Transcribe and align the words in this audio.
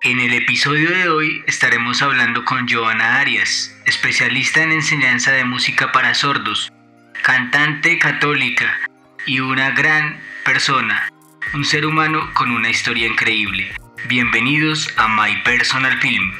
En 0.00 0.20
el 0.20 0.32
episodio 0.32 0.90
de 0.90 1.08
hoy 1.08 1.42
estaremos 1.48 2.02
hablando 2.02 2.44
con 2.44 2.68
Joana 2.68 3.18
Arias, 3.18 3.76
especialista 3.84 4.62
en 4.62 4.70
enseñanza 4.70 5.32
de 5.32 5.44
música 5.44 5.90
para 5.90 6.14
sordos, 6.14 6.72
cantante 7.24 7.98
católica 7.98 8.66
y 9.26 9.40
una 9.40 9.72
gran 9.72 10.18
persona, 10.44 11.10
un 11.52 11.64
ser 11.64 11.84
humano 11.84 12.20
con 12.34 12.52
una 12.52 12.70
historia 12.70 13.08
increíble. 13.08 13.72
Bienvenidos 14.08 14.88
a 14.96 15.08
My 15.08 15.42
Personal 15.42 15.98
Film. 15.98 16.30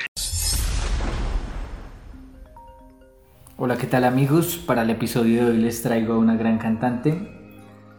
Hola, 3.57 3.77
¿qué 3.77 3.89
tal 3.89 4.05
amigos? 4.05 4.57
Para 4.57 4.83
el 4.83 4.91
episodio 4.91 5.47
de 5.47 5.51
hoy 5.51 5.59
les 5.59 5.83
traigo 5.83 6.15
a 6.15 6.19
una 6.19 6.37
gran 6.37 6.59
cantante, 6.59 7.29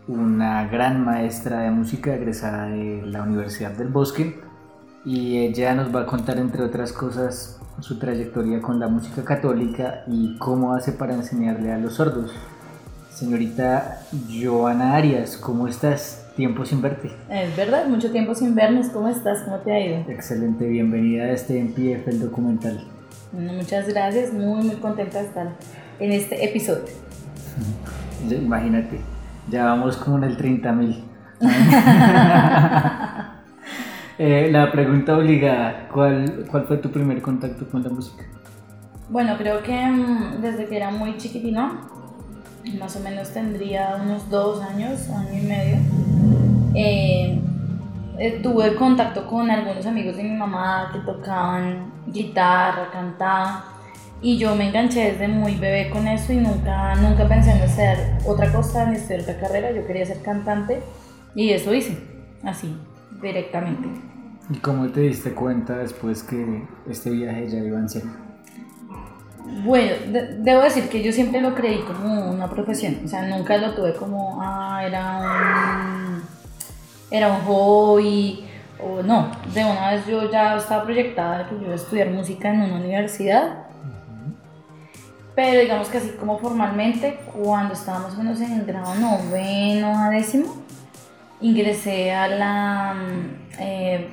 una 0.08 0.70
gran 0.70 1.04
maestra 1.04 1.60
de 1.64 1.72
música 1.72 2.16
egresada 2.16 2.68
de 2.68 3.02
la 3.06 3.24
Universidad 3.24 3.72
del 3.72 3.90
Bosque 3.90 4.48
y 5.10 5.40
ella 5.40 5.74
nos 5.74 5.94
va 5.94 6.02
a 6.02 6.06
contar 6.06 6.38
entre 6.38 6.62
otras 6.62 6.94
cosas 6.94 7.60
su 7.80 7.98
trayectoria 7.98 8.62
con 8.62 8.80
la 8.80 8.88
música 8.88 9.24
católica 9.24 10.04
y 10.06 10.38
cómo 10.38 10.76
hace 10.76 10.92
para 10.92 11.16
enseñarle 11.16 11.74
a 11.74 11.80
los 11.80 11.96
sordos. 11.96 12.32
Señorita 13.12 14.02
Joana 14.32 14.94
Arias, 14.94 15.36
¿cómo 15.38 15.68
estás? 15.68 16.28
Tiempo 16.36 16.64
sin 16.64 16.84
verte. 16.84 17.10
Es 17.28 17.58
verdad, 17.58 17.88
mucho 17.88 18.12
tiempo 18.12 18.36
sin 18.36 18.54
vernos. 18.54 18.90
¿Cómo 18.90 19.08
estás? 19.08 19.42
¿Cómo 19.42 19.58
te 19.58 19.72
ha 19.72 19.84
ido? 19.84 20.12
Excelente, 20.12 20.68
bienvenida 20.68 21.24
a 21.24 21.32
este 21.32 21.60
MPF, 21.60 22.08
el 22.08 22.20
documental. 22.20 22.80
Muchas 23.32 23.88
gracias, 23.88 24.32
muy 24.32 24.64
muy 24.64 24.76
contenta 24.76 25.22
de 25.22 25.26
estar 25.26 25.56
en 26.00 26.12
este 26.12 26.46
episodio. 26.46 26.84
Imagínate, 28.30 29.00
ya 29.50 29.66
vamos 29.66 29.98
con 29.98 30.24
el 30.24 30.38
30 30.38 30.72
mil. 30.72 31.04
Eh, 34.22 34.50
la 34.52 34.70
pregunta 34.70 35.16
obligada, 35.16 35.88
¿cuál, 35.94 36.46
¿cuál 36.52 36.68
fue 36.68 36.76
tu 36.76 36.92
primer 36.92 37.22
contacto 37.22 37.66
con 37.70 37.82
la 37.82 37.90
música? 37.90 38.26
Bueno, 39.08 39.38
creo 39.38 39.64
que 39.64 39.72
mm, 39.72 40.42
desde 40.42 40.66
que 40.66 40.76
era 40.76 40.92
muy 40.92 41.16
chiquitino, 41.16 41.88
más 42.78 42.98
o 42.98 43.00
menos 43.00 43.30
tendría 43.32 43.98
unos 44.04 44.30
dos 44.30 44.62
años, 44.62 45.10
año 45.10 45.42
y 45.42 45.46
medio, 45.46 45.78
eh, 46.76 47.42
eh, 48.18 48.40
tuve 48.44 48.76
contacto 48.76 49.26
con 49.26 49.50
algunos 49.50 49.86
amigos 49.86 50.18
de 50.18 50.24
mi 50.24 50.36
mamá 50.36 50.90
que 50.92 51.00
tocaban 51.00 51.90
guitarra, 52.08 52.90
cantaban, 52.92 53.62
y 54.22 54.38
yo 54.38 54.54
me 54.54 54.68
enganché 54.68 55.14
desde 55.14 55.30
muy 55.30 55.56
bebé 55.56 55.90
con 55.90 56.06
eso 56.10 56.34
y 56.34 56.38
nunca, 56.38 56.94
nunca 56.96 57.26
pensé 57.26 57.54
en 57.54 57.62
hacer 57.62 58.18
otra 58.28 58.52
cosa 58.52 58.86
ni 58.86 58.98
estudiar 58.98 59.22
otra 59.22 59.40
carrera, 59.40 59.72
yo 59.72 59.88
quería 59.88 60.06
ser 60.06 60.22
cantante 60.22 60.84
y 61.36 61.52
eso 61.52 61.74
hice, 61.74 61.98
así, 62.44 62.76
directamente. 63.22 64.09
¿Y 64.50 64.58
cómo 64.58 64.88
te 64.90 65.02
diste 65.02 65.34
cuenta 65.34 65.78
después 65.78 66.24
que 66.24 66.68
este 66.90 67.12
viaje 67.12 67.48
ya 67.50 67.60
iba 67.60 67.78
en 67.78 67.88
serio? 67.88 68.10
Bueno, 69.64 69.94
debo 70.40 70.62
decir 70.62 70.90
que 70.90 71.04
yo 71.04 71.12
siempre 71.12 71.42
lo 71.42 71.54
creí 71.54 71.80
como 71.80 72.32
una 72.32 72.50
profesión, 72.50 73.00
o 73.04 73.08
sea, 73.08 73.28
nunca 73.28 73.58
lo 73.58 73.74
tuve 73.74 73.94
como, 73.94 74.40
ah, 74.42 74.84
era 74.86 75.18
un, 75.18 76.24
era 77.10 77.32
un 77.32 77.42
hobby, 77.42 78.46
o 78.80 79.02
no, 79.02 79.32
de 79.54 79.66
una 79.66 79.92
vez 79.92 80.06
yo 80.08 80.30
ya 80.32 80.56
estaba 80.56 80.84
proyectada 80.84 81.48
que 81.48 81.56
yo 81.56 81.62
iba 81.64 81.72
a 81.72 81.76
estudiar 81.76 82.10
música 82.10 82.54
en 82.54 82.62
una 82.62 82.76
universidad, 82.76 83.66
pero 85.36 85.62
digamos 85.62 85.90
que 85.90 85.98
así 85.98 86.10
como 86.20 86.38
formalmente, 86.38 87.20
cuando 87.34 87.74
estábamos 87.74 88.18
menos 88.18 88.40
en 88.42 88.54
el 88.54 88.66
grado 88.66 88.94
noveno 88.96 89.98
a 89.98 90.10
décimo, 90.10 90.56
ingresé 91.42 92.14
a 92.14 92.28
la... 92.28 92.96
Eh, 93.60 94.10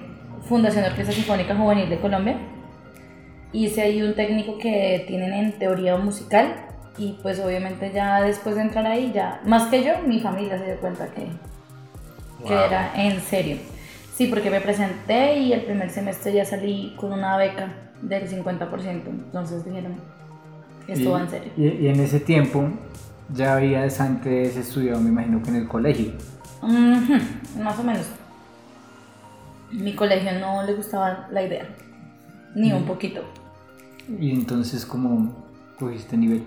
Fundación 0.49 0.85
Orquesta 0.85 1.13
Sinfónica 1.13 1.57
Juvenil 1.57 1.89
de 1.89 1.99
Colombia. 1.99 2.39
Hice 3.53 3.83
ahí 3.83 4.03
un 4.03 4.15
técnico 4.15 4.59
que 4.59 5.05
tienen 5.07 5.33
en 5.33 5.53
teoría 5.53 5.97
musical 5.97 6.55
y 6.99 7.19
pues 7.23 7.41
obviamente 7.41 7.91
ya 7.93 8.23
después 8.23 8.57
de 8.57 8.63
entrar 8.63 8.87
ahí, 8.87 9.13
ya 9.15 9.41
más 9.45 9.65
que 9.65 9.85
yo, 9.85 9.93
mi 10.07 10.21
familia 10.21 10.59
se 10.59 10.65
dio 10.67 10.77
cuenta 10.81 11.09
que, 11.09 11.27
que 12.47 12.55
era 12.55 12.93
en 12.97 13.21
serio. 13.21 13.57
Sí, 14.15 14.27
porque 14.29 14.51
me 14.51 14.61
presenté 14.61 15.39
y 15.39 15.53
el 15.53 15.63
primer 15.63 15.91
semestre 15.91 16.33
ya 16.33 16.45
salí 16.45 16.95
con 16.97 17.13
una 17.13 17.37
beca 17.37 17.73
del 18.01 18.29
50%, 18.29 19.03
entonces 19.07 19.65
dijeron 19.65 19.97
que 20.87 20.93
esto 20.93 21.11
va 21.11 21.21
en 21.21 21.29
serio. 21.29 21.53
Y, 21.57 21.89
en 21.89 22.01
ese 22.01 22.21
tiempo 22.21 22.69
ya 23.35 23.57
habías 23.57 24.01
antes 24.01 24.57
estudiado, 24.57 25.01
me 25.01 25.11
imagino 25.11 25.43
que 25.43 25.51
en 25.51 25.57
el 25.57 25.69
colegio. 25.69 26.13
más 26.63 27.79
o 27.79 27.83
menos 27.83 28.07
mi 29.73 29.95
colegio 29.95 30.33
no 30.39 30.63
le 30.63 30.75
gustaba 30.75 31.29
la 31.31 31.43
idea, 31.43 31.67
ni 32.55 32.73
un 32.73 32.85
poquito. 32.85 33.23
¿Y 34.21 34.31
entonces 34.31 34.87
cómo 34.87 35.33
cogiste 35.79 36.17
nivel? 36.17 36.45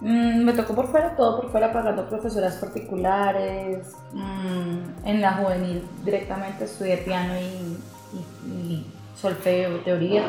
Mm, 0.00 0.44
me 0.44 0.52
tocó 0.52 0.74
por 0.74 0.88
fuera, 0.88 1.16
todo 1.16 1.40
por 1.40 1.50
fuera, 1.50 1.72
pagando 1.72 2.08
profesoras 2.08 2.56
particulares. 2.56 3.94
Mm, 4.12 5.06
en 5.06 5.20
la 5.20 5.32
juvenil 5.32 5.82
directamente 6.04 6.64
estudié 6.64 6.98
piano 6.98 7.34
y, 7.40 8.84
solfeo, 9.16 9.80
teoría. 9.80 10.22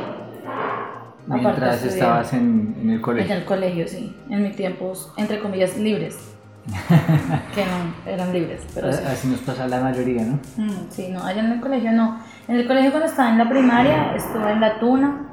Mientras 1.28 1.84
estabas 1.84 2.31
en, 2.31 2.75
en, 2.81 2.89
el 2.91 3.01
colegio. 3.01 3.34
En 3.34 3.41
el 3.41 3.45
colegio, 3.45 3.88
sí. 3.88 4.16
En 4.29 4.44
mis 4.44 4.56
tiempos, 4.56 5.12
entre 5.18 5.39
comillas, 5.39 5.78
libres. 5.78 6.36
que 7.55 7.66
no 7.66 7.95
eran 8.05 8.33
libres. 8.33 8.61
Pero 8.73 8.89
Así 8.89 9.28
nos 9.28 9.39
pasa 9.41 9.67
la 9.67 9.79
mayoría, 9.79 10.23
¿no? 10.23 10.39
Mm, 10.57 10.88
sí, 10.89 11.09
no, 11.09 11.23
allá 11.23 11.41
en 11.41 11.51
el 11.53 11.61
colegio 11.61 11.91
no. 11.91 12.19
En 12.47 12.55
el 12.55 12.67
colegio 12.67 12.91
cuando 12.91 13.09
estaba 13.09 13.29
en 13.29 13.38
la 13.38 13.50
primaria 13.50 14.16
estuve 14.16 14.51
en 14.51 14.61
la 14.61 14.79
tuna. 14.79 15.23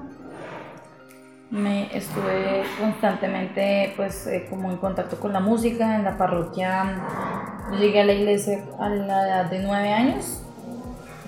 Me 1.50 1.96
estuve 1.96 2.64
constantemente 2.80 3.92
pues 3.96 4.26
eh, 4.26 4.46
como 4.50 4.70
en 4.70 4.78
contacto 4.78 5.20
con 5.20 5.32
la 5.32 5.40
música 5.40 5.96
en 5.96 6.04
la 6.04 6.16
parroquia. 6.16 6.96
Yo 7.72 7.78
llegué 7.78 8.00
a 8.00 8.04
la 8.04 8.12
iglesia 8.12 8.64
a 8.78 8.88
la 8.88 9.26
edad 9.26 9.50
de 9.50 9.60
nueve 9.60 9.92
años. 9.92 10.42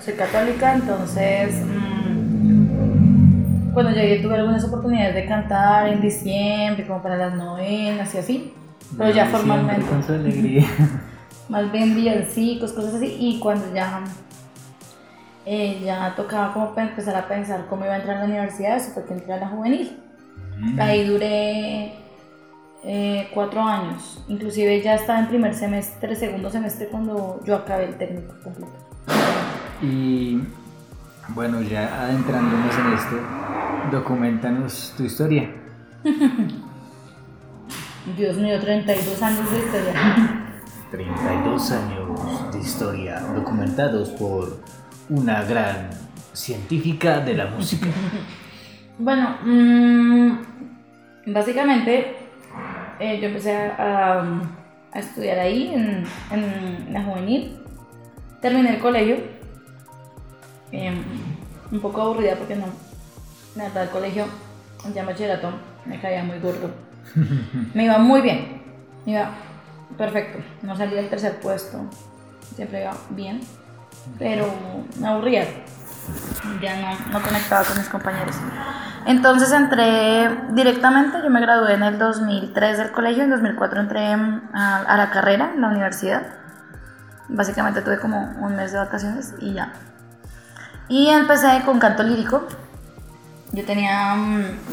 Soy 0.05 0.15
católica, 0.15 0.75
entonces 0.75 1.55
mm, 1.65 3.73
cuando 3.73 3.93
llegué 3.93 4.23
tuve 4.23 4.37
algunas 4.37 4.65
oportunidades 4.65 5.15
de 5.15 5.27
cantar 5.27 5.89
en 5.89 6.01
diciembre, 6.01 6.87
como 6.87 7.03
para 7.03 7.17
las 7.17 7.35
novenas 7.35 8.15
y 8.15 8.19
así 8.19 8.55
pero 8.97 9.11
ya 9.11 9.27
formalmente. 9.27 9.87
Con 9.87 10.03
su 10.03 10.13
alegría. 10.13 10.67
Más 11.49 11.71
bien 11.71 11.95
villancicos, 11.95 12.73
cosas 12.73 12.95
así. 12.95 13.17
Y 13.19 13.39
cuando 13.39 13.73
ya, 13.75 14.03
eh, 15.45 15.81
ya 15.85 16.15
tocaba 16.17 16.53
como 16.53 16.73
empezar 16.77 17.15
a 17.17 17.29
pensar 17.29 17.67
cómo 17.69 17.85
iba 17.85 17.95
a 17.95 17.99
entrar 17.99 18.17
a 18.17 18.21
la 18.21 18.27
universidad, 18.27 18.77
eso 18.77 18.93
fue 18.93 19.05
que 19.05 19.15
entré 19.15 19.33
a 19.33 19.39
la 19.39 19.49
juvenil. 19.49 19.97
Mm. 20.59 20.81
Ahí 20.81 21.07
duré 21.07 21.95
eh, 22.85 23.29
cuatro 23.33 23.63
años. 23.63 24.25
Inclusive 24.29 24.83
ya 24.83 24.95
estaba 24.95 25.21
en 25.21 25.29
primer 25.29 25.55
semestre, 25.55 26.17
segundo 26.17 26.51
semestre 26.51 26.89
cuando 26.89 27.41
yo 27.45 27.57
acabé 27.57 27.85
el 27.85 27.97
técnico 27.97 28.35
completo. 28.43 28.73
Y 29.83 30.41
bueno, 31.29 31.61
ya 31.63 32.03
adentrándonos 32.03 32.75
en 32.79 32.93
esto, 32.93 33.17
documentanos 33.91 34.95
tu 34.97 35.05
historia. 35.05 35.51
Dios 38.15 38.37
mío, 38.37 38.61
32 38.61 39.21
años 39.21 39.51
de 39.51 39.59
historia. 39.59 39.93
32 40.93 41.73
años 41.73 42.53
de 42.53 42.59
historia 42.61 43.21
documentados 43.35 44.11
por 44.11 44.63
una 45.09 45.43
gran 45.43 45.91
científica 46.33 47.19
de 47.19 47.35
la 47.35 47.47
música. 47.47 47.89
bueno, 48.99 49.39
mm, 49.43 50.39
básicamente 51.27 52.15
eh, 53.01 53.19
yo 53.21 53.27
empecé 53.27 53.57
a, 53.57 54.41
estudiar 54.95 55.41
ahí 55.41 55.75
en, 55.75 56.93
la 56.93 57.03
juvenil. 57.03 57.59
Terminé 58.41 58.77
el 58.77 58.81
colegio. 58.81 59.17
Em, 60.71 61.03
un 61.73 61.81
poco 61.81 62.03
aburrida 62.03 62.37
porque 62.37 62.55
no. 62.55 62.67
Me 63.57 63.65
verdad, 63.65 63.83
el 63.85 63.91
colegio, 63.91 64.27
ya 64.95 65.05
bachillerato, 65.05 65.51
me 65.85 66.01
caía 66.01 66.23
muy 66.23 66.39
gordo 66.39 66.86
me 67.75 67.85
iba 67.85 67.99
muy 67.99 68.21
bien. 68.21 68.63
Me 69.05 69.13
iba 69.13 69.31
perfecto. 69.97 70.39
No 70.63 70.77
salía 70.77 70.97
del 70.97 71.09
tercer 71.09 71.41
puesto. 71.41 71.79
Siempre 72.55 72.83
iba 72.83 72.95
bien. 73.11 73.41
Pero 74.19 74.47
me 75.01 75.09
aburría. 75.09 75.45
Ya 76.63 76.77
no, 76.81 77.13
no 77.13 77.23
conectaba 77.23 77.65
con 77.65 77.79
mis 77.79 77.89
compañeros. 77.89 78.37
Entonces 79.07 79.53
entré 79.53 80.29
directamente, 80.51 81.19
yo 81.23 81.31
me 81.31 81.41
gradué 81.41 81.75
en 81.75 81.83
el 81.83 81.99
2003 81.99 82.79
del 82.79 82.91
colegio, 82.91 83.25
en 83.25 83.31
2004 83.31 83.81
entré 83.81 84.07
a, 84.07 84.77
a 84.87 84.97
la 84.97 85.11
carrera, 85.11 85.53
en 85.55 85.61
la 85.61 85.69
universidad. 85.69 86.23
Básicamente 87.29 87.83
tuve 87.83 87.99
como 87.99 88.35
un 88.41 88.57
mes 88.57 88.73
de 88.73 88.79
vacaciones 88.79 89.35
y 89.41 89.55
ya. 89.55 89.73
Y 90.89 91.09
empecé 91.09 91.63
con 91.65 91.79
canto 91.79 92.03
lírico. 92.03 92.47
Yo 93.53 93.65
tenía 93.65 94.17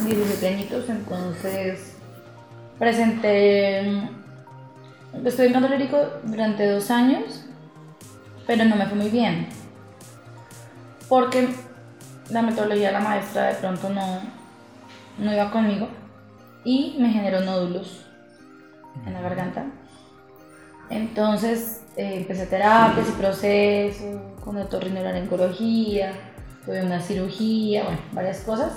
17 0.04 0.50
mm, 0.50 0.54
añitos, 0.54 0.90
entonces 0.90 1.93
Presenté, 2.84 3.80
estuve 5.24 5.46
en 5.46 5.54
canto 5.54 5.70
lírico 5.70 5.98
durante 6.26 6.70
dos 6.70 6.92
años, 6.92 7.46
pero 8.46 8.66
no 8.66 8.76
me 8.76 8.86
fue 8.88 8.98
muy 8.98 9.10
bien. 9.10 9.48
Porque 11.08 11.48
la 12.30 12.42
metodología 12.42 12.88
de 12.88 12.92
la 12.92 13.00
maestra 13.00 13.46
de 13.46 13.54
pronto 13.54 13.88
no, 13.88 14.20
no 15.18 15.34
iba 15.34 15.50
conmigo 15.50 15.88
y 16.66 16.98
me 17.00 17.08
generó 17.08 17.40
nódulos 17.40 18.06
en 19.06 19.14
la 19.14 19.22
garganta. 19.22 19.64
Entonces 20.90 21.86
eh, 21.96 22.16
empecé 22.18 22.48
terapias 22.48 23.08
y 23.08 23.12
procesos 23.14 24.22
con 24.44 24.58
otorrinolaringología, 24.58 26.12
tuve 26.66 26.84
una 26.84 27.00
cirugía, 27.00 27.86
bueno, 27.86 28.00
varias 28.12 28.42
cosas. 28.42 28.74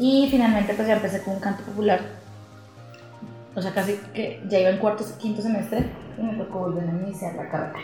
Y 0.00 0.26
finalmente 0.28 0.74
pues 0.74 0.88
ya 0.88 0.94
empecé 0.94 1.22
con 1.22 1.34
un 1.34 1.40
canto 1.40 1.62
popular. 1.62 2.21
O 3.54 3.60
sea, 3.60 3.72
casi 3.74 3.98
que 4.14 4.42
ya 4.48 4.60
iba 4.60 4.70
en 4.70 4.78
cuarto, 4.78 5.04
quinto 5.18 5.42
semestre 5.42 5.90
y 6.18 6.22
me 6.22 6.34
tocó 6.34 6.60
volver 6.60 6.88
a 6.88 6.92
iniciar 6.92 7.34
la 7.34 7.50
carrera. 7.50 7.78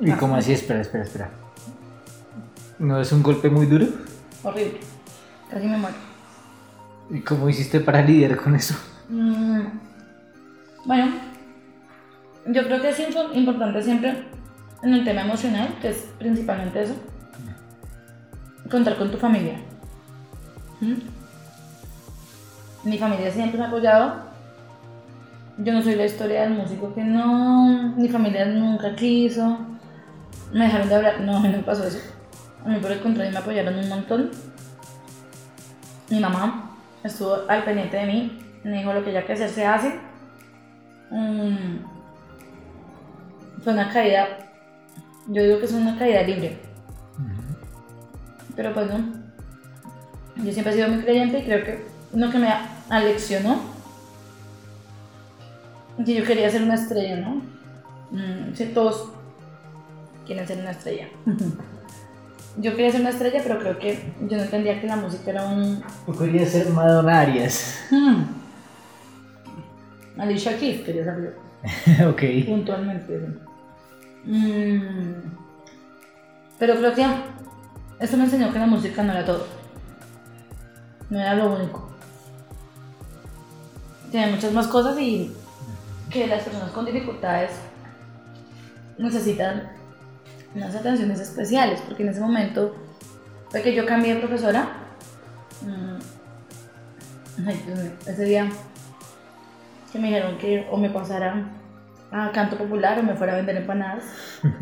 ¿Y 0.00 0.12
cómo 0.12 0.36
así? 0.36 0.52
Espera, 0.52 0.80
espera, 0.80 1.04
espera. 1.04 1.30
¿No 2.78 3.00
es 3.00 3.12
un 3.12 3.22
golpe 3.22 3.48
muy 3.48 3.66
duro? 3.66 3.86
Horrible. 4.42 4.80
Casi 5.50 5.66
me 5.66 5.78
muero. 5.78 5.96
¿Y 7.10 7.20
cómo 7.20 7.48
hiciste 7.48 7.80
para 7.80 8.02
lidiar 8.02 8.36
con 8.36 8.54
eso? 8.54 8.74
Mm, 9.08 9.62
bueno, 10.84 11.12
yo 12.46 12.64
creo 12.64 12.80
que 12.80 12.88
es 12.88 13.00
importante 13.34 13.82
siempre 13.82 14.24
en 14.82 14.94
el 14.94 15.04
tema 15.04 15.22
emocional, 15.22 15.76
que 15.80 15.90
es 15.90 16.08
principalmente 16.18 16.82
eso, 16.82 16.94
contar 18.70 18.96
con 18.96 19.10
tu 19.10 19.18
familia. 19.18 19.60
¿Mm? 20.80 20.94
Mi 22.84 22.98
familia 22.98 23.30
siempre 23.30 23.58
me 23.58 23.64
ha 23.64 23.68
apoyado. 23.68 24.32
Yo 25.58 25.72
no 25.72 25.82
soy 25.82 25.94
la 25.94 26.06
historia 26.06 26.42
del 26.42 26.54
músico 26.54 26.94
que 26.94 27.04
no, 27.04 27.94
mi 27.96 28.08
familia 28.08 28.46
nunca 28.46 28.96
quiso, 28.96 29.58
me 30.52 30.64
dejaron 30.64 30.88
de 30.88 30.94
hablar, 30.94 31.20
no, 31.20 31.36
a 31.36 31.40
mí 31.40 31.48
no 31.48 31.58
me 31.58 31.62
pasó 31.62 31.84
eso. 31.84 31.98
A 32.64 32.68
mí 32.68 32.78
por 32.80 32.90
el 32.90 33.00
contrario 33.00 33.32
me 33.32 33.38
apoyaron 33.38 33.78
un 33.78 33.88
montón. 33.88 34.30
Mi 36.08 36.20
mamá 36.20 36.70
estuvo 37.04 37.36
al 37.48 37.64
pendiente 37.64 37.96
de 37.96 38.06
mí, 38.06 38.38
me 38.64 38.78
dijo 38.78 38.92
lo 38.92 39.04
que 39.04 39.12
ya 39.12 39.26
que 39.26 39.34
hacer 39.34 39.50
se 39.50 39.66
hace. 39.66 40.00
Mm, 41.10 41.78
fue 43.62 43.72
una 43.72 43.92
caída, 43.92 44.26
yo 45.28 45.42
digo 45.42 45.58
que 45.58 45.66
es 45.66 45.72
una 45.72 45.98
caída 45.98 46.22
libre, 46.22 46.58
pero 48.56 48.72
pues 48.72 48.88
no. 48.88 49.22
Yo 50.36 50.52
siempre 50.52 50.72
he 50.72 50.76
sido 50.76 50.88
muy 50.88 51.02
creyente 51.02 51.38
y 51.40 51.44
creo 51.44 51.64
que 51.64 51.84
lo 52.14 52.30
que 52.30 52.38
me 52.38 52.48
aleccionó, 52.92 53.58
que 56.04 56.14
yo 56.14 56.24
quería 56.24 56.50
ser 56.50 56.62
una 56.62 56.74
estrella, 56.74 57.16
¿no? 57.16 57.42
Mm, 58.10 58.54
sí, 58.54 58.70
todos 58.74 59.08
quieren 60.26 60.46
ser 60.46 60.58
una 60.58 60.72
estrella. 60.72 61.08
Yo 62.58 62.76
quería 62.76 62.92
ser 62.92 63.00
una 63.00 63.10
estrella, 63.10 63.40
pero 63.42 63.58
creo 63.58 63.78
que 63.78 64.12
yo 64.28 64.36
no 64.36 64.42
entendía 64.42 64.78
que 64.78 64.86
la 64.86 64.96
música 64.96 65.30
era 65.30 65.46
un, 65.46 65.82
Yo 66.06 66.18
quería 66.18 66.46
ser 66.46 66.68
Madonna 66.68 67.20
Arias. 67.20 67.80
Hmm. 67.90 68.24
Alicia 70.18 70.58
Keys 70.58 70.82
quería 70.82 71.06
saber 71.06 71.38
ok. 72.06 72.22
puntualmente. 72.46 73.18
Mm. 74.24 75.14
Pero 76.58 76.76
creo 76.76 76.94
que 76.94 77.06
esto 78.00 78.16
me 78.18 78.24
enseñó 78.24 78.52
que 78.52 78.58
la 78.58 78.66
música 78.66 79.02
no 79.02 79.12
era 79.12 79.24
todo. 79.24 79.46
No 81.08 81.18
era 81.18 81.34
lo 81.34 81.54
único. 81.54 81.91
Tiene 84.12 84.30
muchas 84.30 84.52
más 84.52 84.68
cosas 84.68 84.96
y 85.00 85.32
que 86.10 86.26
las 86.26 86.42
personas 86.42 86.70
con 86.70 86.84
dificultades 86.84 87.50
necesitan 88.98 89.70
unas 90.54 90.74
atenciones 90.74 91.18
especiales, 91.18 91.80
porque 91.80 92.02
en 92.02 92.10
ese 92.10 92.20
momento 92.20 92.76
fue 93.48 93.62
que 93.62 93.74
yo 93.74 93.86
cambié 93.86 94.14
de 94.14 94.20
profesora. 94.20 94.68
Mm. 95.62 95.96
Ese 98.06 98.24
día 98.24 98.50
que 99.90 99.98
me 99.98 100.08
dijeron 100.08 100.36
que 100.36 100.68
o 100.70 100.76
me 100.76 100.90
pasara 100.90 101.48
a 102.10 102.30
canto 102.32 102.58
popular 102.58 102.98
o 102.98 103.02
me 103.02 103.14
fuera 103.14 103.32
a 103.32 103.36
vender 103.36 103.56
empanadas. 103.56 104.04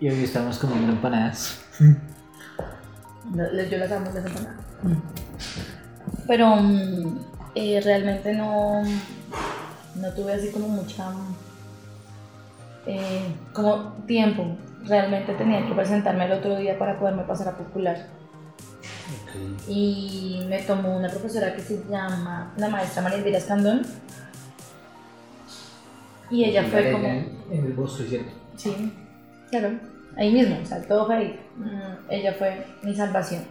Y 0.00 0.08
hoy 0.10 0.24
estamos 0.24 0.58
comiendo 0.58 0.92
empanadas. 0.92 1.64
Yo 1.80 3.78
las 3.78 3.92
amo 3.92 4.10
las 4.12 4.26
empanadas. 4.26 4.56
Pero 6.26 6.56
mm, 6.56 7.18
eh, 7.54 7.80
realmente 7.82 8.32
no, 8.34 8.82
no 9.94 10.12
tuve 10.14 10.32
así 10.32 10.50
como 10.50 10.68
mucha 10.68 11.12
eh, 12.86 13.34
como 13.52 13.92
tiempo. 14.06 14.44
Realmente 14.84 15.32
tenía 15.34 15.66
que 15.66 15.74
presentarme 15.74 16.26
el 16.26 16.32
otro 16.32 16.56
día 16.56 16.78
para 16.78 16.98
poderme 16.98 17.22
pasar 17.22 17.48
a 17.48 17.56
popular. 17.56 18.06
Y 19.68 20.44
me 20.48 20.62
tomó 20.62 20.96
una 20.96 21.08
profesora 21.08 21.54
que 21.54 21.62
se 21.62 21.82
llama 21.88 22.52
la 22.56 22.68
maestra 22.68 23.02
María 23.02 23.18
Elvira 23.18 23.38
Escandón. 23.38 23.82
Y 26.30 26.44
ella 26.44 26.64
fue 26.64 26.92
como... 26.92 27.06
En 27.06 27.64
el 27.66 27.72
bosque, 27.72 28.04
¿cierto? 28.04 28.30
Sí, 28.56 28.92
claro. 29.50 29.70
Ahí 30.16 30.32
mismo, 30.32 30.58
o 30.62 30.66
sea, 30.66 30.80
todo 30.82 31.06
fue 31.06 31.16
ahí. 31.16 31.40
Mm, 31.56 32.10
Ella 32.10 32.32
fue 32.34 32.66
mi 32.82 32.94
salvación. 32.94 33.42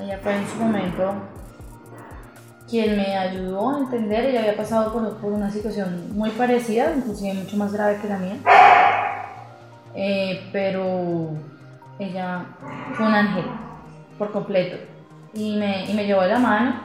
Ella 0.00 0.18
fue 0.22 0.36
en 0.36 0.48
su 0.48 0.56
momento 0.56 1.14
quien 2.68 2.96
me 2.96 3.16
ayudó 3.16 3.76
a 3.76 3.78
entender. 3.78 4.26
Ella 4.26 4.40
había 4.40 4.56
pasado 4.56 4.92
por, 4.92 5.16
por 5.16 5.32
una 5.32 5.50
situación 5.50 6.16
muy 6.16 6.30
parecida, 6.30 6.92
inclusive 6.94 7.34
mucho 7.34 7.56
más 7.56 7.72
grave 7.72 7.98
que 8.00 8.08
la 8.08 8.18
mía. 8.18 8.36
Eh, 9.94 10.48
pero 10.52 11.30
ella 11.98 12.44
fue 12.94 13.06
un 13.06 13.14
ángel 13.14 13.44
por 14.18 14.30
completo 14.30 14.76
y 15.34 15.56
me, 15.56 15.90
y 15.90 15.94
me 15.94 16.06
llevó 16.06 16.22
de 16.22 16.28
la 16.28 16.38
mano. 16.38 16.80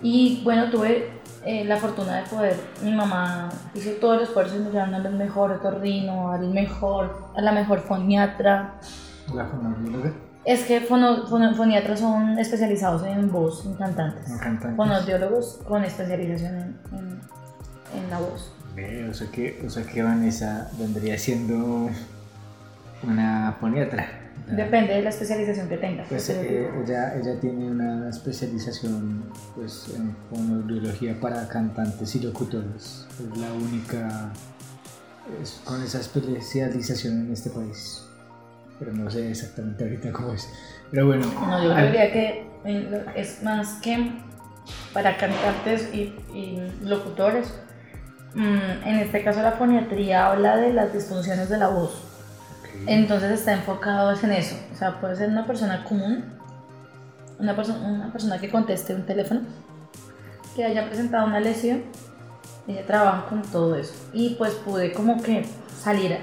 Y 0.00 0.42
bueno, 0.44 0.70
tuve 0.70 1.10
eh, 1.44 1.64
la 1.64 1.76
fortuna 1.76 2.18
de 2.18 2.28
poder, 2.28 2.56
mi 2.82 2.92
mamá 2.92 3.48
hizo 3.74 3.90
todo 3.92 4.14
el 4.14 4.22
esfuerzo 4.22 4.56
y 4.56 4.58
me 4.60 4.70
llevaron 4.70 4.94
al 4.94 5.12
mejor 5.14 5.52
otorrino, 5.52 6.30
al 6.30 6.48
mejor, 6.50 7.30
a 7.36 7.40
la 7.40 7.52
mejor 7.52 7.80
foniatra. 7.80 8.74
La 9.34 9.46
fonoaudióloga. 9.46 10.12
Es 10.48 10.62
que 10.64 10.80
fono, 10.80 11.26
son 11.26 12.38
especializados 12.38 13.04
en 13.06 13.30
voz, 13.30 13.66
en 13.66 13.74
cantantes. 13.74 14.30
En 14.30 14.38
cantantes. 14.38 14.76
Fonoaudiólogos 14.76 15.60
con 15.68 15.84
especialización 15.84 16.54
en, 16.56 16.78
en- 16.98 17.20
en 18.02 18.10
la 18.10 18.18
voz. 18.18 18.52
O 19.10 19.12
sea, 19.14 19.30
que, 19.30 19.62
o 19.66 19.68
sea 19.68 19.82
que 19.84 20.02
Vanessa 20.02 20.70
vendría 20.78 21.18
siendo 21.18 21.90
una 23.02 23.56
poniatra. 23.60 24.06
Depende 24.46 24.94
de 24.94 25.02
la 25.02 25.10
especialización 25.10 25.68
que 25.68 25.76
tengas. 25.76 26.08
Pues 26.08 26.30
eh, 26.30 26.70
ella, 26.82 27.14
ella 27.16 27.38
tiene 27.40 27.70
una 27.70 28.08
especialización 28.08 29.24
pues, 29.54 29.92
en 29.94 30.16
fonoaudiología 30.30 31.20
para 31.20 31.46
cantantes 31.48 32.14
y 32.14 32.20
locutores. 32.20 33.06
Es 33.20 33.38
la 33.38 33.52
única 33.52 34.32
es 35.42 35.60
con 35.64 35.82
esa 35.82 36.00
especialización 36.00 37.26
en 37.26 37.32
este 37.34 37.50
país. 37.50 38.04
Pero 38.78 38.92
no 38.92 39.10
sé 39.10 39.30
exactamente 39.30 39.84
ahorita 39.84 40.12
cómo 40.12 40.32
es. 40.32 40.48
Pero 40.90 41.06
bueno, 41.06 41.26
No, 41.26 41.62
yo 41.62 41.74
al- 41.74 41.86
diría 41.86 42.12
que 42.12 42.46
eh, 42.64 43.04
es 43.16 43.42
más 43.42 43.74
que 43.82 44.12
para 44.92 45.16
cantantes 45.16 45.88
y, 45.92 46.14
y 46.34 46.58
locutores. 46.84 47.54
Mm, 48.34 48.86
en 48.86 48.96
este 48.96 49.24
caso 49.24 49.42
la 49.42 49.52
foniatría 49.52 50.30
habla 50.30 50.56
de 50.56 50.72
las 50.72 50.92
disfunciones 50.92 51.48
de 51.48 51.58
la 51.58 51.68
voz. 51.68 52.02
Entonces 52.86 53.32
está 53.32 53.52
enfocado 53.54 54.14
en 54.22 54.32
eso. 54.32 54.56
O 54.72 54.76
sea, 54.76 55.00
puede 55.00 55.16
ser 55.16 55.30
una 55.30 55.46
persona 55.46 55.82
común, 55.84 56.24
una, 57.38 57.56
perso- 57.56 57.80
una 57.80 58.12
persona 58.12 58.38
que 58.38 58.48
conteste 58.50 58.94
un 58.94 59.04
teléfono, 59.06 59.40
que 60.54 60.64
haya 60.64 60.86
presentado 60.86 61.26
una 61.26 61.40
lesión. 61.40 61.82
Ella 62.68 62.86
trabaja 62.86 63.26
con 63.26 63.42
todo 63.42 63.74
eso. 63.76 63.94
Y 64.12 64.34
pues 64.36 64.52
pude 64.54 64.92
como 64.92 65.20
que 65.22 65.44
salir 65.82 66.18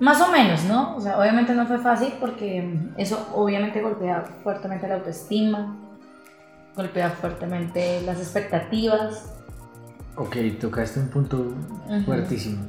más 0.00 0.20
o 0.20 0.30
menos, 0.30 0.64
¿no? 0.64 0.96
O 0.96 1.00
sea, 1.00 1.18
obviamente 1.18 1.54
no 1.54 1.66
fue 1.66 1.78
fácil 1.78 2.14
porque 2.20 2.78
eso 2.96 3.28
obviamente 3.34 3.80
golpea 3.80 4.24
fuertemente 4.42 4.88
la 4.88 4.96
autoestima, 4.96 5.76
golpea 6.76 7.10
fuertemente 7.10 8.02
las 8.02 8.18
expectativas. 8.18 9.32
Ok, 10.16 10.36
tocaste 10.60 11.00
un 11.00 11.08
punto 11.08 11.54
fuertísimo. 12.04 12.64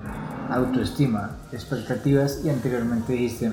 Autoestima, 0.50 1.32
expectativas 1.52 2.42
y 2.44 2.50
anteriormente 2.50 3.14
dijiste 3.14 3.52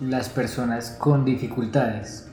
las 0.00 0.28
personas 0.28 0.96
con 0.98 1.24
dificultades. 1.24 2.28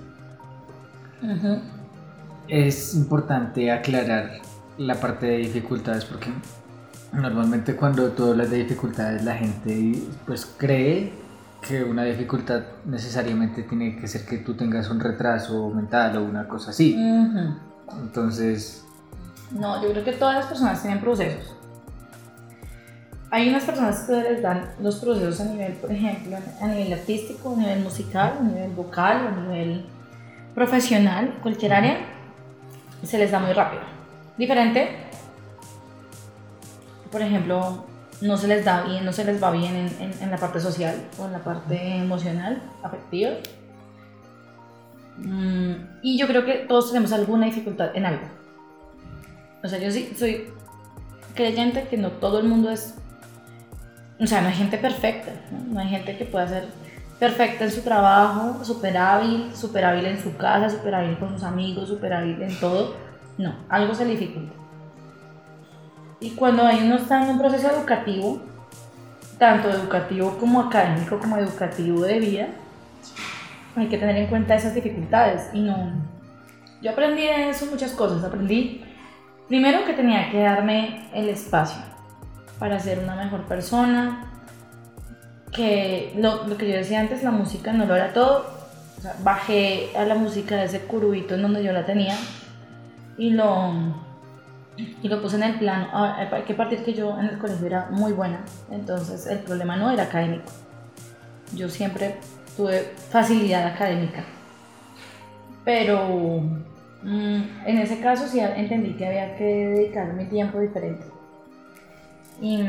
Es 2.48 2.94
importante 2.96 3.72
aclarar 3.72 4.42
la 4.78 4.96
parte 4.96 5.26
de 5.28 5.38
dificultades 5.38 6.04
porque 6.04 6.30
normalmente 7.14 7.76
cuando 7.76 8.10
tú 8.12 8.32
hablas 8.32 8.50
de 8.50 8.58
dificultades 8.58 9.24
la 9.24 9.36
gente 9.36 9.94
pues 10.26 10.46
cree 10.58 11.14
que 11.62 11.84
una 11.84 12.04
dificultad 12.04 12.62
necesariamente 12.86 13.64
tiene 13.64 13.96
que 13.98 14.08
ser 14.08 14.26
que 14.26 14.40
tú 14.40 14.54
tengas 14.56 14.90
un 14.90 15.00
retraso 15.00 15.70
mental 15.70 16.18
o 16.18 16.24
una 16.24 16.48
cosa 16.48 16.72
así. 16.72 16.94
Entonces, 18.02 18.84
No, 19.52 19.82
yo 19.82 19.92
creo 19.92 20.04
que 20.04 20.14
todas 20.14 20.36
las 20.36 20.46
personas 20.48 20.82
tienen 20.82 21.00
procesos. 21.00 21.56
hay 23.32 23.50
unas 23.50 23.64
personas 23.64 24.02
que 24.02 24.14
les 24.14 24.42
dan 24.42 24.72
los 24.82 24.98
procesos 24.98 25.40
a 25.42 25.46
nivel, 25.46 25.74
por 25.74 25.92
ejemplo, 25.92 26.38
a 26.62 26.68
nivel 26.68 26.94
artístico, 26.94 27.54
a 27.54 27.58
nivel 27.60 27.80
musical, 27.80 28.34
a 28.40 28.44
nivel 28.44 28.72
vocal, 28.72 29.28
a 29.28 29.32
nivel 29.42 29.86
profesional, 30.54 31.40
cualquier 31.42 31.74
área, 31.74 31.98
se 33.04 33.18
les 33.18 33.32
da 33.32 33.40
muy 33.40 33.54
rápido. 33.54 33.82
Diferente, 34.38 34.90
por 37.14 37.22
ejemplo, 37.22 37.86
no 38.22 38.38
se 38.38 38.48
les 38.48 38.66
da 38.66 38.82
bien, 38.82 39.06
no 39.06 39.14
se 39.14 39.24
les 39.24 39.42
va 39.42 39.52
bien 39.52 39.76
en, 39.76 40.14
en, 40.20 40.32
la 40.32 40.38
parte 40.38 40.60
social 40.60 40.96
o 41.20 41.26
en 41.26 41.32
la 41.32 41.44
parte 41.44 41.98
emocional, 41.98 42.60
afectiva. 42.82 43.34
Mm, 45.18 45.74
y 46.02 46.18
yo 46.18 46.26
creo 46.26 46.44
que 46.44 46.66
todos 46.68 46.88
tenemos 46.88 47.14
alguna 47.14 47.46
dificultad 47.46 47.96
en 47.96 48.08
algo. 48.08 48.26
O 49.64 49.68
sea, 49.68 49.78
yo 49.78 49.92
sí 49.92 50.12
soy 50.18 50.50
creyente 51.36 51.88
que 51.88 51.98
no 51.98 52.10
todo 52.14 52.40
el 52.40 52.48
mundo 52.48 52.72
es... 52.72 52.96
O 54.20 54.26
sea, 54.26 54.42
no 54.42 54.48
hay 54.48 54.56
gente 54.56 54.80
perfecta, 54.80 55.32
no, 55.70 55.80
hay 55.80 55.90
gente 55.90 56.18
que 56.18 56.26
pueda 56.26 56.48
ser 56.48 56.66
perfecta 57.20 57.66
en 57.66 57.72
su 57.72 57.82
trabajo, 57.82 58.66
súper 58.66 58.98
hábil, 58.98 59.52
súper 59.54 59.86
hábil 59.86 60.08
en 60.08 60.20
su 60.20 60.36
casa, 60.36 60.68
súper 60.68 60.96
hábil 60.96 61.20
con 61.20 61.30
sus 61.30 61.44
amigos, 61.44 61.90
súper 61.90 62.14
hábil 62.14 62.42
en 62.42 62.60
todo. 62.60 62.96
No, 63.38 63.56
algo 63.70 63.94
se 63.94 64.06
dificulta. 64.06 64.63
Y 66.24 66.30
cuando 66.32 66.64
uno 66.64 66.96
está 66.96 67.22
en 67.22 67.32
un 67.32 67.38
proceso 67.38 67.70
educativo, 67.70 68.42
tanto 69.38 69.70
educativo 69.70 70.38
como 70.40 70.62
académico, 70.62 71.20
como 71.20 71.36
educativo 71.36 72.00
de 72.04 72.20
vida, 72.20 72.48
hay 73.76 73.88
que 73.88 73.98
tener 73.98 74.16
en 74.16 74.28
cuenta 74.28 74.56
esas 74.56 74.74
dificultades. 74.74 75.50
Y 75.52 75.60
no. 75.60 75.92
Yo 76.82 76.92
aprendí 76.92 77.24
de 77.24 77.50
eso 77.50 77.66
muchas 77.66 77.92
cosas. 77.92 78.24
Aprendí 78.24 78.86
primero 79.50 79.84
que 79.84 79.92
tenía 79.92 80.32
que 80.32 80.40
darme 80.40 81.10
el 81.14 81.28
espacio 81.28 81.84
para 82.58 82.80
ser 82.80 83.00
una 83.00 83.16
mejor 83.16 83.42
persona. 83.42 84.32
Que 85.52 86.14
lo, 86.16 86.48
lo 86.48 86.56
que 86.56 86.70
yo 86.70 86.78
decía 86.78 87.02
antes, 87.02 87.22
la 87.22 87.32
música 87.32 87.74
no 87.74 87.86
lo 87.86 87.98
era 87.98 88.14
todo. 88.14 88.46
O 88.98 89.02
sea, 89.02 89.14
bajé 89.24 89.90
a 89.98 90.06
la 90.06 90.16
música 90.16 90.56
de 90.56 90.66
ese 90.66 90.80
curubito 90.86 91.36
en 91.36 91.42
donde 91.42 91.62
yo 91.62 91.74
la 91.74 91.86
tenía 91.86 92.16
y 93.18 93.32
lo 93.32 94.13
y 94.78 95.08
lo 95.08 95.22
puse 95.22 95.36
en 95.36 95.44
el 95.44 95.60
plano. 95.60 95.88
Ah, 95.92 96.28
hay 96.32 96.44
que 96.44 96.54
partir 96.54 96.84
que 96.84 96.94
yo 96.94 97.18
en 97.20 97.26
el 97.26 97.38
colegio 97.38 97.68
era 97.68 97.88
muy 97.92 98.12
buena, 98.14 98.44
entonces 98.72 99.28
el 99.28 99.40
problema 99.40 99.76
no 99.76 99.92
era 99.92 100.04
académico. 100.04 100.52
Yo 101.56 101.70
siempre 101.70 102.18
tuve 102.58 102.92
facilidad 103.10 103.68
académica. 103.68 104.24
Pero 105.64 106.42
mm, 107.04 107.42
en 107.66 107.78
ese 107.78 108.00
caso 108.00 108.28
sí 108.28 108.40
entendí 108.40 108.94
que 108.94 109.06
había 109.06 109.36
que 109.36 109.44
dedicar 109.44 110.14
mi 110.14 110.26
tiempo 110.26 110.60
diferente. 110.60 111.06
Y, 112.42 112.66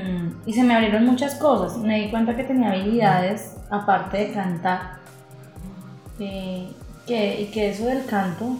y, 0.46 0.52
se 0.52 0.62
me 0.62 0.74
abrieron 0.74 1.06
muchas 1.06 1.34
cosas. 1.36 1.78
Me 1.78 2.00
di 2.00 2.10
cuenta 2.10 2.36
que 2.36 2.44
tenía 2.44 2.70
habilidades, 2.70 3.56
aparte 3.70 4.18
de 4.18 4.32
cantar, 4.32 4.98
que, 6.18 6.68
y 7.06 7.50
que 7.52 7.70
eso 7.70 7.86
del 7.86 8.04
canto 8.04 8.56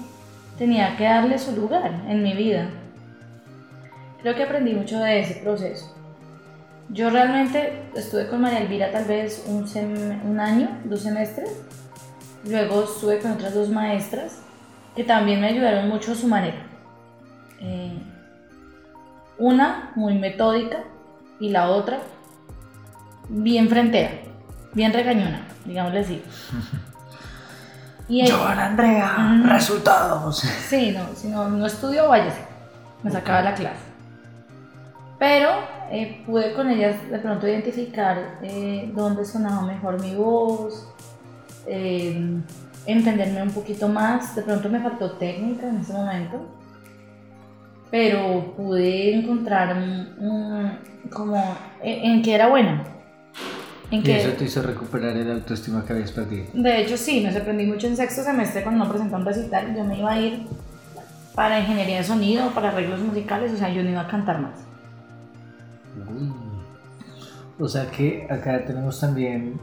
tenía 0.58 0.96
que 0.96 1.04
darle 1.04 1.38
su 1.38 1.54
lugar 1.54 2.02
en 2.08 2.22
mi 2.22 2.32
vida 2.32 2.68
Creo 4.24 4.34
que 4.36 4.44
aprendí 4.44 4.72
mucho 4.72 5.00
de 5.00 5.20
ese 5.20 5.34
proceso. 5.42 5.94
Yo 6.88 7.10
realmente 7.10 7.82
estuve 7.94 8.26
con 8.26 8.40
María 8.40 8.60
Elvira 8.60 8.90
tal 8.90 9.04
vez 9.04 9.44
un, 9.46 9.66
un 10.24 10.40
año, 10.40 10.80
dos 10.84 11.02
semestres. 11.02 11.50
Luego 12.48 12.84
estuve 12.84 13.18
con 13.18 13.32
otras 13.32 13.52
dos 13.52 13.68
maestras 13.68 14.38
que 14.96 15.04
también 15.04 15.42
me 15.42 15.48
ayudaron 15.48 15.90
mucho 15.90 16.12
a 16.12 16.14
su 16.14 16.26
manera. 16.26 16.56
Eh, 17.60 17.98
una 19.36 19.92
muy 19.94 20.14
metódica 20.14 20.78
y 21.38 21.50
la 21.50 21.68
otra 21.68 21.98
bien 23.28 23.68
frentea, 23.68 24.22
bien 24.72 24.94
regañona, 24.94 25.42
digámosle 25.66 26.00
así. 26.00 26.22
Y 28.08 28.26
Joan 28.30 28.58
Andrea, 28.58 29.42
resultados. 29.44 30.38
Sí, 30.38 30.92
no, 30.92 31.14
si 31.14 31.28
no, 31.28 31.48
no 31.48 31.66
estudio, 31.66 32.08
váyase. 32.08 32.40
Me 33.02 33.10
sacaba 33.10 33.40
la 33.40 33.54
clase. 33.54 33.93
Pero 35.24 35.52
eh, 35.90 36.22
pude 36.26 36.52
con 36.52 36.68
ellas 36.68 36.96
de 37.10 37.18
pronto 37.18 37.48
identificar 37.48 38.40
eh, 38.42 38.92
dónde 38.94 39.24
sonaba 39.24 39.62
mejor 39.62 39.98
mi 39.98 40.14
voz, 40.14 40.86
eh, 41.66 42.42
entenderme 42.84 43.42
un 43.42 43.50
poquito 43.50 43.88
más. 43.88 44.36
De 44.36 44.42
pronto 44.42 44.68
me 44.68 44.80
faltó 44.80 45.12
técnica 45.12 45.66
en 45.66 45.78
ese 45.78 45.94
momento, 45.94 46.46
pero 47.90 48.52
pude 48.54 49.14
encontrar 49.14 49.74
como 51.10 51.56
en, 51.82 52.20
qué 52.20 52.34
era 52.34 52.48
buena. 52.48 52.84
En 53.90 54.06
¿Y 54.06 54.10
eso 54.10 54.28
te 54.32 54.44
hizo 54.44 54.60
recuperar 54.60 55.16
el 55.16 55.30
autoestima 55.30 55.86
que 55.86 55.94
habías 55.94 56.12
perdido? 56.12 56.48
De 56.52 56.82
hecho, 56.82 56.98
sí, 56.98 57.22
me 57.22 57.32
sorprendí 57.32 57.64
mucho 57.64 57.86
en 57.86 57.96
sexto 57.96 58.22
semestre 58.22 58.62
cuando 58.62 58.84
no 58.84 58.90
presentó 58.90 59.16
un 59.16 59.24
recital. 59.24 59.74
Yo 59.74 59.84
me 59.84 59.98
iba 59.98 60.12
a 60.12 60.20
ir 60.20 60.46
para 61.34 61.60
ingeniería 61.60 61.96
de 61.96 62.04
sonido, 62.04 62.50
para 62.50 62.68
arreglos 62.68 63.00
musicales, 63.00 63.52
o 63.52 63.56
sea, 63.56 63.70
yo 63.70 63.82
no 63.82 63.88
iba 63.88 64.02
a 64.02 64.08
cantar 64.08 64.42
más. 64.42 64.73
O 67.58 67.68
sea 67.68 67.90
que 67.90 68.26
acá 68.30 68.64
tenemos 68.64 68.98
también 68.98 69.60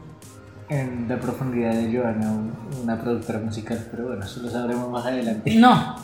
en 0.68 1.06
la 1.08 1.18
profundidad 1.18 1.72
de 1.72 1.94
Joana 1.94 2.32
una 2.82 2.98
productora 3.00 3.38
musical, 3.38 3.86
pero 3.90 4.08
bueno, 4.08 4.24
eso 4.24 4.40
lo 4.40 4.48
sabremos 4.48 4.88
más 4.90 5.04
adelante. 5.04 5.54
No, 5.56 5.96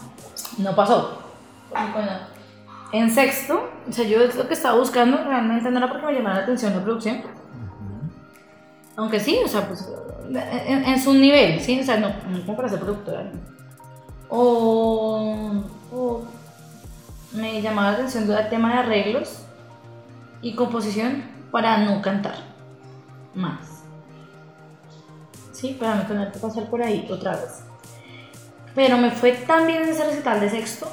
no 0.58 0.74
pasó. 0.74 1.22
En 2.92 3.10
sexto, 3.10 3.70
o 3.88 3.92
sea, 3.92 4.04
yo 4.04 4.18
lo 4.18 4.48
que 4.48 4.54
estaba 4.54 4.78
buscando 4.78 5.16
realmente 5.18 5.70
no 5.70 5.78
era 5.78 5.88
porque 5.88 6.06
me 6.06 6.14
llamara 6.14 6.36
la 6.36 6.42
atención 6.42 6.74
la 6.74 6.82
producción. 6.82 7.22
Aunque 8.96 9.20
sí, 9.20 9.38
o 9.44 9.48
sea, 9.48 9.66
pues 9.66 9.88
en, 10.30 11.00
su 11.00 11.14
nivel, 11.14 11.60
sí, 11.60 11.80
o 11.80 11.84
sea, 11.84 11.98
no, 11.98 12.08
no 12.30 12.44
como 12.44 12.56
para 12.56 12.68
ser 12.68 12.80
productora. 12.80 13.30
O, 14.28 15.62
o 15.92 16.22
me 17.32 17.62
llamaba 17.62 17.92
la 17.92 17.96
atención 17.98 18.30
el 18.30 18.48
tema 18.48 18.72
de 18.72 18.78
arreglos 18.80 19.47
y 20.42 20.54
composición 20.54 21.24
para 21.50 21.78
no 21.78 22.00
cantar 22.02 22.36
más. 23.34 23.82
Sí, 25.52 25.76
para 25.78 25.96
no 25.96 26.06
tener 26.06 26.30
que 26.30 26.38
pasar 26.38 26.68
por 26.70 26.82
ahí 26.82 27.08
otra 27.10 27.32
vez. 27.32 27.64
Pero 28.74 28.96
me 28.98 29.10
fue 29.10 29.32
tan 29.32 29.66
bien 29.66 29.82
en 29.82 29.88
ese 29.88 30.04
recital 30.04 30.40
de 30.40 30.50
sexto 30.50 30.88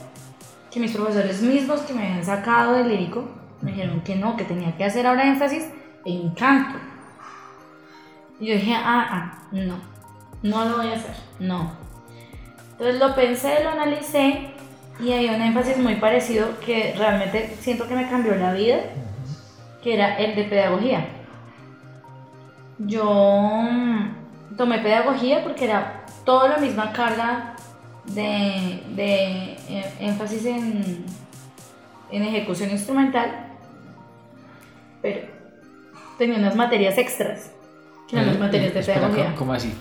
que 0.72 0.80
mis 0.80 0.92
profesores 0.92 1.42
mismos 1.42 1.82
que 1.82 1.94
me 1.94 2.08
habían 2.08 2.26
sacado 2.26 2.74
del 2.74 2.90
lírico 2.90 3.28
me 3.62 3.72
dijeron 3.72 4.02
que 4.02 4.16
no, 4.16 4.36
que 4.36 4.44
tenía 4.44 4.76
que 4.76 4.86
hacer 4.86 5.06
ahora 5.06 5.28
énfasis 5.28 5.66
en 6.04 6.32
canto. 6.32 6.80
Y 8.40 8.48
yo 8.48 8.56
dije, 8.56 8.74
ah, 8.76 9.08
ah, 9.10 9.48
no, 9.52 9.80
no 10.44 10.66
lo 10.66 10.78
voy 10.78 10.88
a 10.88 10.96
hacer, 10.96 11.16
no. 11.40 11.72
Entonces 12.72 13.00
lo 13.00 13.16
pensé, 13.16 13.64
lo 13.64 13.70
analicé 13.70 14.52
y 15.00 15.12
hay 15.12 15.30
un 15.30 15.42
énfasis 15.42 15.78
muy 15.78 15.96
parecido 15.96 16.60
que 16.60 16.94
realmente 16.98 17.56
siento 17.60 17.88
que 17.88 17.96
me 17.96 18.10
cambió 18.10 18.36
la 18.36 18.54
vida 18.54 18.80
que 19.86 19.94
era 19.94 20.16
el 20.18 20.36
de 20.36 20.46
pedagogía. 20.46 21.06
Yo 22.80 23.06
mm, 23.06 24.56
tomé 24.58 24.80
pedagogía 24.80 25.44
porque 25.44 25.66
era 25.66 26.06
toda 26.26 26.50
la 26.50 26.58
misma 26.58 26.92
carga 26.92 27.56
de, 28.06 28.82
eh, 28.98 29.94
énfasis 30.00 30.48
en, 30.48 31.06
ejecución 32.10 32.72
instrumental, 32.72 33.30
pero 35.04 35.28
tenía 36.18 36.40
unas 36.40 36.56
materias 36.56 36.98
extras, 36.98 37.52
que 38.08 38.16
eran 38.16 38.26
las 38.26 38.38
eh, 38.38 38.40
materias 38.40 38.74
de 38.74 38.82
pedagogía. 38.82 39.36
¿Cómo 39.38 39.54
así? 39.54 39.72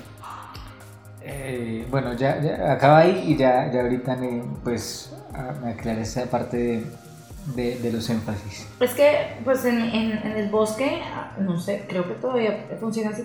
Eh, 1.23 1.87
bueno, 1.91 2.13
ya, 2.13 2.39
acaba 2.71 2.99
ahí 2.99 3.25
y 3.29 3.37
ya, 3.39 3.73
ya 3.73 3.81
ahorita 3.81 4.17
me, 4.17 4.43
pues, 4.63 5.17
me 5.63 5.71
aclaré 5.71 6.03
esa 6.03 6.27
parte 6.27 6.57
de 6.59 6.85
de, 7.47 7.91
los 7.93 8.09
énfasis? 8.09 8.67
Es 8.81 8.91
que, 8.93 9.39
pues 9.45 9.65
en, 9.65 9.77
el 9.77 10.49
bosque, 10.49 11.03
no 11.39 11.59
sé, 11.59 11.85
creo 11.89 12.07
que 12.07 12.15
todavía 12.15 12.67
funciona 12.81 13.11
así. 13.11 13.25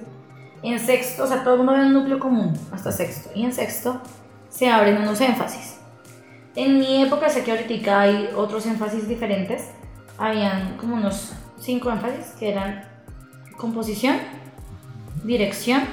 En 0.61 0.79
sexto, 0.79 1.23
o 1.23 1.27
sea, 1.27 1.43
todo 1.43 1.53
el 1.53 1.59
mundo 1.59 1.73
ve 1.73 1.85
un 1.85 1.93
núcleo 1.93 2.19
común 2.19 2.53
hasta 2.71 2.91
sexto. 2.91 3.29
Y 3.33 3.45
en 3.45 3.53
sexto 3.53 4.01
se 4.49 4.69
abren 4.69 4.97
unos 4.97 5.21
énfasis. 5.21 5.77
En 6.55 6.79
mi 6.79 7.01
época, 7.01 7.29
sé 7.29 7.43
que 7.43 7.51
ahorita 7.51 8.01
hay 8.01 8.29
otros 8.35 8.65
énfasis 8.65 9.07
diferentes. 9.07 9.69
Habían 10.17 10.75
como 10.75 10.95
unos 10.95 11.33
cinco 11.59 11.89
énfasis 11.91 12.33
que 12.37 12.49
eran 12.49 12.83
composición, 13.57 14.17
dirección, 15.23 15.83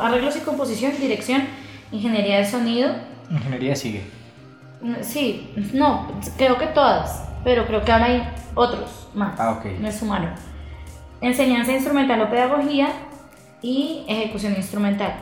arreglos 0.00 0.36
y 0.36 0.40
composición, 0.40 0.92
dirección, 1.00 1.44
ingeniería 1.92 2.38
de 2.38 2.46
sonido. 2.46 2.94
Ingeniería 3.30 3.74
sigue. 3.74 4.02
Sí, 5.00 5.54
no, 5.72 6.12
creo 6.36 6.58
que 6.58 6.66
todas 6.66 7.27
pero 7.48 7.64
creo 7.64 7.82
que 7.82 7.90
ahora 7.90 8.04
hay 8.04 8.28
otros 8.54 9.08
más. 9.14 9.40
Ah, 9.40 9.52
ok. 9.52 9.80
Me 9.80 9.90
sumaron. 9.90 10.32
Enseñanza 11.22 11.72
instrumental 11.72 12.20
o 12.20 12.28
pedagogía 12.28 12.90
y 13.62 14.04
ejecución 14.06 14.54
instrumental. 14.54 15.14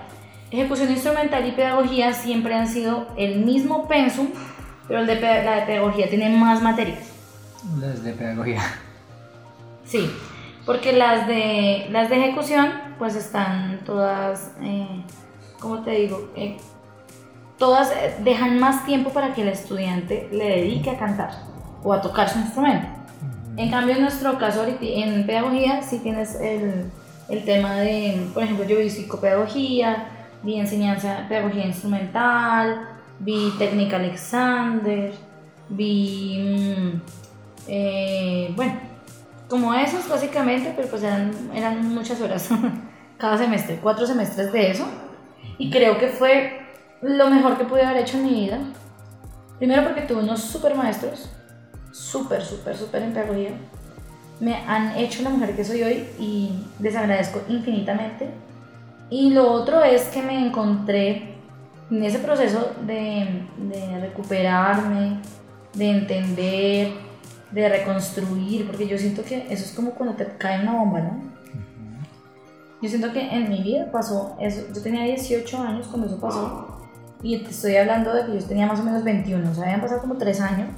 Ejecución 0.50 0.90
instrumental 0.90 1.46
y 1.46 1.52
pedagogía 1.52 2.12
siempre 2.12 2.56
han 2.56 2.66
sido 2.66 3.06
el 3.16 3.44
mismo 3.44 3.86
pensum, 3.86 4.26
pero 4.88 5.02
el 5.02 5.06
de, 5.06 5.20
la 5.20 5.54
de 5.54 5.66
pedagogía 5.66 6.10
tiene 6.10 6.28
más 6.36 6.60
materias. 6.60 7.12
Las 7.78 8.02
de 8.02 8.12
pedagogía. 8.12 8.60
Sí. 9.84 10.10
Porque 10.64 10.92
las 10.92 11.28
de, 11.28 11.86
las 11.92 12.10
de 12.10 12.16
ejecución, 12.16 12.72
pues 12.98 13.14
están 13.14 13.84
todas, 13.84 14.50
eh, 14.60 15.04
¿cómo 15.60 15.84
te 15.84 15.92
digo? 15.92 16.28
Eh, 16.34 16.56
todas 17.56 17.92
eh, 17.92 18.16
dejan 18.24 18.58
más 18.58 18.84
tiempo 18.84 19.10
para 19.10 19.32
que 19.32 19.42
el 19.42 19.48
estudiante 19.48 20.28
le 20.32 20.44
dedique 20.44 20.90
a 20.90 20.98
cantar 20.98 21.30
o 21.86 21.92
a 21.92 22.00
tocar 22.00 22.28
su 22.28 22.38
instrumento. 22.40 22.88
En 23.56 23.70
cambio, 23.70 23.94
en 23.94 24.02
nuestro 24.02 24.36
caso, 24.38 24.60
ahorita, 24.60 24.84
en 24.84 25.24
pedagogía, 25.24 25.82
sí 25.82 26.00
tienes 26.00 26.34
el, 26.40 26.90
el 27.28 27.44
tema 27.44 27.76
de, 27.76 28.26
por 28.34 28.42
ejemplo, 28.42 28.66
yo 28.66 28.78
vi 28.78 28.90
psicopedagogía, 28.90 30.08
vi 30.42 30.58
enseñanza, 30.58 31.26
pedagogía 31.28 31.64
instrumental, 31.64 32.88
vi 33.20 33.52
técnica 33.56 33.96
Alexander, 33.96 35.12
vi, 35.68 36.38
mm, 36.38 37.00
eh, 37.68 38.52
bueno, 38.56 38.74
como 39.48 39.72
esos 39.72 40.08
básicamente, 40.08 40.72
pero 40.74 40.88
pues 40.88 41.04
eran, 41.04 41.30
eran 41.54 41.94
muchas 41.94 42.20
horas 42.20 42.48
cada 43.16 43.38
semestre, 43.38 43.78
cuatro 43.80 44.06
semestres 44.06 44.52
de 44.52 44.72
eso. 44.72 44.86
Y 45.56 45.70
creo 45.70 45.98
que 45.98 46.08
fue 46.08 46.66
lo 47.00 47.30
mejor 47.30 47.56
que 47.56 47.64
pude 47.64 47.84
haber 47.84 48.02
hecho 48.02 48.18
en 48.18 48.24
mi 48.24 48.34
vida. 48.40 48.58
Primero 49.58 49.84
porque 49.84 50.02
tuve 50.02 50.22
unos 50.22 50.40
super 50.42 50.74
maestros, 50.74 51.30
súper, 51.96 52.42
súper, 52.44 52.76
súper 52.76 53.12
pedagogía. 53.12 53.50
Me 54.38 54.54
han 54.54 54.96
hecho 54.96 55.22
la 55.22 55.30
mujer 55.30 55.56
que 55.56 55.64
soy 55.64 55.82
hoy 55.82 56.06
y 56.18 56.50
les 56.80 56.94
agradezco 56.94 57.40
infinitamente. 57.48 58.28
Y 59.08 59.30
lo 59.30 59.50
otro 59.50 59.82
es 59.82 60.02
que 60.08 60.22
me 60.22 60.46
encontré 60.46 61.36
en 61.90 62.04
ese 62.04 62.18
proceso 62.18 62.72
de, 62.86 63.46
de 63.56 64.00
recuperarme, 64.00 65.20
de 65.74 65.90
entender, 65.90 66.92
de 67.50 67.68
reconstruir, 67.68 68.66
porque 68.66 68.86
yo 68.86 68.98
siento 68.98 69.22
que 69.22 69.46
eso 69.48 69.64
es 69.64 69.72
como 69.72 69.92
cuando 69.92 70.16
te 70.16 70.26
cae 70.36 70.62
una 70.62 70.72
bomba, 70.72 71.00
¿no? 71.00 71.36
Yo 72.82 72.90
siento 72.90 73.12
que 73.12 73.20
en 73.20 73.48
mi 73.48 73.62
vida 73.62 73.90
pasó 73.90 74.36
eso. 74.38 74.66
Yo 74.74 74.82
tenía 74.82 75.04
18 75.04 75.62
años 75.62 75.86
cuando 75.86 76.08
eso 76.08 76.20
pasó. 76.20 76.88
Y 77.22 77.38
te 77.38 77.50
estoy 77.50 77.76
hablando 77.76 78.12
de 78.12 78.26
que 78.26 78.38
yo 78.38 78.46
tenía 78.46 78.66
más 78.66 78.80
o 78.80 78.82
menos 78.82 79.02
21. 79.02 79.50
O 79.50 79.54
sea, 79.54 79.64
habían 79.64 79.80
pasado 79.80 80.02
como 80.02 80.16
3 80.16 80.40
años. 80.42 80.68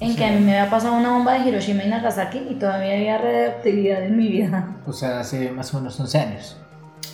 En 0.00 0.14
que 0.14 0.24
a 0.24 0.30
mí 0.30 0.40
me 0.40 0.56
había 0.56 0.70
pasado 0.70 0.94
una 0.94 1.10
bomba 1.10 1.34
de 1.34 1.48
Hiroshima 1.48 1.84
y 1.84 1.88
Nagasaki 1.88 2.38
y 2.50 2.54
todavía 2.54 2.94
había 2.94 3.18
redactividad 3.18 4.04
en 4.04 4.16
mi 4.16 4.28
vida. 4.28 4.76
O 4.86 4.92
sea, 4.92 5.20
hace 5.20 5.50
más 5.50 5.74
o 5.74 5.78
menos 5.78 5.98
11 5.98 6.18
años. 6.18 6.56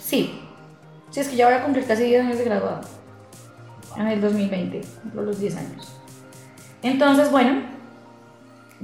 Sí. 0.02 0.40
Sí, 1.10 1.20
es 1.20 1.28
que 1.28 1.36
ya 1.36 1.46
voy 1.46 1.54
a 1.54 1.62
cumplir 1.62 1.86
casi 1.86 2.04
10 2.04 2.24
años 2.24 2.38
de 2.38 2.44
graduado. 2.44 2.80
En 3.96 4.08
el 4.08 4.20
2020, 4.20 4.80
cumplo 5.02 5.22
los 5.22 5.38
10 5.38 5.56
años. 5.56 5.92
Entonces, 6.82 7.30
bueno, 7.30 7.62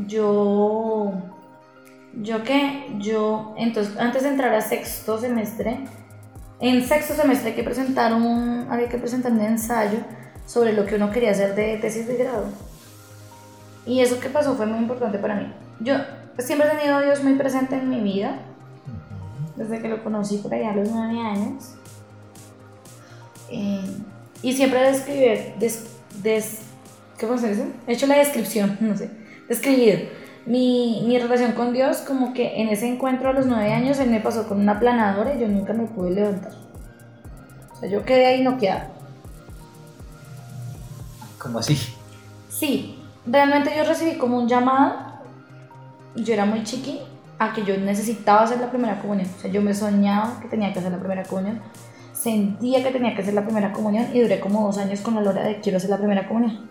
yo 0.06 1.12
yo 2.14 2.42
qué, 2.42 2.86
yo, 2.98 3.54
entonces, 3.56 3.96
antes 3.98 4.22
de 4.22 4.30
entrar 4.30 4.52
a 4.54 4.60
sexto 4.60 5.18
semestre, 5.18 5.78
en 6.60 6.86
sexto 6.86 7.14
semestre 7.14 7.50
hay 7.50 7.56
que 7.56 7.62
presentar 7.62 8.12
un, 8.12 8.66
había 8.70 8.88
que 8.88 8.98
presentar 8.98 9.32
un 9.32 9.40
ensayo 9.40 9.98
sobre 10.46 10.72
lo 10.72 10.86
que 10.86 10.96
uno 10.96 11.10
quería 11.10 11.30
hacer 11.30 11.54
de 11.54 11.76
tesis 11.76 12.06
de 12.06 12.16
grado. 12.16 12.46
Y 13.86 14.00
eso 14.00 14.20
que 14.20 14.28
pasó 14.28 14.54
fue 14.54 14.66
muy 14.66 14.78
importante 14.78 15.18
para 15.18 15.34
mí. 15.36 15.52
Yo 15.80 15.94
siempre 16.38 16.68
he 16.68 16.76
tenido 16.76 16.96
a 16.96 17.02
Dios 17.02 17.22
muy 17.22 17.34
presente 17.34 17.76
en 17.76 17.88
mi 17.88 18.00
vida, 18.00 18.38
desde 19.56 19.80
que 19.80 19.88
lo 19.88 20.02
conocí 20.02 20.38
por 20.38 20.54
allá 20.54 20.72
a 20.72 20.76
los 20.76 20.90
nueve 20.90 21.20
años. 21.20 21.74
Eh, 23.50 23.96
y 24.42 24.52
siempre 24.52 24.80
describí, 24.80 25.26
des, 25.58 25.86
des, 26.22 26.60
¿cómo 27.18 27.36
se 27.36 27.50
dice? 27.50 27.66
He 27.86 27.92
hecho 27.92 28.06
la 28.06 28.18
descripción, 28.18 28.76
no 28.80 28.96
sé, 28.96 29.10
describido 29.48 29.98
mi, 30.46 31.02
mi, 31.06 31.18
relación 31.18 31.52
con 31.52 31.72
Dios, 31.72 31.98
como 31.98 32.32
que 32.32 32.60
en 32.60 32.68
ese 32.68 32.88
encuentro 32.88 33.28
a 33.28 33.32
los 33.32 33.46
nueve 33.46 33.72
años, 33.72 33.98
él 33.98 34.10
me 34.10 34.20
pasó 34.20 34.48
con 34.48 34.60
una 34.60 34.80
planadora 34.80 35.34
y 35.34 35.40
yo 35.40 35.48
nunca 35.48 35.72
me 35.72 35.84
pude 35.84 36.10
levantar. 36.12 36.52
O 37.72 37.76
sea, 37.78 37.88
yo 37.88 38.04
quedé 38.04 38.26
ahí 38.26 38.42
noqueada. 38.42 38.90
¿Cómo 41.38 41.58
así? 41.58 41.78
Sí, 42.48 42.99
realmente 43.26 43.72
yo 43.76 43.84
recibí 43.84 44.18
como 44.18 44.38
un 44.38 44.48
llamado, 44.48 44.94
yo 46.16 46.34
era 46.34 46.44
muy 46.44 46.62
chiqui, 46.64 47.00
a 47.38 47.54
que 47.54 47.64
yo 47.64 47.76
necesitaba 47.78 48.42
hacer 48.42 48.60
la 48.60 48.70
primera 48.70 49.00
comunión. 49.00 49.28
O 49.36 49.40
sea, 49.40 49.50
yo 49.50 49.62
me 49.62 49.74
soñaba 49.74 50.38
que 50.40 50.48
tenía 50.48 50.72
que 50.72 50.78
hacer 50.78 50.92
la 50.92 50.98
primera 50.98 51.22
comunión, 51.22 51.60
sentía 52.12 52.82
que 52.82 52.90
tenía 52.90 53.14
que 53.14 53.22
hacer 53.22 53.32
la 53.32 53.44
primera 53.44 53.72
comunión 53.72 54.08
y 54.12 54.20
duré 54.20 54.40
como 54.40 54.66
dos 54.66 54.76
años 54.76 55.00
con 55.00 55.14
la 55.14 55.22
lora 55.22 55.42
de 55.42 55.58
quiero 55.60 55.78
hacer 55.78 55.88
la 55.88 55.96
primera 55.96 56.28
comunión. 56.28 56.68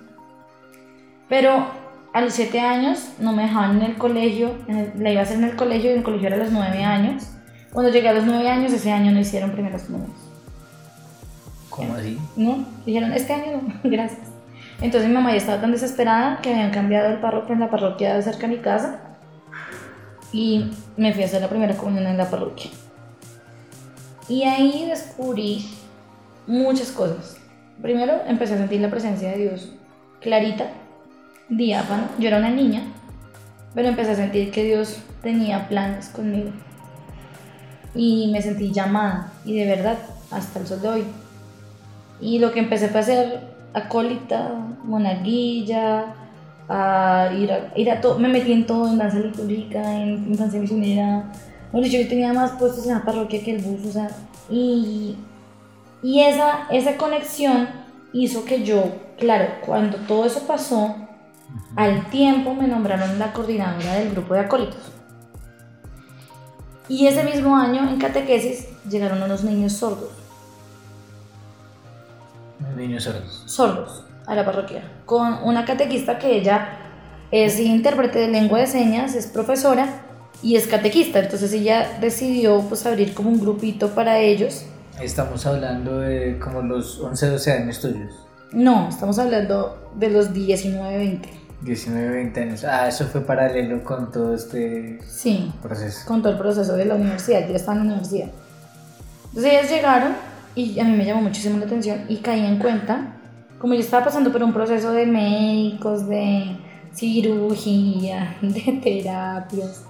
Pero 1.27 1.67
a 2.13 2.21
los 2.21 2.33
7 2.33 2.59
años 2.59 3.13
no 3.19 3.33
me 3.33 3.43
dejaban 3.43 3.77
en 3.77 3.83
el 3.83 3.97
colegio, 3.97 4.55
la 4.67 5.11
iba 5.11 5.21
a 5.21 5.23
hacer 5.23 5.37
en 5.37 5.45
el 5.45 5.55
colegio 5.55 5.91
y 5.91 5.95
el 5.95 6.03
colegio 6.03 6.27
era 6.27 6.35
a 6.37 6.39
los 6.39 6.51
9 6.51 6.83
años. 6.83 7.23
Cuando 7.71 7.91
llegué 7.91 8.09
a 8.09 8.13
los 8.13 8.25
9 8.25 8.47
años, 8.49 8.71
ese 8.71 8.91
año 8.91 9.11
no 9.11 9.19
hicieron 9.19 9.51
primeros 9.51 9.83
comuniones. 9.83 10.17
¿Cómo 11.69 11.95
así? 11.95 12.19
No, 12.35 12.65
dijeron, 12.85 13.11
este 13.13 13.33
año 13.33 13.61
no, 13.61 13.73
gracias. 13.89 14.38
Entonces 14.81 15.09
mi 15.09 15.13
mamá 15.13 15.31
ya 15.31 15.37
estaba 15.37 15.61
tan 15.61 15.71
desesperada 15.71 16.39
que 16.41 16.51
habían 16.53 16.71
cambiado 16.71 17.09
el 17.09 17.19
párroco 17.19 17.51
en 17.51 17.59
la 17.59 17.69
parroquia 17.69 18.15
de 18.15 18.21
cerca 18.21 18.47
de 18.47 18.55
mi 18.55 18.57
casa 18.59 19.01
y 20.31 20.71
me 20.95 21.13
fui 21.13 21.23
a 21.23 21.25
hacer 21.25 21.41
la 21.41 21.49
primera 21.49 21.75
comunión 21.75 22.07
en 22.07 22.17
la 22.17 22.29
parroquia. 22.29 22.71
Y 24.29 24.43
ahí 24.43 24.85
descubrí 24.87 25.67
muchas 26.47 26.91
cosas. 26.91 27.37
Primero 27.81 28.21
empecé 28.27 28.53
a 28.53 28.57
sentir 28.57 28.79
la 28.79 28.89
presencia 28.89 29.29
de 29.31 29.37
Dios 29.37 29.73
clarita 30.21 30.67
diáfano. 31.49 32.03
Yo 32.19 32.27
era 32.27 32.37
una 32.37 32.51
niña, 32.51 32.83
pero 33.73 33.87
empecé 33.87 34.11
a 34.11 34.15
sentir 34.15 34.51
que 34.51 34.63
Dios 34.63 34.99
tenía 35.21 35.67
planes 35.67 36.09
conmigo. 36.09 36.51
Y 37.95 38.29
me 38.31 38.41
sentí 38.41 38.71
llamada, 38.71 39.33
y 39.45 39.57
de 39.57 39.65
verdad, 39.65 39.97
hasta 40.31 40.59
el 40.59 40.67
sol 40.67 40.81
de 40.81 40.87
hoy. 40.87 41.03
Y 42.21 42.39
lo 42.39 42.51
que 42.51 42.59
empecé 42.59 42.89
fue 42.89 42.99
a 42.99 43.03
hacer 43.03 43.58
acólita, 43.73 44.53
monaguilla, 44.83 46.15
a 46.67 47.31
ir 47.35 47.51
a, 47.51 47.73
ir 47.75 47.89
a 47.89 47.99
todo, 47.99 48.19
me 48.19 48.27
metí 48.27 48.51
en 48.51 48.65
todo, 48.65 48.87
en 48.87 48.97
danza 48.97 49.19
litúrgica, 49.19 49.95
en 49.95 50.29
infancia 50.29 50.59
misionera. 50.59 51.31
Bueno, 51.71 51.87
yo 51.87 52.07
tenía 52.07 52.33
más 52.33 52.51
puestos 52.51 52.85
en 52.87 52.93
la 52.93 53.03
parroquia 53.03 53.43
que 53.43 53.55
el 53.55 53.61
bus, 53.61 53.85
o 53.85 53.91
sea, 53.91 54.09
y, 54.49 55.15
y 56.01 56.21
esa, 56.21 56.67
esa 56.71 56.97
conexión 56.97 57.67
hizo 58.13 58.45
que 58.45 58.63
yo, 58.63 58.83
claro, 59.17 59.45
cuando 59.65 59.97
todo 59.97 60.25
eso 60.25 60.41
pasó, 60.47 60.95
al 61.75 62.09
tiempo 62.09 62.53
me 62.53 62.67
nombraron 62.67 63.19
la 63.19 63.33
coordinadora 63.33 63.95
del 63.95 64.11
grupo 64.11 64.33
de 64.33 64.41
acólitos. 64.41 64.91
Y 66.87 67.05
ese 67.05 67.23
mismo 67.23 67.55
año 67.55 67.87
en 67.87 67.99
catequesis 67.99 68.67
llegaron 68.89 69.21
unos 69.21 69.43
niños 69.43 69.73
sordos. 69.73 70.18
Niños 72.79 73.03
sordos. 73.03 73.43
Sordos 73.45 74.05
a 74.25 74.35
la 74.35 74.45
parroquia. 74.45 74.81
Con 75.05 75.43
una 75.43 75.65
catequista 75.65 76.17
que 76.17 76.37
ella 76.37 76.77
es 77.29 77.59
intérprete 77.59 78.19
de 78.19 78.29
lengua 78.29 78.59
de 78.59 78.67
señas, 78.67 79.15
es 79.15 79.27
profesora 79.27 80.01
y 80.41 80.55
es 80.55 80.65
catequista. 80.65 81.19
Entonces 81.19 81.51
ella 81.51 81.97
decidió 81.99 82.61
pues 82.61 82.85
abrir 82.85 83.13
como 83.13 83.31
un 83.31 83.39
grupito 83.41 83.89
para 83.89 84.19
ellos. 84.19 84.63
Estamos 85.01 85.45
hablando 85.45 85.99
de 85.99 86.39
como 86.39 86.61
los 86.61 87.01
11, 87.01 87.27
12 87.31 87.51
años 87.51 87.81
tuyos. 87.81 88.13
No, 88.53 88.87
estamos 88.87 89.19
hablando 89.19 89.91
de 89.95 90.09
los 90.11 90.31
19, 90.31 90.97
20. 90.97 91.29
19, 91.61 92.09
20 92.11 92.41
años. 92.41 92.63
Ah, 92.63 92.87
eso 92.87 93.07
fue 93.07 93.19
paralelo 93.19 93.83
con 93.83 94.09
todo 94.09 94.33
este 94.33 94.99
sí, 95.05 95.51
proceso. 95.61 96.07
Con 96.07 96.21
todo 96.21 96.31
el 96.31 96.39
proceso 96.39 96.77
de 96.77 96.85
la 96.85 96.95
universidad. 96.95 97.45
Yo 97.45 97.55
estaba 97.55 97.73
en 97.73 97.79
la 97.79 97.93
universidad. 97.95 98.29
Entonces 99.25 99.51
ellas 99.51 99.69
llegaron 99.69 100.28
y 100.59 100.79
a 100.79 100.83
mí 100.83 100.95
me 100.95 101.05
llamó 101.05 101.21
muchísimo 101.21 101.57
la 101.57 101.65
atención 101.65 102.05
y 102.09 102.17
caí 102.17 102.45
en 102.45 102.57
cuenta, 102.57 103.15
como 103.59 103.73
yo 103.73 103.79
estaba 103.79 104.05
pasando 104.05 104.31
por 104.31 104.43
un 104.43 104.53
proceso 104.53 104.91
de 104.91 105.05
médicos, 105.05 106.07
de 106.07 106.57
cirugía, 106.93 108.37
de 108.41 108.79
terapias, 108.83 109.85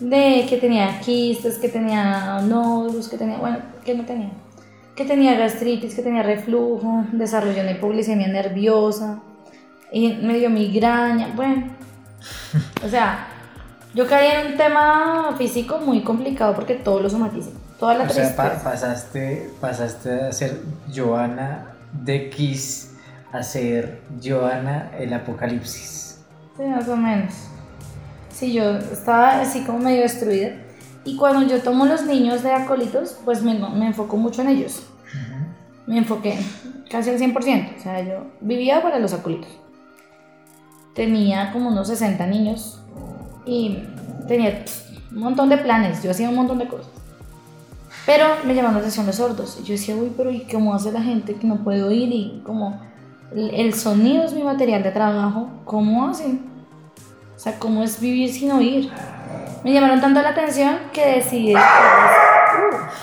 de 0.00 0.46
que 0.48 0.56
tenía 0.58 1.00
quistes, 1.00 1.58
que 1.58 1.68
tenía 1.68 2.40
nódulos, 2.42 3.08
que 3.08 3.16
tenía, 3.16 3.38
bueno, 3.38 3.58
que 3.84 3.94
no 3.94 4.04
tenía 4.04 4.30
que 4.94 5.04
tenía 5.04 5.38
gastritis, 5.38 5.94
que 5.94 6.02
tenía 6.02 6.24
reflujo, 6.24 7.04
desarrolló 7.12 7.62
una 7.62 7.70
hipoglicemia 7.70 8.26
nerviosa, 8.26 9.20
y 9.92 10.14
me 10.14 10.36
dio 10.40 10.50
migraña, 10.50 11.32
bueno, 11.36 11.68
o 12.84 12.88
sea, 12.88 13.28
yo 13.94 14.08
caí 14.08 14.28
en 14.32 14.52
un 14.52 14.56
tema 14.56 15.36
físico 15.38 15.78
muy 15.78 16.00
complicado 16.00 16.52
porque 16.52 16.74
todo 16.74 16.98
lo 16.98 17.08
somatiza, 17.08 17.50
toda 17.78 17.94
la 17.94 18.04
o 18.04 18.08
sea, 18.08 18.34
pasaste, 18.36 19.50
pasaste 19.60 20.22
a 20.22 20.32
ser 20.32 20.60
Joana 20.94 21.74
de 21.92 22.26
X 22.26 22.88
a 23.32 23.42
ser 23.42 24.02
Joana 24.22 24.90
el 24.98 25.12
Apocalipsis. 25.12 26.20
Sí, 26.56 26.62
más 26.64 26.88
o 26.88 26.96
menos. 26.96 27.34
Sí, 28.30 28.52
yo 28.52 28.76
estaba 28.78 29.40
así 29.40 29.64
como 29.64 29.78
medio 29.78 30.02
destruida. 30.02 30.52
Y 31.04 31.16
cuando 31.16 31.46
yo 31.46 31.62
tomo 31.62 31.86
los 31.86 32.04
niños 32.04 32.42
de 32.42 32.52
acólitos, 32.52 33.18
pues 33.24 33.42
me, 33.42 33.54
me 33.54 33.86
enfoco 33.86 34.16
mucho 34.16 34.42
en 34.42 34.48
ellos. 34.48 34.86
Me 35.86 35.98
enfoqué 35.98 36.38
casi 36.90 37.10
al 37.10 37.18
100%. 37.18 37.76
O 37.78 37.82
sea, 37.82 38.02
yo 38.02 38.26
vivía 38.40 38.82
para 38.82 38.98
los 38.98 39.12
acólitos. 39.12 39.50
Tenía 40.94 41.52
como 41.52 41.68
unos 41.68 41.88
60 41.88 42.26
niños 42.26 42.80
y 43.46 43.84
tenía 44.26 44.64
un 45.12 45.18
montón 45.20 45.48
de 45.48 45.56
planes, 45.58 46.02
yo 46.02 46.10
hacía 46.10 46.28
un 46.28 46.34
montón 46.34 46.58
de 46.58 46.68
cosas. 46.68 46.97
Pero 48.08 48.24
me 48.42 48.54
llamaron 48.54 48.76
la 48.76 48.78
atención 48.78 49.04
los 49.04 49.16
sordos. 49.16 49.58
Y 49.60 49.64
yo 49.64 49.72
decía, 49.72 49.94
uy, 49.94 50.10
pero 50.16 50.30
¿y 50.30 50.40
cómo 50.50 50.74
hace 50.74 50.90
la 50.90 51.02
gente 51.02 51.34
que 51.34 51.46
no 51.46 51.62
puede 51.62 51.82
oír? 51.82 52.08
Y 52.10 52.40
como 52.42 52.80
el 53.34 53.74
sonido 53.74 54.24
es 54.24 54.32
mi 54.32 54.42
material 54.42 54.82
de 54.82 54.92
trabajo, 54.92 55.50
¿cómo 55.66 56.08
hacen? 56.08 56.40
O 57.36 57.38
sea, 57.38 57.58
¿cómo 57.58 57.82
es 57.82 58.00
vivir 58.00 58.32
sin 58.32 58.50
oír? 58.52 58.90
Me 59.62 59.74
llamaron 59.74 60.00
tanto 60.00 60.22
la 60.22 60.30
atención 60.30 60.78
que 60.90 61.04
decidí 61.16 61.48
dedicarles, 61.48 62.16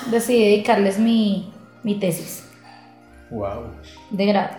uh, 0.08 0.10
decidí 0.10 0.44
dedicarles 0.44 0.98
mi, 0.98 1.54
mi 1.84 2.00
tesis. 2.00 2.44
Wow. 3.30 3.65
De 4.10 4.26
grado. 4.26 4.56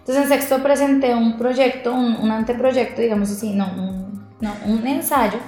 Entonces 0.00 0.24
en 0.24 0.28
sexto 0.28 0.60
presenté 0.60 1.14
un 1.14 1.38
proyecto, 1.38 1.94
un, 1.94 2.16
un 2.16 2.32
anteproyecto, 2.32 3.00
digamos 3.00 3.30
así, 3.30 3.50
no, 3.50 3.66
un, 3.66 4.26
no, 4.40 4.52
un 4.66 4.84
ensayo, 4.88 5.38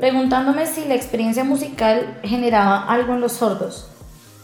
preguntándome 0.00 0.64
si 0.64 0.86
la 0.86 0.94
experiencia 0.94 1.44
musical 1.44 2.18
generaba 2.22 2.86
algo 2.86 3.12
en 3.12 3.20
los 3.20 3.32
sordos, 3.32 3.86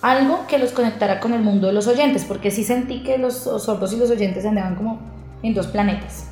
algo 0.03 0.47
que 0.47 0.59
los 0.59 0.73
conectara 0.73 1.19
con 1.19 1.33
el 1.33 1.41
mundo 1.41 1.69
de 1.69 1.73
los 1.73 1.87
oyentes, 1.87 2.27
porque 2.27 2.51
sí 2.51 2.63
sentí 2.63 3.03
que 3.03 3.17
los 3.17 3.37
sordos 3.37 3.95
y 3.95 3.97
los 3.97 4.11
oyentes 4.11 4.45
andaban 4.45 4.77
como 4.77 5.01
en 5.43 5.55
dos 5.55 5.67
planetas. 5.69 6.27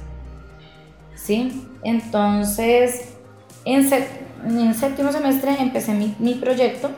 ¿Sí? 1.14 1.66
Entonces, 1.82 3.14
en, 3.64 3.88
en 4.46 4.74
séptimo 4.74 5.10
semestre 5.10 5.56
empecé 5.58 5.94
mi, 5.94 6.14
mi 6.18 6.34
proyecto. 6.34 6.90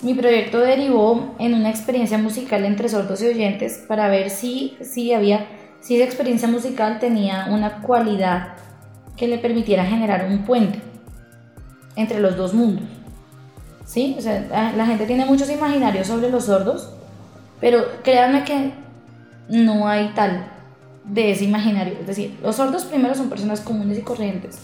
Mi 0.00 0.14
proyecto 0.14 0.60
derivó 0.60 1.34
en 1.40 1.54
una 1.54 1.70
experiencia 1.70 2.18
musical 2.18 2.64
entre 2.64 2.88
sordos 2.88 3.20
y 3.20 3.26
oyentes 3.26 3.84
para 3.88 4.06
ver 4.06 4.30
si, 4.30 4.76
si 4.80 5.12
había, 5.12 5.48
si 5.80 5.96
esa 5.96 6.04
experiencia 6.04 6.46
musical 6.46 7.00
tenía 7.00 7.48
una 7.50 7.82
cualidad 7.82 8.54
que 9.16 9.26
le 9.26 9.38
permitiera 9.38 9.84
generar 9.84 10.28
un 10.30 10.44
puente 10.44 10.93
entre 11.96 12.20
los 12.20 12.36
dos 12.36 12.54
mundos. 12.54 12.84
¿Sí? 13.86 14.14
O 14.18 14.20
sea, 14.20 14.72
la 14.76 14.86
gente 14.86 15.06
tiene 15.06 15.26
muchos 15.26 15.50
imaginarios 15.50 16.06
sobre 16.06 16.30
los 16.30 16.46
sordos, 16.46 16.90
pero 17.60 17.84
créanme 18.02 18.44
que 18.44 18.72
no 19.48 19.86
hay 19.86 20.12
tal 20.14 20.46
de 21.04 21.32
ese 21.32 21.44
imaginario. 21.44 21.94
Es 22.00 22.06
decir, 22.06 22.38
los 22.42 22.56
sordos 22.56 22.84
primero 22.84 23.14
son 23.14 23.28
personas 23.28 23.60
comunes 23.60 23.98
y 23.98 24.02
corrientes. 24.02 24.58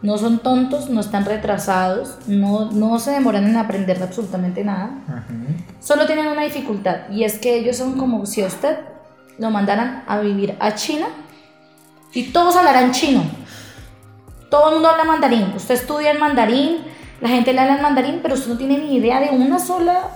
No 0.00 0.16
son 0.16 0.38
tontos, 0.38 0.88
no 0.88 1.00
están 1.00 1.24
retrasados, 1.24 2.18
no, 2.28 2.70
no 2.70 2.98
se 3.00 3.10
demoran 3.10 3.46
en 3.46 3.56
aprender 3.56 4.00
absolutamente 4.02 4.62
nada. 4.64 4.90
Solo 5.80 6.06
tienen 6.06 6.28
una 6.28 6.44
dificultad 6.44 7.10
y 7.10 7.24
es 7.24 7.38
que 7.38 7.56
ellos 7.56 7.76
son 7.76 7.98
como 7.98 8.24
si 8.24 8.42
a 8.42 8.46
usted 8.46 8.78
lo 9.38 9.50
mandaran 9.50 10.04
a 10.06 10.20
vivir 10.20 10.56
a 10.60 10.74
China 10.74 11.06
y 12.12 12.24
todos 12.24 12.56
hablarán 12.56 12.92
chino. 12.92 13.22
Todo 14.50 14.68
el 14.68 14.74
mundo 14.74 14.88
habla 14.88 15.04
mandarín. 15.04 15.52
Usted 15.54 15.74
estudia 15.74 16.10
en 16.10 16.20
mandarín, 16.20 16.78
la 17.20 17.28
gente 17.28 17.52
le 17.52 17.60
habla 17.60 17.76
en 17.76 17.82
mandarín, 17.82 18.20
pero 18.22 18.34
usted 18.34 18.50
no 18.50 18.56
tiene 18.56 18.78
ni 18.78 18.96
idea 18.96 19.20
de 19.20 19.30
una 19.30 19.58
sola 19.58 20.08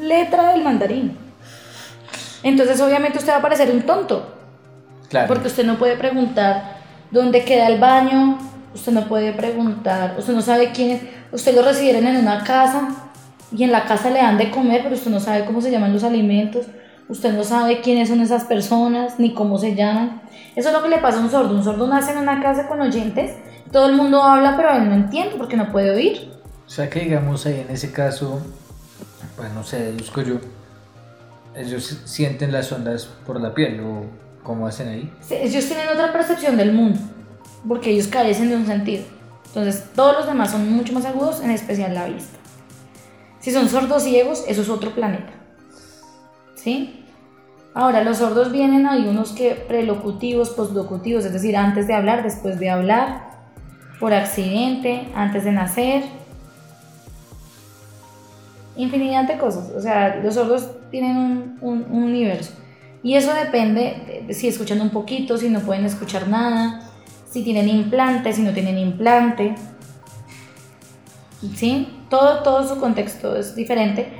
letra 0.00 0.52
del 0.52 0.62
mandarín. 0.62 1.16
Entonces 2.42 2.80
obviamente 2.80 3.18
usted 3.18 3.32
va 3.32 3.36
a 3.38 3.42
parecer 3.42 3.70
un 3.70 3.82
tonto. 3.82 4.34
Claro. 5.08 5.28
Porque 5.28 5.48
usted 5.48 5.66
no 5.66 5.76
puede 5.76 5.96
preguntar 5.96 6.78
dónde 7.10 7.44
queda 7.44 7.66
el 7.66 7.78
baño, 7.78 8.38
usted 8.74 8.92
no 8.92 9.06
puede 9.06 9.32
preguntar, 9.32 10.14
usted 10.18 10.32
no 10.32 10.40
sabe 10.40 10.70
quién 10.72 10.90
es, 10.90 11.02
usted 11.32 11.54
lo 11.54 11.62
recibieron 11.62 12.06
en 12.06 12.16
una 12.16 12.44
casa 12.44 13.10
y 13.52 13.64
en 13.64 13.72
la 13.72 13.84
casa 13.84 14.10
le 14.10 14.20
dan 14.20 14.38
de 14.38 14.50
comer, 14.50 14.82
pero 14.84 14.94
usted 14.94 15.10
no 15.10 15.20
sabe 15.20 15.44
cómo 15.44 15.60
se 15.60 15.70
llaman 15.70 15.92
los 15.92 16.04
alimentos, 16.04 16.66
usted 17.08 17.32
no 17.32 17.42
sabe 17.42 17.80
quiénes 17.80 18.08
son 18.08 18.20
esas 18.20 18.44
personas, 18.44 19.18
ni 19.18 19.34
cómo 19.34 19.58
se 19.58 19.74
llaman. 19.74 20.22
Eso 20.54 20.68
es 20.68 20.74
lo 20.74 20.82
que 20.82 20.88
le 20.88 20.98
pasa 20.98 21.18
a 21.18 21.22
un 21.22 21.30
sordo. 21.30 21.54
Un 21.54 21.64
sordo 21.64 21.86
nace 21.88 22.12
en 22.12 22.18
una 22.18 22.40
casa 22.40 22.68
con 22.68 22.80
oyentes, 22.80 23.32
todo 23.72 23.86
el 23.86 23.96
mundo 23.96 24.22
habla, 24.22 24.56
pero 24.56 24.70
él 24.76 24.88
no 24.88 24.94
entiende 24.94 25.36
porque 25.36 25.56
no 25.56 25.70
puede 25.70 25.90
oír. 25.90 26.30
O 26.66 26.70
sea 26.70 26.88
que 26.88 27.00
digamos 27.00 27.46
ahí 27.46 27.64
en 27.66 27.74
ese 27.74 27.92
caso, 27.92 28.40
pues 29.36 29.52
no 29.52 29.64
sé, 29.64 29.80
deduzco 29.80 30.22
yo, 30.22 30.36
ellos 31.56 32.00
sienten 32.04 32.52
las 32.52 32.70
ondas 32.72 33.06
por 33.26 33.40
la 33.40 33.54
piel 33.54 33.80
o 33.80 34.04
cómo 34.42 34.66
hacen 34.66 34.88
ahí. 34.88 35.12
Ellos 35.30 35.66
tienen 35.66 35.88
otra 35.88 36.12
percepción 36.12 36.56
del 36.56 36.72
mundo, 36.72 36.98
porque 37.66 37.90
ellos 37.90 38.06
carecen 38.08 38.50
de 38.50 38.56
un 38.56 38.66
sentido. 38.66 39.04
Entonces, 39.46 39.84
todos 39.96 40.16
los 40.16 40.26
demás 40.26 40.52
son 40.52 40.70
mucho 40.72 40.92
más 40.92 41.04
agudos, 41.04 41.40
en 41.40 41.50
especial 41.50 41.94
la 41.94 42.06
vista. 42.06 42.38
Si 43.40 43.50
son 43.50 43.68
sordos 43.68 44.04
ciegos, 44.04 44.44
eso 44.46 44.62
es 44.62 44.68
otro 44.68 44.94
planeta. 44.94 45.32
¿Sí? 46.54 47.04
Ahora, 47.74 48.04
los 48.04 48.18
sordos 48.18 48.52
vienen, 48.52 48.86
hay 48.86 49.08
unos 49.08 49.32
que 49.32 49.54
prelocutivos, 49.54 50.50
postlocutivos, 50.50 51.24
es 51.24 51.32
decir, 51.32 51.56
antes 51.56 51.86
de 51.86 51.94
hablar, 51.94 52.22
después 52.22 52.58
de 52.60 52.70
hablar, 52.70 53.29
por 54.00 54.12
accidente, 54.14 55.06
antes 55.14 55.44
de 55.44 55.52
nacer. 55.52 56.02
Infinidad 58.76 59.24
de 59.24 59.36
cosas. 59.38 59.70
O 59.76 59.80
sea, 59.80 60.16
los 60.22 60.34
sordos 60.34 60.70
tienen 60.90 61.16
un, 61.16 61.58
un- 61.60 61.86
un 61.90 62.02
universo. 62.04 62.52
Y 63.02 63.14
eso 63.14 63.32
depende 63.34 64.02
de, 64.06 64.24
de 64.26 64.34
si 64.34 64.48
escuchan 64.48 64.80
un 64.80 64.90
poquito, 64.90 65.36
si 65.38 65.48
no 65.48 65.60
pueden 65.60 65.84
escuchar 65.86 66.28
nada, 66.28 66.82
si 67.30 67.42
tienen 67.42 67.68
implante, 67.68 68.32
si 68.32 68.42
no 68.42 68.52
tienen 68.52 68.78
implante. 68.78 69.54
¿Sí? 71.54 71.88
Todo, 72.10 72.42
todo 72.42 72.68
su 72.68 72.80
contexto 72.80 73.36
es 73.36 73.54
diferente. 73.54 74.12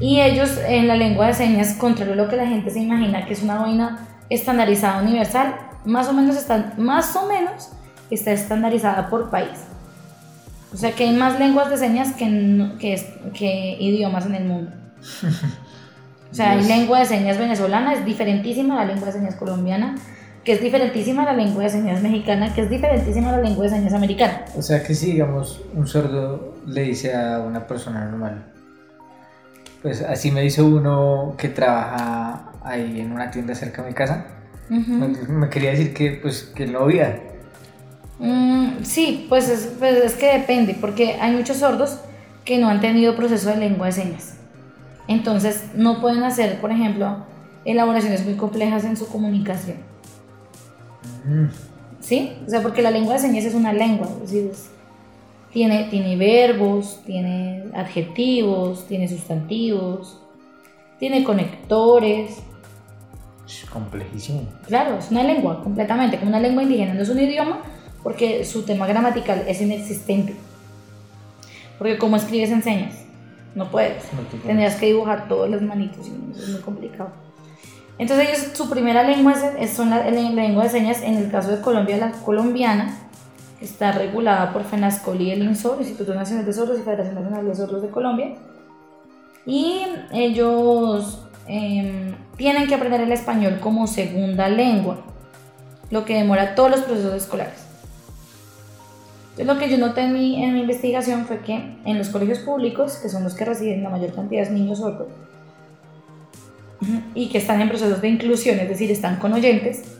Y 0.00 0.20
ellos 0.20 0.58
en 0.66 0.88
la 0.88 0.96
lengua 0.96 1.28
de 1.28 1.34
señas, 1.34 1.74
contrario 1.74 2.14
a 2.14 2.16
lo 2.16 2.28
que 2.28 2.36
la 2.36 2.46
gente 2.46 2.70
se 2.70 2.80
imagina 2.80 3.24
que 3.24 3.32
es 3.32 3.42
una 3.42 3.56
vaina 3.58 4.08
estandarizada 4.28 5.00
universal, 5.02 5.56
más 5.84 6.08
o 6.08 6.12
menos 6.12 6.36
están, 6.36 6.74
más 6.76 7.14
o 7.16 7.26
menos 7.28 7.70
está 8.10 8.32
estandarizada 8.32 9.08
por 9.10 9.30
país. 9.30 9.58
O 10.72 10.76
sea 10.76 10.92
que 10.92 11.04
hay 11.04 11.14
más 11.16 11.38
lenguas 11.38 11.70
de 11.70 11.76
señas 11.78 12.12
que, 12.12 12.26
no- 12.26 12.76
que, 12.78 13.00
que 13.34 13.76
idiomas 13.80 14.26
en 14.26 14.34
el 14.34 14.44
mundo. 14.44 14.70
O 16.28 16.34
sea, 16.34 16.50
hay 16.50 16.64
lengua 16.64 16.98
de 16.98 17.06
señas 17.06 17.38
venezolana, 17.38 17.94
es 17.94 18.04
diferentísima 18.04 18.74
a 18.74 18.84
la 18.84 18.92
lengua 18.92 19.06
de 19.06 19.12
señas 19.12 19.36
colombiana, 19.36 19.94
que 20.44 20.52
es 20.52 20.60
diferentísima 20.60 21.22
a 21.22 21.26
la 21.26 21.32
lengua 21.32 21.62
de 21.62 21.70
señas 21.70 22.02
mexicana, 22.02 22.52
que 22.52 22.62
es 22.62 22.68
diferentísima 22.68 23.30
a 23.30 23.36
la 23.36 23.42
lengua 23.42 23.64
de 23.64 23.70
señas 23.70 23.94
americana. 23.94 24.44
O 24.54 24.60
sea 24.60 24.82
que 24.82 24.94
si 24.94 25.12
digamos 25.12 25.62
un 25.72 25.86
sordo 25.86 26.56
le 26.66 26.82
dice 26.82 27.14
a 27.16 27.38
una 27.38 27.66
persona 27.66 28.04
normal, 28.04 28.44
pues 29.82 30.02
así 30.02 30.30
me 30.30 30.42
dice 30.42 30.60
uno 30.62 31.34
que 31.38 31.48
trabaja 31.48 32.50
ahí 32.62 33.00
en 33.00 33.12
una 33.12 33.30
tienda 33.30 33.54
cerca 33.54 33.82
de 33.82 33.88
mi 33.88 33.94
casa, 33.94 34.26
Ujú. 34.68 34.92
me, 34.92 35.08
me 35.08 35.48
quería 35.48 35.70
decir 35.70 35.94
que 35.94 36.18
pues 36.20 36.42
que 36.54 36.66
no 36.66 36.80
oía. 36.80 37.22
Mm, 38.18 38.82
sí, 38.82 39.26
pues 39.28 39.48
es, 39.48 39.72
pues 39.78 39.96
es 40.04 40.14
que 40.14 40.38
depende, 40.38 40.76
porque 40.80 41.14
hay 41.20 41.32
muchos 41.36 41.58
sordos 41.58 41.98
que 42.44 42.58
no 42.58 42.68
han 42.68 42.80
tenido 42.80 43.14
proceso 43.16 43.50
de 43.50 43.56
lengua 43.56 43.86
de 43.86 43.92
señas. 43.92 44.34
Entonces 45.08 45.64
no 45.74 46.00
pueden 46.00 46.22
hacer, 46.24 46.60
por 46.60 46.70
ejemplo, 46.72 47.18
elaboraciones 47.64 48.24
muy 48.24 48.34
complejas 48.34 48.84
en 48.84 48.96
su 48.96 49.06
comunicación. 49.08 49.78
Mm, 51.24 51.46
¿Sí? 52.00 52.32
O 52.46 52.50
sea, 52.50 52.62
porque 52.62 52.82
la 52.82 52.90
lengua 52.90 53.14
de 53.14 53.20
señas 53.20 53.44
es 53.44 53.54
una 53.54 53.72
lengua, 53.72 54.08
es 54.24 54.30
decir, 54.32 54.50
es- 54.52 54.70
tiene, 55.52 55.84
tiene 55.84 56.16
verbos, 56.16 57.00
tiene 57.06 57.64
adjetivos, 57.74 58.86
tiene 58.86 59.08
sustantivos, 59.08 60.20
tiene 60.98 61.24
conectores. 61.24 62.38
es 63.46 63.64
complejísimo. 63.70 64.42
Claro, 64.66 64.98
es 64.98 65.10
una 65.10 65.22
lengua 65.22 65.62
completamente, 65.62 66.18
como 66.18 66.30
una 66.30 66.40
lengua 66.40 66.62
indígena, 66.62 66.94
no 66.94 67.02
es 67.02 67.08
un 67.08 67.18
idioma 67.20 67.60
porque 68.06 68.44
su 68.44 68.62
tema 68.62 68.86
gramatical 68.86 69.42
es 69.48 69.60
inexistente. 69.60 70.36
Porque 71.76 71.98
¿cómo 71.98 72.14
escribes 72.14 72.50
en 72.52 72.62
señas? 72.62 72.94
No 73.56 73.68
puedes. 73.68 74.04
No 74.12 74.20
te 74.20 74.28
puedes. 74.30 74.46
Tendrías 74.46 74.76
que 74.76 74.86
dibujar 74.86 75.26
todas 75.26 75.50
las 75.50 75.60
manitos 75.60 76.06
es 76.06 76.48
muy 76.50 76.60
complicado. 76.60 77.10
Entonces 77.98 78.28
ellos, 78.28 78.56
su 78.56 78.70
primera 78.70 79.02
lengua 79.02 79.32
es, 79.32 79.42
es- 79.58 79.76
son 79.76 79.90
la, 79.90 80.08
la 80.08 80.20
lengua 80.30 80.62
de 80.62 80.70
señas, 80.70 81.02
en 81.02 81.16
el 81.16 81.32
caso 81.32 81.50
de 81.50 81.60
Colombia, 81.60 81.96
la 81.96 82.12
colombiana, 82.12 82.96
está 83.60 83.90
regulada 83.90 84.52
por 84.52 84.62
FENASCOL 84.62 85.20
y 85.20 85.32
el 85.32 85.42
INSOR, 85.42 85.78
Instituto 85.80 86.14
Nacional 86.14 86.46
de 86.46 86.52
Sordos 86.52 86.78
y 86.78 86.82
Federación 86.82 87.16
Nacional 87.16 87.44
de 87.48 87.56
Sordos 87.56 87.82
de 87.82 87.88
Colombia. 87.88 88.36
Y 89.46 89.82
ellos 90.12 91.26
em, 91.48 92.14
tienen 92.36 92.68
que 92.68 92.76
aprender 92.76 93.00
el 93.00 93.10
español 93.10 93.58
como 93.60 93.88
segunda 93.88 94.48
lengua, 94.48 94.98
lo 95.90 96.04
que 96.04 96.14
demora 96.14 96.54
todos 96.54 96.70
los 96.70 96.80
procesos 96.82 97.14
escolares. 97.14 97.65
Entonces, 99.38 99.54
lo 99.54 99.58
que 99.58 99.70
yo 99.70 99.76
noté 99.76 100.02
en 100.02 100.14
mi, 100.14 100.42
en 100.42 100.54
mi 100.54 100.60
investigación 100.60 101.26
fue 101.26 101.40
que 101.40 101.76
en 101.84 101.98
los 101.98 102.08
colegios 102.08 102.38
públicos, 102.38 102.96
que 102.96 103.10
son 103.10 103.22
los 103.22 103.34
que 103.34 103.44
reciben 103.44 103.82
la 103.82 103.90
mayor 103.90 104.14
cantidad 104.14 104.46
de 104.46 104.52
niños 104.52 104.78
sordos, 104.78 105.08
y 107.14 107.28
que 107.28 107.38
están 107.38 107.60
en 107.60 107.68
procesos 107.68 108.00
de 108.00 108.08
inclusión, 108.08 108.58
es 108.58 108.68
decir, 108.68 108.90
están 108.90 109.16
con 109.16 109.34
oyentes, 109.34 109.98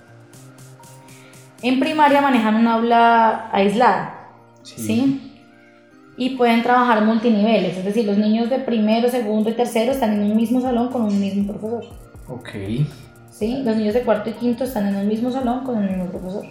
en 1.62 1.80
primaria 1.80 2.22
manejan 2.22 2.54
un 2.54 2.66
aula 2.66 3.50
aislada, 3.52 4.30
¿sí? 4.62 5.34
Y 6.16 6.30
pueden 6.36 6.62
trabajar 6.62 7.04
multiniveles, 7.04 7.76
es 7.76 7.84
decir, 7.84 8.06
los 8.06 8.16
niños 8.16 8.48
de 8.48 8.58
primero, 8.58 9.10
segundo 9.10 9.50
y 9.50 9.52
tercero 9.52 9.92
están 9.92 10.14
en 10.14 10.30
un 10.30 10.36
mismo 10.36 10.62
salón 10.62 10.88
con 10.88 11.02
un 11.02 11.20
mismo 11.20 11.52
profesor. 11.52 11.84
Ok. 12.28 12.48
¿sí? 13.38 13.62
Los 13.62 13.76
niños 13.76 13.94
de 13.94 14.02
cuarto 14.02 14.30
y 14.30 14.32
quinto 14.32 14.64
están 14.64 14.88
en 14.88 14.94
el 14.96 15.06
mismo 15.06 15.30
salón 15.30 15.64
con 15.64 15.82
el 15.82 15.90
mismo 15.90 16.06
profesor. 16.06 16.46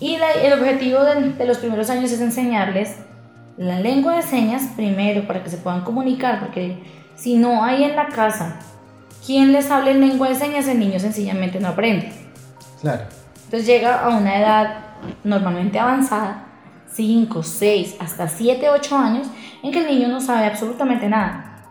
Y 0.00 0.18
la- 0.18 0.32
el 0.32 0.52
objetivo 0.52 1.00
de, 1.02 1.32
de 1.32 1.46
los 1.46 1.58
primeros 1.58 1.88
años 1.90 2.10
es 2.12 2.20
enseñarles 2.20 2.96
la 3.56 3.80
lengua 3.80 4.16
de 4.16 4.22
señas 4.22 4.62
primero 4.76 5.26
para 5.26 5.42
que 5.42 5.48
se 5.50 5.56
puedan 5.56 5.82
comunicar, 5.82 6.40
porque 6.40 6.82
si 7.16 7.36
no 7.38 7.64
hay 7.64 7.84
en 7.84 7.96
la 7.96 8.08
casa 8.08 8.56
quien 9.24 9.52
les 9.52 9.70
hable 9.70 9.92
en 9.92 10.00
lengua 10.00 10.28
de 10.28 10.34
señas, 10.34 10.68
el 10.68 10.78
niño 10.78 10.98
sencillamente 11.00 11.58
no 11.58 11.68
aprende. 11.68 12.12
Claro. 12.80 13.04
Entonces 13.44 13.66
llega 13.66 14.00
a 14.04 14.08
una 14.16 14.38
edad 14.38 14.74
normalmente 15.24 15.78
avanzada, 15.78 16.44
5, 16.92 17.42
6, 17.42 17.96
hasta 17.98 18.28
7, 18.28 18.68
8 18.68 18.96
años, 18.96 19.26
en 19.62 19.72
que 19.72 19.80
el 19.80 19.86
niño 19.86 20.08
no 20.08 20.20
sabe 20.20 20.46
absolutamente 20.46 21.08
nada. 21.08 21.64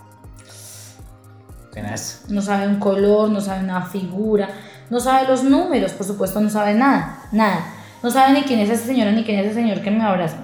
Tenaz. 1.72 2.24
No 2.30 2.42
sabe 2.42 2.68
un 2.68 2.80
color, 2.80 3.30
no 3.30 3.42
sabe 3.42 3.64
una 3.64 3.82
figura, 3.84 4.50
no 4.90 5.00
sabe 5.00 5.28
los 5.28 5.44
números, 5.44 5.92
por 5.92 6.06
supuesto, 6.06 6.40
no 6.40 6.50
sabe 6.50 6.74
nada, 6.74 7.20
nada. 7.32 7.60
No 8.06 8.12
sabe 8.12 8.34
ni 8.34 8.44
quién 8.44 8.60
es 8.60 8.70
esa 8.70 8.86
señora 8.86 9.12
ni 9.12 9.24
quién 9.24 9.40
es 9.40 9.48
ese 9.48 9.56
señor 9.56 9.82
que 9.82 9.90
me 9.90 10.04
abraza. 10.04 10.38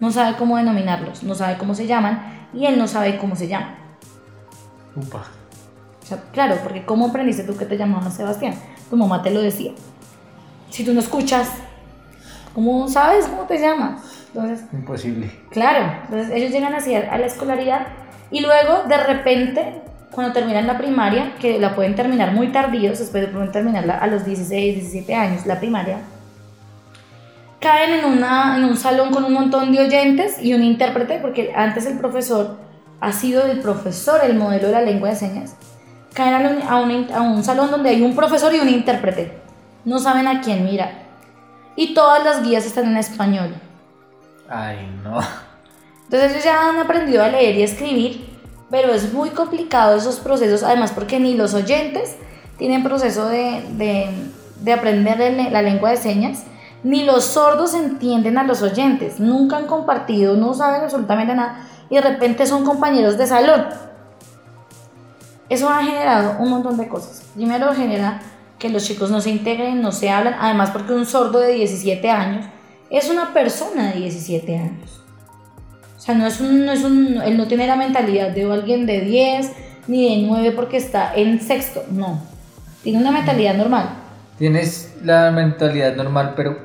No 0.00 0.10
sabe 0.10 0.36
cómo 0.36 0.56
denominarlos, 0.56 1.22
no 1.22 1.36
sabe 1.36 1.56
cómo 1.56 1.72
se 1.72 1.86
llaman 1.86 2.48
y 2.52 2.66
él 2.66 2.76
no 2.76 2.88
sabe 2.88 3.16
cómo 3.16 3.36
se 3.36 3.46
llama. 3.46 3.76
Upa. 4.96 5.22
O 6.02 6.04
sea, 6.04 6.20
claro, 6.32 6.56
porque 6.64 6.84
¿cómo 6.84 7.06
aprendiste 7.06 7.44
tú 7.44 7.56
que 7.56 7.64
te 7.64 7.78
llamabas 7.78 8.12
Sebastián? 8.14 8.54
Tu 8.90 8.96
mamá 8.96 9.22
te 9.22 9.30
lo 9.30 9.40
decía. 9.40 9.70
Si 10.68 10.82
tú 10.84 10.92
no 10.94 10.98
escuchas, 10.98 11.48
¿cómo 12.56 12.88
sabes 12.88 13.26
cómo 13.26 13.44
te 13.44 13.60
llamas? 13.60 14.26
Entonces, 14.34 14.66
Imposible. 14.72 15.30
Claro, 15.50 15.92
entonces 16.06 16.34
ellos 16.34 16.50
llegan 16.50 16.74
así 16.74 16.92
a 16.92 17.08
a 17.08 17.18
la 17.18 17.26
escolaridad 17.26 17.86
y 18.32 18.40
luego 18.40 18.82
de 18.88 18.96
repente, 18.96 19.80
cuando 20.10 20.32
terminan 20.32 20.66
la 20.66 20.76
primaria, 20.76 21.36
que 21.38 21.60
la 21.60 21.76
pueden 21.76 21.94
terminar 21.94 22.32
muy 22.32 22.48
tardíos, 22.48 22.98
después 22.98 23.24
de 23.24 23.28
pueden 23.28 23.52
terminarla 23.52 23.96
a 23.96 24.08
los 24.08 24.24
16, 24.24 24.74
17 24.74 25.14
años, 25.14 25.46
la 25.46 25.60
primaria, 25.60 25.98
caen 27.60 27.92
en, 27.92 28.04
una, 28.04 28.56
en 28.56 28.64
un 28.64 28.76
salón 28.76 29.10
con 29.10 29.24
un 29.24 29.32
montón 29.32 29.72
de 29.72 29.80
oyentes 29.80 30.36
y 30.42 30.54
un 30.54 30.62
intérprete, 30.62 31.18
porque 31.18 31.52
antes 31.56 31.86
el 31.86 31.98
profesor 31.98 32.56
ha 33.00 33.12
sido 33.12 33.44
el 33.46 33.60
profesor 33.60 34.20
el 34.24 34.34
modelo 34.36 34.68
de 34.68 34.72
la 34.74 34.80
lengua 34.82 35.10
de 35.10 35.16
señas, 35.16 35.56
caen 36.14 36.34
a 36.34 36.48
un, 36.50 36.62
a 36.62 36.76
un- 36.80 37.12
a 37.14 37.20
un 37.22 37.44
salón 37.44 37.70
donde 37.70 37.90
hay 37.90 38.02
un 38.02 38.14
profesor 38.14 38.54
y 38.54 38.60
un 38.60 38.68
intérprete, 38.68 39.32
no 39.84 39.98
saben 39.98 40.26
a 40.28 40.40
quién 40.40 40.64
mirar. 40.64 41.06
Y 41.76 41.94
todas 41.94 42.24
las 42.24 42.42
guías 42.42 42.66
están 42.66 42.86
en 42.86 42.96
español. 42.96 43.54
Ay, 44.48 44.78
no. 45.04 45.20
Entonces 46.04 46.32
ellos 46.32 46.44
ya 46.44 46.68
han 46.70 46.78
aprendido 46.78 47.22
a 47.22 47.28
leer 47.28 47.56
y 47.56 47.62
escribir, 47.62 48.36
pero 48.70 48.92
es 48.92 49.12
muy 49.12 49.30
complicado 49.30 49.96
esos 49.96 50.18
procesos, 50.20 50.62
además 50.62 50.92
porque 50.92 51.20
ni 51.20 51.34
los 51.34 51.54
oyentes 51.54 52.16
tienen 52.56 52.82
proceso 52.82 53.28
de, 53.28 53.62
de, 53.72 54.08
de 54.60 54.72
aprender 54.72 55.18
la 55.52 55.62
lengua 55.62 55.90
de 55.90 55.96
señas, 55.98 56.44
ni 56.82 57.04
los 57.04 57.24
sordos 57.24 57.74
entienden 57.74 58.38
a 58.38 58.44
los 58.44 58.62
oyentes, 58.62 59.18
nunca 59.18 59.56
han 59.56 59.66
compartido, 59.66 60.36
no 60.36 60.54
saben 60.54 60.82
absolutamente 60.82 61.34
nada 61.34 61.68
y 61.90 61.96
de 61.96 62.00
repente 62.02 62.46
son 62.46 62.64
compañeros 62.64 63.18
de 63.18 63.26
salón. 63.26 63.66
Eso 65.48 65.68
ha 65.68 65.82
generado 65.82 66.36
un 66.38 66.50
montón 66.50 66.76
de 66.76 66.88
cosas. 66.88 67.24
Primero 67.34 67.72
genera 67.74 68.20
que 68.58 68.68
los 68.68 68.84
chicos 68.84 69.10
no 69.10 69.20
se 69.20 69.30
integren, 69.30 69.80
no 69.80 69.92
se 69.92 70.10
hablan, 70.10 70.36
además 70.38 70.70
porque 70.70 70.92
un 70.92 71.06
sordo 71.06 71.38
de 71.40 71.52
17 71.54 72.10
años 72.10 72.46
es 72.90 73.08
una 73.08 73.32
persona 73.32 73.92
de 73.92 74.00
17 74.00 74.56
años. 74.56 75.02
O 75.96 76.00
sea, 76.00 76.14
no 76.14 76.26
es 76.26 76.40
no 76.40 76.72
es 76.72 76.84
él 76.84 77.36
no 77.36 77.46
tiene 77.48 77.66
la 77.66 77.76
mentalidad 77.76 78.30
de 78.30 78.50
alguien 78.50 78.86
de 78.86 79.00
10 79.00 79.52
ni 79.88 80.22
de 80.22 80.26
9 80.28 80.52
porque 80.52 80.76
está 80.76 81.14
en 81.14 81.40
sexto, 81.40 81.82
no. 81.90 82.20
Tiene 82.82 82.98
una 82.98 83.10
mentalidad 83.10 83.54
normal. 83.54 83.88
Tienes 84.38 84.94
la 85.02 85.30
mentalidad 85.30 85.96
normal, 85.96 86.34
pero 86.36 86.56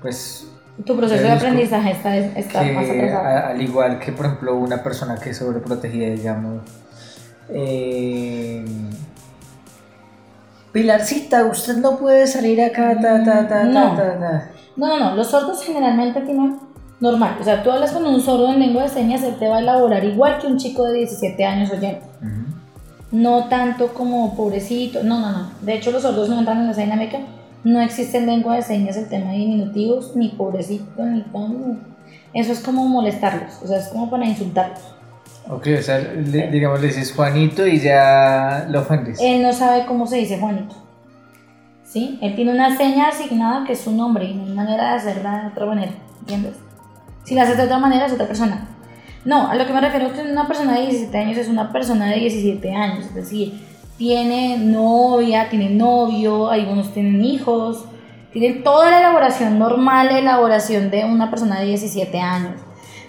pues 0.00 0.48
Tu 0.84 0.96
proceso 0.96 1.22
de 1.22 1.30
aprendizaje 1.30 1.92
está, 1.92 2.16
está 2.16 2.62
más 2.62 2.84
que 2.86 3.00
atrasado. 3.02 3.24
a- 3.26 3.48
al 3.50 3.62
igual 3.62 3.98
que 4.00 4.10
por 4.12 4.26
ejemplo 4.26 4.56
una 4.56 4.82
persona 4.82 5.16
que 5.16 5.30
es 5.30 5.36
sobreprotegida, 5.36 6.08
digamos, 6.08 6.62
eh, 7.50 8.64
Pilarcita, 10.72 11.44
usted 11.44 11.76
no 11.76 11.98
puede 11.98 12.26
salir 12.26 12.60
acá, 12.62 12.94
ta, 13.00 13.22
ta, 13.22 13.46
ta, 13.46 13.48
ta, 13.48 13.64
No. 13.64 13.94
ta, 13.94 14.18
ta. 14.18 14.50
No, 14.76 14.86
no, 14.86 14.98
no. 15.10 15.16
Los 15.16 15.30
sordos 15.30 15.62
generalmente 15.62 16.22
tienen 16.22 16.56
normal. 16.98 17.36
O 17.38 17.44
sea, 17.44 17.62
tú 17.62 17.70
hablas 17.70 17.92
con 17.92 18.06
un 18.06 18.20
sordo 18.22 18.50
en 18.50 18.58
lengua 18.58 18.84
de 18.84 18.88
señas, 18.88 19.22
él 19.22 19.36
te 19.38 19.48
va 19.48 19.58
a 19.58 19.60
elaborar 19.60 20.02
igual 20.02 20.38
que 20.40 20.46
un 20.46 20.56
chico 20.56 20.84
de 20.86 20.94
17 21.00 21.44
años 21.44 21.70
oyente. 21.70 22.00
No 23.12 23.44
tanto 23.48 23.92
como 23.94 24.34
pobrecito. 24.34 25.02
No, 25.04 25.20
no, 25.20 25.30
no. 25.32 25.50
De 25.60 25.74
hecho, 25.74 25.90
los 25.90 26.02
sordos 26.02 26.28
no 26.28 26.38
entran 26.38 26.62
en 26.64 26.70
esa 26.70 26.80
dinámica. 26.80 27.18
No 27.64 27.80
existe 27.80 28.18
en 28.18 28.26
lengua 28.26 28.56
de 28.56 28.62
señas 28.62 28.96
el 28.96 29.08
tema 29.08 29.30
de 29.30 29.36
diminutivos, 29.38 30.16
ni 30.16 30.30
pobrecito, 30.30 31.04
ni 31.04 31.22
tan. 31.22 31.80
Eso 32.34 32.52
es 32.52 32.60
como 32.60 32.88
molestarlos. 32.88 33.60
O 33.62 33.66
sea, 33.68 33.78
es 33.78 33.88
como 33.88 34.10
para 34.10 34.24
insultarlos. 34.26 34.80
Ok, 35.48 35.66
o 35.78 35.82
sea, 35.82 35.98
le- 35.98 36.50
digamos, 36.50 36.80
le 36.80 36.88
dices 36.88 37.12
Juanito 37.14 37.66
y 37.66 37.78
ya 37.80 38.66
lo 38.70 38.80
ofendes. 38.80 39.18
Él 39.20 39.42
no 39.42 39.52
sabe 39.52 39.84
cómo 39.86 40.06
se 40.06 40.16
dice 40.16 40.38
Juanito. 40.38 40.74
¿Sí? 41.84 42.18
Él 42.22 42.34
tiene 42.34 42.52
una 42.52 42.74
seña 42.76 43.08
asignada 43.08 43.64
que 43.66 43.74
es 43.74 43.80
su 43.80 43.90
nombre 43.92 44.24
y 44.24 44.34
no 44.34 44.44
hay 44.44 44.52
manera 44.54 44.90
de 44.92 44.96
hacerla 44.96 45.42
de 45.42 45.48
otra 45.48 45.66
manera. 45.66 45.92
¿Entiendes? 46.20 46.54
Si 47.24 47.34
la 47.34 47.42
haces 47.42 47.56
de 47.58 47.64
otra 47.64 47.78
manera 47.78 48.06
es 48.06 48.12
otra 48.12 48.26
persona. 48.26 48.66
No, 49.24 49.48
a 49.48 49.54
lo 49.54 49.66
que 49.66 49.72
me 49.72 49.80
refiero 49.80 50.06
es 50.06 50.12
que 50.12 50.22
una 50.22 50.48
persona 50.48 50.74
de 50.74 50.82
17 50.82 51.18
años 51.18 51.38
es 51.38 51.48
una 51.48 51.72
persona 51.72 52.06
de 52.06 52.16
17 52.16 52.74
años. 52.74 53.06
Es 53.06 53.14
decir, 53.14 53.60
tiene 53.96 54.58
novia, 54.58 55.48
tiene 55.48 55.70
novio, 55.70 56.50
algunos 56.50 56.92
tienen 56.92 57.24
hijos. 57.24 57.84
Tienen 58.32 58.64
toda 58.64 58.90
la 58.90 58.98
elaboración 58.98 59.58
normal, 59.58 60.06
la 60.06 60.18
elaboración 60.18 60.90
de 60.90 61.04
una 61.04 61.30
persona 61.30 61.60
de 61.60 61.66
17 61.66 62.18
años. 62.18 62.54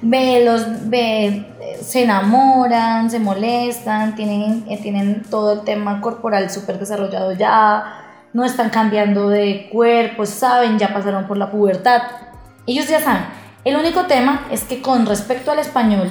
Ve, 0.02 0.43
los, 0.43 0.89
ve, 0.89 1.45
se 1.82 2.04
enamoran, 2.04 3.10
se 3.10 3.19
molestan, 3.19 4.15
tienen, 4.15 4.65
eh, 4.69 4.78
tienen 4.82 5.23
todo 5.30 5.54
el 5.54 5.62
tema 5.62 6.02
corporal 6.02 6.49
súper 6.49 6.78
desarrollado 6.78 7.32
ya, 7.32 8.04
no 8.34 8.43
están 8.43 8.69
cambiando 8.69 9.30
de 9.30 9.69
cuerpo, 9.71 10.26
saben, 10.26 10.78
ya 10.78 10.93
pasaron 10.93 11.26
por 11.26 11.38
la 11.38 11.49
pubertad. 11.49 12.02
Ellos 12.67 12.88
ya 12.89 12.99
saben. 12.99 13.42
El 13.63 13.76
único 13.78 14.06
tema 14.06 14.47
es 14.52 14.63
que 14.63 14.82
con 14.82 15.06
respecto 15.06 15.52
al 15.52 15.60
español, 15.60 16.10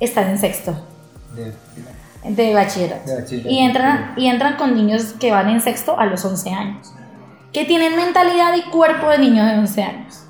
están 0.00 0.28
en 0.30 0.38
sexto 0.38 0.74
De- 1.34 1.52
de 2.24 2.54
bachillerato. 2.54 3.06
De 3.08 3.20
bachillerato. 3.20 3.48
Y 3.50 3.58
entran, 3.60 4.14
y 4.16 4.26
entran 4.26 4.56
con 4.56 4.74
niños 4.74 5.14
que 5.20 5.30
van 5.30 5.48
en 5.48 5.60
sexto 5.60 5.98
a 5.98 6.06
los 6.06 6.24
11 6.24 6.50
años, 6.50 6.92
que 7.52 7.64
tienen 7.64 7.96
mentalidad 7.96 8.54
y 8.54 8.62
cuerpo 8.70 9.08
de 9.10 9.18
niños 9.18 9.46
de 9.46 9.58
11 9.58 9.82
años. 9.82 10.22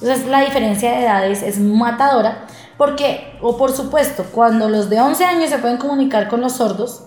Entonces 0.00 0.26
la 0.26 0.42
diferencia 0.42 0.92
de 0.92 1.02
edades 1.04 1.42
es 1.42 1.58
matadora, 1.58 2.46
porque, 2.76 3.36
o 3.42 3.56
por 3.56 3.72
supuesto, 3.72 4.24
cuando 4.32 4.68
los 4.68 4.88
de 4.88 5.00
11 5.00 5.24
años 5.24 5.50
se 5.50 5.58
pueden 5.58 5.78
comunicar 5.78 6.28
con 6.28 6.40
los 6.40 6.52
sordos, 6.52 7.02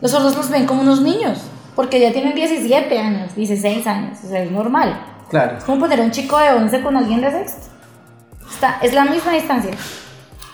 los 0.00 0.10
sordos 0.12 0.36
los 0.36 0.48
ven 0.50 0.66
como 0.66 0.82
unos 0.82 1.00
niños, 1.00 1.38
porque 1.74 1.98
ya 2.00 2.12
tienen 2.12 2.34
17 2.34 2.98
años, 2.98 3.34
16 3.34 3.86
años, 3.88 4.18
o 4.24 4.28
sea, 4.28 4.42
es 4.42 4.50
normal. 4.52 5.11
Claro. 5.32 5.56
Es 5.56 5.64
como 5.64 5.80
poner 5.80 5.98
a 5.98 6.02
un 6.02 6.10
chico 6.10 6.36
de 6.36 6.50
11 6.50 6.82
con 6.82 6.94
alguien 6.94 7.22
de 7.22 7.30
sexto. 7.30 7.68
Está, 8.50 8.78
es 8.82 8.92
la 8.92 9.06
misma 9.06 9.32
distancia. 9.32 9.70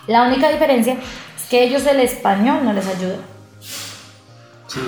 La 0.07 0.23
única 0.23 0.49
diferencia 0.49 0.97
es 1.37 1.49
que 1.51 1.65
ellos 1.65 1.85
el 1.85 1.99
español 1.99 2.65
no 2.65 2.73
les 2.73 2.87
ayuda. 2.87 3.17
Sí. 4.69 4.81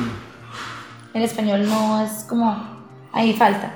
El 1.12 1.22
español 1.24 1.68
no 1.68 2.04
es 2.04 2.24
como... 2.28 2.78
Ahí 3.12 3.34
falta. 3.34 3.72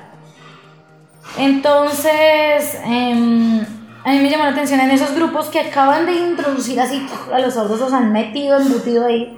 Entonces, 1.37 2.79
em, 2.85 3.67
a 4.05 4.11
mí 4.13 4.19
me 4.21 4.31
llamó 4.31 4.45
la 4.45 4.51
atención 4.51 4.79
en 4.79 4.93
esos 4.93 5.17
grupos 5.17 5.47
que 5.47 5.59
acaban 5.59 6.07
de 6.07 6.13
introducir 6.13 6.81
así 6.81 7.05
a 7.33 7.41
los 7.41 7.55
sordos, 7.55 7.81
los 7.81 7.93
han 7.93 8.13
metido, 8.13 8.61
embutido 8.61 9.05
ahí. 9.05 9.37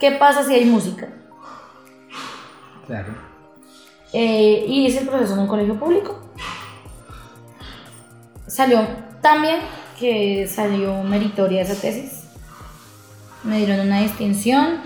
¿Qué 0.00 0.10
pasa 0.10 0.42
si 0.42 0.54
hay 0.54 0.64
música? 0.64 1.06
Claro. 2.88 3.25
Eh, 4.12 4.64
y 4.68 4.86
hice 4.86 5.00
el 5.00 5.08
proceso 5.08 5.34
en 5.34 5.40
un 5.40 5.46
colegio 5.46 5.78
público. 5.78 6.18
Salió 8.46 8.86
también 9.20 9.60
que 9.98 10.46
salió 10.46 11.02
meritoria 11.02 11.62
esa 11.62 11.80
tesis. 11.80 12.24
Me 13.42 13.58
dieron 13.58 13.86
una 13.86 14.00
distinción. 14.00 14.80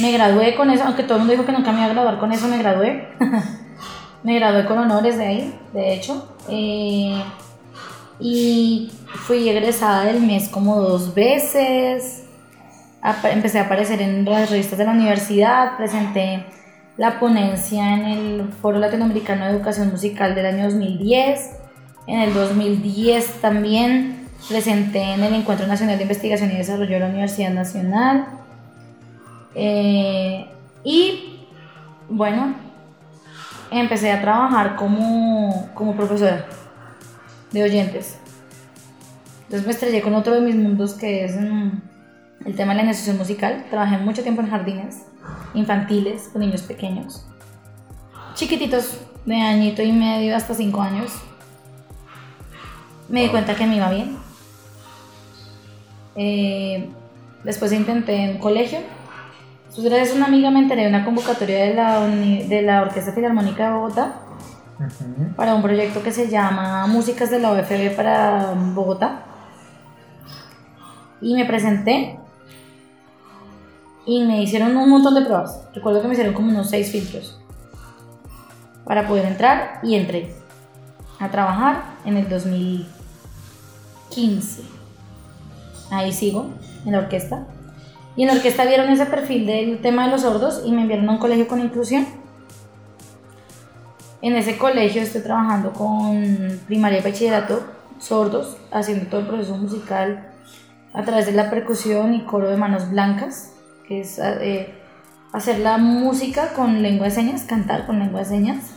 Me 0.00 0.12
gradué 0.12 0.54
con 0.54 0.70
eso, 0.70 0.84
aunque 0.84 1.02
todo 1.02 1.14
el 1.14 1.20
mundo 1.20 1.32
dijo 1.32 1.46
que 1.46 1.52
nunca 1.52 1.72
me 1.72 1.78
iba 1.78 1.86
a 1.86 1.94
graduar 1.94 2.18
con 2.18 2.32
eso, 2.32 2.48
me 2.48 2.58
gradué. 2.58 3.08
me 4.22 4.34
gradué 4.34 4.66
con 4.66 4.78
honores 4.78 5.16
de 5.16 5.26
ahí, 5.26 5.58
de 5.72 5.94
hecho. 5.94 6.36
Eh, 6.48 7.22
y 8.18 8.92
fui 9.26 9.48
egresada 9.48 10.04
del 10.04 10.20
mes 10.20 10.48
como 10.48 10.80
dos 10.80 11.14
veces. 11.14 12.24
Empecé 13.24 13.58
a 13.58 13.62
aparecer 13.62 14.02
en 14.02 14.24
las 14.24 14.50
revistas 14.50 14.78
de 14.78 14.84
la 14.84 14.92
universidad, 14.92 15.76
presenté 15.76 16.44
la 17.00 17.18
ponencia 17.18 17.94
en 17.94 18.04
el 18.04 18.52
Foro 18.60 18.78
Latinoamericano 18.78 19.46
de 19.46 19.52
Educación 19.52 19.88
Musical 19.88 20.34
del 20.34 20.44
año 20.44 20.64
2010. 20.64 21.50
En 22.06 22.20
el 22.20 22.34
2010 22.34 23.40
también 23.40 24.28
presenté 24.46 25.14
en 25.14 25.22
el 25.22 25.32
Encuentro 25.32 25.66
Nacional 25.66 25.96
de 25.96 26.02
Investigación 26.02 26.50
y 26.50 26.58
Desarrollo 26.58 26.92
de 26.92 27.00
la 27.00 27.06
Universidad 27.06 27.54
Nacional. 27.54 28.26
Eh, 29.54 30.44
y 30.84 31.38
bueno, 32.10 32.52
empecé 33.70 34.12
a 34.12 34.20
trabajar 34.20 34.76
como, 34.76 35.70
como 35.72 35.96
profesora 35.96 36.44
de 37.50 37.62
oyentes. 37.62 38.18
Entonces 39.44 39.66
me 39.66 39.72
estrellé 39.72 40.02
con 40.02 40.14
otro 40.14 40.34
de 40.34 40.42
mis 40.42 40.54
mundos 40.54 40.92
que 40.92 41.24
es 41.24 41.34
mm, 41.34 41.70
el 42.44 42.54
tema 42.56 42.72
de 42.72 42.76
la 42.76 42.84
iniciación 42.84 43.16
musical. 43.16 43.64
Trabajé 43.70 43.96
mucho 43.96 44.22
tiempo 44.22 44.42
en 44.42 44.50
jardines 44.50 45.06
infantiles 45.54 46.28
con 46.32 46.40
niños 46.42 46.62
pequeños, 46.62 47.26
chiquititos 48.34 48.98
de 49.26 49.36
añito 49.40 49.82
y 49.82 49.92
medio 49.92 50.36
hasta 50.36 50.54
cinco 50.54 50.80
años. 50.80 51.10
Me 53.08 53.22
di 53.22 53.28
cuenta 53.28 53.54
que 53.56 53.66
me 53.66 53.76
iba 53.76 53.90
bien. 53.90 54.16
Eh, 56.16 56.88
después 57.44 57.72
intenté 57.72 58.14
en 58.16 58.38
colegio. 58.38 58.78
Entonces, 59.68 59.84
gracias 59.84 60.12
a 60.12 60.16
una 60.16 60.26
amiga 60.26 60.50
me 60.50 60.60
enteré 60.60 60.82
de 60.82 60.88
una 60.88 61.04
convocatoria 61.04 61.64
de 61.64 61.74
la, 61.74 62.00
uni- 62.00 62.44
de 62.44 62.62
la 62.62 62.82
Orquesta 62.82 63.12
Filarmónica 63.12 63.66
de 63.68 63.74
Bogotá 63.74 64.14
para 65.36 65.54
un 65.54 65.62
proyecto 65.62 66.02
que 66.02 66.10
se 66.12 66.28
llama 66.28 66.86
Músicas 66.86 67.30
de 67.30 67.38
la 67.40 67.50
OFB 67.52 67.94
para 67.96 68.52
Bogotá. 68.54 69.24
Y 71.20 71.34
me 71.34 71.44
presenté 71.44 72.18
y 74.10 74.22
me 74.24 74.42
hicieron 74.42 74.76
un 74.76 74.90
montón 74.90 75.14
de 75.14 75.20
pruebas. 75.20 75.62
Recuerdo 75.72 76.02
que 76.02 76.08
me 76.08 76.14
hicieron 76.14 76.34
como 76.34 76.48
unos 76.48 76.68
seis 76.68 76.90
filtros 76.90 77.38
para 78.84 79.06
poder 79.06 79.24
entrar 79.24 79.78
y 79.84 79.94
entré 79.94 80.34
a 81.20 81.30
trabajar 81.30 81.84
en 82.04 82.16
el 82.16 82.28
2015. 82.28 84.62
Ahí 85.92 86.12
sigo, 86.12 86.50
en 86.84 86.90
la 86.90 86.98
orquesta. 86.98 87.46
Y 88.16 88.22
en 88.22 88.28
la 88.28 88.34
orquesta 88.34 88.64
vieron 88.64 88.90
ese 88.90 89.06
perfil 89.06 89.46
del 89.46 89.80
tema 89.80 90.06
de 90.06 90.10
los 90.10 90.22
sordos 90.22 90.62
y 90.66 90.72
me 90.72 90.82
enviaron 90.82 91.08
a 91.08 91.12
un 91.12 91.18
colegio 91.18 91.46
con 91.46 91.60
inclusión. 91.60 92.04
En 94.22 94.34
ese 94.34 94.58
colegio 94.58 95.02
estoy 95.02 95.20
trabajando 95.20 95.72
con 95.72 96.60
primaria 96.66 96.98
y 96.98 97.02
bachillerato 97.02 97.62
sordos, 98.00 98.56
haciendo 98.72 99.06
todo 99.06 99.20
el 99.20 99.28
proceso 99.28 99.56
musical 99.56 100.32
a 100.94 101.04
través 101.04 101.26
de 101.26 101.32
la 101.32 101.48
percusión 101.48 102.12
y 102.12 102.24
coro 102.24 102.50
de 102.50 102.56
manos 102.56 102.90
blancas, 102.90 103.52
que 103.90 104.02
es 104.02 104.20
eh, 104.20 104.72
hacer 105.32 105.58
la 105.58 105.76
música 105.76 106.52
con 106.54 106.80
lengua 106.80 107.06
de 107.06 107.10
señas, 107.10 107.42
cantar 107.42 107.86
con 107.86 107.98
lengua 107.98 108.20
de 108.20 108.26
señas. 108.26 108.70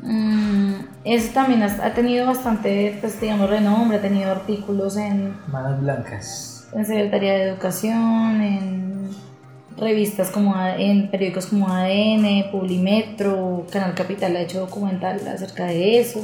Mm, 0.00 0.74
eso 1.04 1.32
también 1.32 1.62
ha, 1.62 1.66
ha 1.82 1.94
tenido 1.94 2.26
bastante, 2.26 2.98
pues 3.00 3.18
digamos, 3.18 3.48
renombre, 3.48 3.96
ha 3.96 4.02
tenido 4.02 4.30
artículos 4.30 4.98
en, 4.98 5.34
Manos 5.50 5.80
blancas. 5.80 6.68
en 6.74 6.84
Secretaría 6.84 7.32
de 7.32 7.42
Educación, 7.44 8.42
en 8.42 9.10
revistas 9.78 10.30
como 10.30 10.54
en 10.60 11.10
periódicos 11.10 11.46
como 11.46 11.72
ADN, 11.72 12.50
Publimetro, 12.52 13.64
Canal 13.72 13.94
Capital 13.94 14.36
ha 14.36 14.42
hecho 14.42 14.60
documental 14.60 15.26
acerca 15.26 15.64
de 15.64 16.00
eso. 16.00 16.20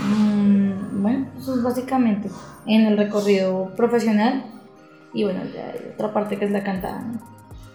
Mm, 0.00 1.00
bueno, 1.00 1.26
eso 1.38 1.54
es 1.54 1.62
básicamente 1.62 2.28
en 2.66 2.86
el 2.86 2.98
recorrido 2.98 3.70
profesional 3.76 4.46
y 5.14 5.24
bueno, 5.24 5.40
ya 5.54 5.66
hay 5.66 5.92
otra 5.94 6.12
parte 6.12 6.38
que 6.38 6.44
es 6.44 6.50
la 6.50 6.62
cantada. 6.62 7.00
¿no? 7.00 7.20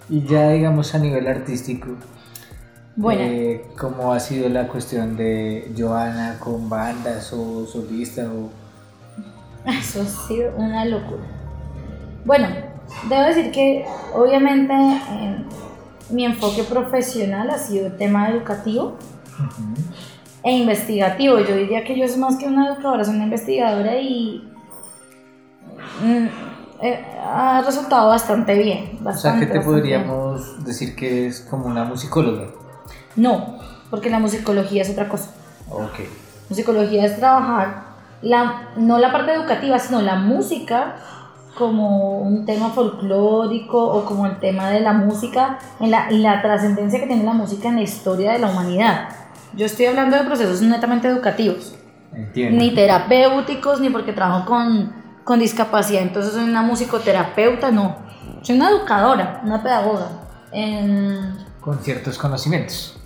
Y 0.10 0.24
ya 0.24 0.50
digamos 0.52 0.96
a 0.96 1.00
nivel 1.00 1.28
artístico, 1.28 1.88
Bueno, 2.96 3.22
eh, 3.24 3.66
¿cómo 3.78 4.14
ha 4.14 4.20
sido 4.20 4.50
la 4.50 4.68
cuestión 4.68 5.18
de 5.18 5.72
Joana 5.78 6.38
con 6.40 6.70
bandas 6.70 7.32
o 7.34 7.66
solista 7.66 8.24
o 8.32 8.50
Eso 9.68 10.02
ha 10.02 10.06
sido 10.06 10.56
una 10.56 10.86
locura. 10.86 11.24
Bueno, 12.24 12.48
debo 13.10 13.22
decir 13.24 13.52
que 13.52 13.86
obviamente 14.14 14.74
eh, 14.74 15.44
mi 16.10 16.26
enfoque 16.26 16.64
profesional 16.64 17.50
ha 17.50 17.58
sido 17.58 17.88
el 17.88 17.98
tema 17.98 18.30
educativo 18.30 18.98
e 20.44 20.52
investigativo. 20.52 21.40
Yo 21.40 21.56
diría 21.56 21.84
que 21.84 22.00
yo 22.00 22.08
soy 22.08 22.20
más 22.20 22.38
que 22.38 22.48
una 22.48 22.68
educadora, 22.68 23.04
soy 23.04 23.16
una 23.16 23.26
investigadora 23.26 24.00
y 24.00 24.50
mm, 26.02 26.28
eh, 26.82 27.04
ha 27.24 27.62
resultado 27.66 28.10
bastante 28.10 28.56
bien. 28.56 28.92
O 28.96 28.98
sea, 28.98 29.04
Bastante, 29.04 29.46
que 29.48 29.52
te 29.54 29.58
bastante 29.60 29.82
bien. 29.82 30.04
podríamos 30.06 30.64
decir 30.66 30.96
que 30.96 31.28
es 31.28 31.42
como 31.42 31.66
una 31.66 31.84
musicóloga. 31.84 32.48
No, 33.16 33.58
porque 33.90 34.10
la 34.10 34.20
musicología 34.20 34.82
es 34.84 34.90
otra 34.90 35.08
cosa. 35.10 35.32
Ok. 35.70 36.00
Musicología 36.50 37.06
es 37.06 37.18
trabajar 37.18 37.84
la, 38.22 38.70
no 38.78 38.98
la 39.00 39.12
parte 39.12 39.34
educativa, 39.34 39.78
sino 39.80 40.02
la 40.02 40.16
música 40.16 40.96
como 41.58 42.20
un 42.20 42.46
tema 42.46 42.70
folclórico 42.70 43.84
o 43.84 44.06
como 44.06 44.28
el 44.28 44.38
tema 44.40 44.70
de 44.70 44.80
la 44.80 44.94
música, 44.94 45.58
en 45.80 45.90
la, 45.90 46.12
y 46.12 46.20
la 46.20 46.42
trascendencia 46.42 47.00
que 47.00 47.08
tiene 47.08 47.24
la 47.24 47.34
música 47.34 47.68
en 47.70 47.76
la 47.78 47.82
historia 47.82 48.34
de 48.34 48.40
la 48.40 48.50
humanidad. 48.50 49.10
Yo 49.54 49.66
estoy 49.66 49.88
hablando 49.88 50.16
de 50.18 50.24
procesos 50.24 50.62
netamente 50.62 51.08
educativos, 51.08 51.76
Entiendo. 52.14 52.60
ni 52.60 52.76
terapéuticos, 52.76 53.80
ni 53.82 53.90
porque 53.90 54.14
trabajo 54.14 54.46
con, 54.46 54.94
con 55.28 55.40
discapacidad, 55.40 56.04
entonces 56.04 56.32
soy 56.32 56.46
una 56.46 56.62
musicoterapeuta, 56.62 57.70
no. 57.70 57.98
Soy 58.44 58.56
una 58.56 58.70
educadora, 58.70 59.42
una 59.44 59.62
pedagoga. 59.62 60.08
En- 60.54 61.36
Con 61.60 61.80
ciertos 61.80 62.18
conocimientos. 62.18 62.98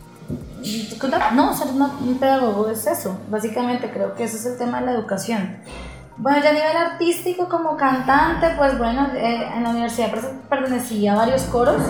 no, 1.33 1.51
ser 1.55 1.69
una- 1.73 1.95
un 1.99 2.19
pedagogo 2.19 2.69
es 2.69 2.85
eso. 2.85 3.19
Básicamente 3.27 3.89
creo 3.89 4.13
que 4.13 4.25
ese 4.25 4.37
es 4.37 4.45
el 4.45 4.57
tema 4.59 4.79
de 4.81 4.85
la 4.85 4.91
educación. 4.91 5.57
Bueno, 6.17 6.37
ya 6.43 6.51
a 6.51 6.53
nivel 6.53 6.77
artístico 6.77 7.49
como 7.49 7.75
cantante, 7.75 8.49
pues 8.55 8.77
bueno, 8.77 9.07
eh, 9.15 9.49
en 9.55 9.63
la 9.63 9.69
universidad 9.71 10.09
pertenecía 10.47 11.13
a 11.13 11.15
varios 11.15 11.41
coros. 11.45 11.81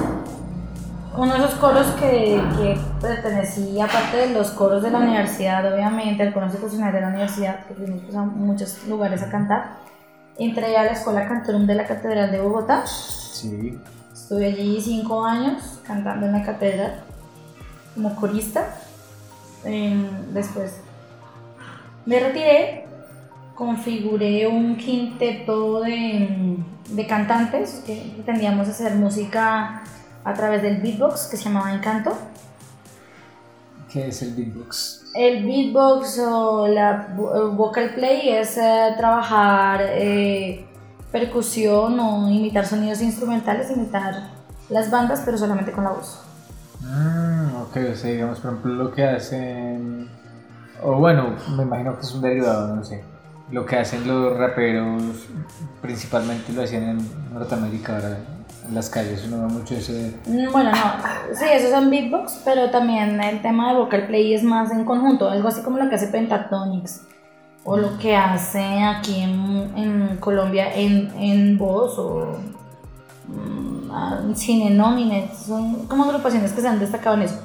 Uno 1.17 1.34
de 1.34 1.39
esos 1.39 1.56
coros 1.56 1.88
que, 2.00 2.41
que 2.58 2.80
pertenecía, 3.02 3.84
aparte 3.84 4.15
de 4.15 4.30
los 4.34 4.52
coros 4.52 4.82
de 4.82 4.91
la 4.91 5.00
universidad, 5.00 5.74
obviamente, 5.74 6.24
al 6.24 6.34
coro 6.34 6.46
institucional 6.46 6.94
de 6.94 7.02
la 7.02 7.10
universidad, 7.10 7.65
que 7.65 7.74
fuimos 7.74 8.02
pues, 8.04 8.15
a 8.15 8.22
muchos 8.22 8.88
lugares 8.88 9.22
a 9.22 9.30
cantar. 9.30 9.90
Entré 10.38 10.78
a 10.78 10.84
la 10.84 10.91
Escuela 10.91 11.28
Cantorum 11.28 11.65
de 11.67 11.76
la 11.76 11.86
Catedral 11.86 12.32
de 12.32 12.39
Bogotá. 12.39 12.86
Sí. 12.88 13.78
Estuve 14.13 14.46
allí 14.46 14.80
cinco 14.82 15.26
años 15.26 15.80
cantando 15.86 16.26
en 16.26 16.32
la 16.32 16.44
catedral 16.44 17.04
como 17.94 18.15
corista. 18.15 18.76
Em, 19.63 20.34
después 20.34 20.76
me 22.06 22.20
retiré, 22.20 22.86
configuré 23.56 24.48
un 24.48 24.78
quinteto 24.78 25.82
de, 25.82 26.58
de 26.89 27.08
cantantes 27.08 27.84
que 27.86 28.12
pretendíamos 28.15 28.67
hacer 28.67 28.96
música 28.96 29.84
a 30.24 30.34
través 30.34 30.62
del 30.62 30.82
beatbox 30.82 31.28
que 31.28 31.38
se 31.38 31.44
llamaba 31.44 31.74
Encanto. 31.74 32.17
¿Qué 33.91 34.08
es 34.08 34.22
el 34.22 34.34
beatbox? 34.34 35.00
El 35.13 35.45
beatbox 35.45 36.19
o 36.19 36.67
la 36.67 37.08
el 37.36 37.50
vocal 37.56 37.93
play 37.93 38.30
es 38.30 38.58
eh, 38.58 38.93
trabajar 38.97 39.82
eh, 39.84 40.65
percusión 41.12 42.00
o 42.00 42.30
imitar 42.30 42.65
sonidos 42.65 43.02
instrumentales, 43.02 43.69
imitar 43.71 44.30
las 44.69 44.89
bandas, 44.89 45.21
pero 45.26 45.38
solamente 45.38 45.71
con 45.71 45.84
la 45.84 45.91
voz. 45.91 46.21
Mm, 46.80 47.56
ok, 47.62 47.78
o 47.91 47.95
sea, 47.95 48.12
digamos, 48.12 48.39
por 48.39 48.52
ejemplo, 48.52 48.74
lo 48.74 48.91
que 48.91 49.04
hacen. 49.04 50.10
O 50.82 50.95
bueno, 50.95 51.36
me 51.56 51.63
imagino 51.63 51.95
que 51.95 52.02
es 52.02 52.13
un 52.13 52.21
derivado, 52.21 52.76
no 52.76 52.84
sé. 52.84 53.04
Lo 53.52 53.65
que 53.65 53.78
hacen 53.78 54.08
los 54.08 54.38
raperos, 54.38 55.28
principalmente 55.82 56.54
lo 56.54 56.63
hacían 56.63 56.84
en 56.84 57.34
Norteamérica, 57.34 57.95
ahora 57.95 58.17
en 58.67 58.76
las 58.76 58.89
calles, 58.89 59.24
uno 59.28 59.41
ve 59.41 59.54
mucho 59.54 59.76
ese. 59.76 60.15
Mm, 60.26 60.52
Bueno, 60.52 60.71
no, 60.71 61.36
sí, 61.36 61.45
eso 61.52 61.69
son 61.69 61.89
beatbox, 61.89 62.41
pero 62.45 62.69
también 62.69 63.19
el 63.21 63.41
tema 63.41 63.71
de 63.74 63.80
vocal 63.80 64.08
play 64.08 64.34
es 64.34 64.43
más 64.43 64.71
en 64.71 64.86
conjunto, 64.86 65.30
algo 65.30 65.47
así 65.47 65.62
como 65.62 65.78
lo 65.78 65.89
que 65.89 65.95
hace 65.95 66.08
Pentatonix 66.08 67.02
o 67.63 67.78
lo 67.78 67.97
que 67.97 68.15
hace 68.15 68.84
aquí 68.84 69.21
en, 69.21 69.71
en 69.76 70.17
Colombia 70.17 70.74
en, 70.74 71.12
en 71.19 71.58
voz 71.58 71.97
o 72.00 72.39
ah, 73.91 74.19
Cine 74.36 74.71
Nómines, 74.71 75.38
son 75.38 75.86
como 75.88 76.06
agrupaciones 76.06 76.52
que 76.54 76.62
se 76.62 76.67
han 76.67 76.80
destacado 76.80 77.15
en 77.17 77.24
eso. 77.24 77.39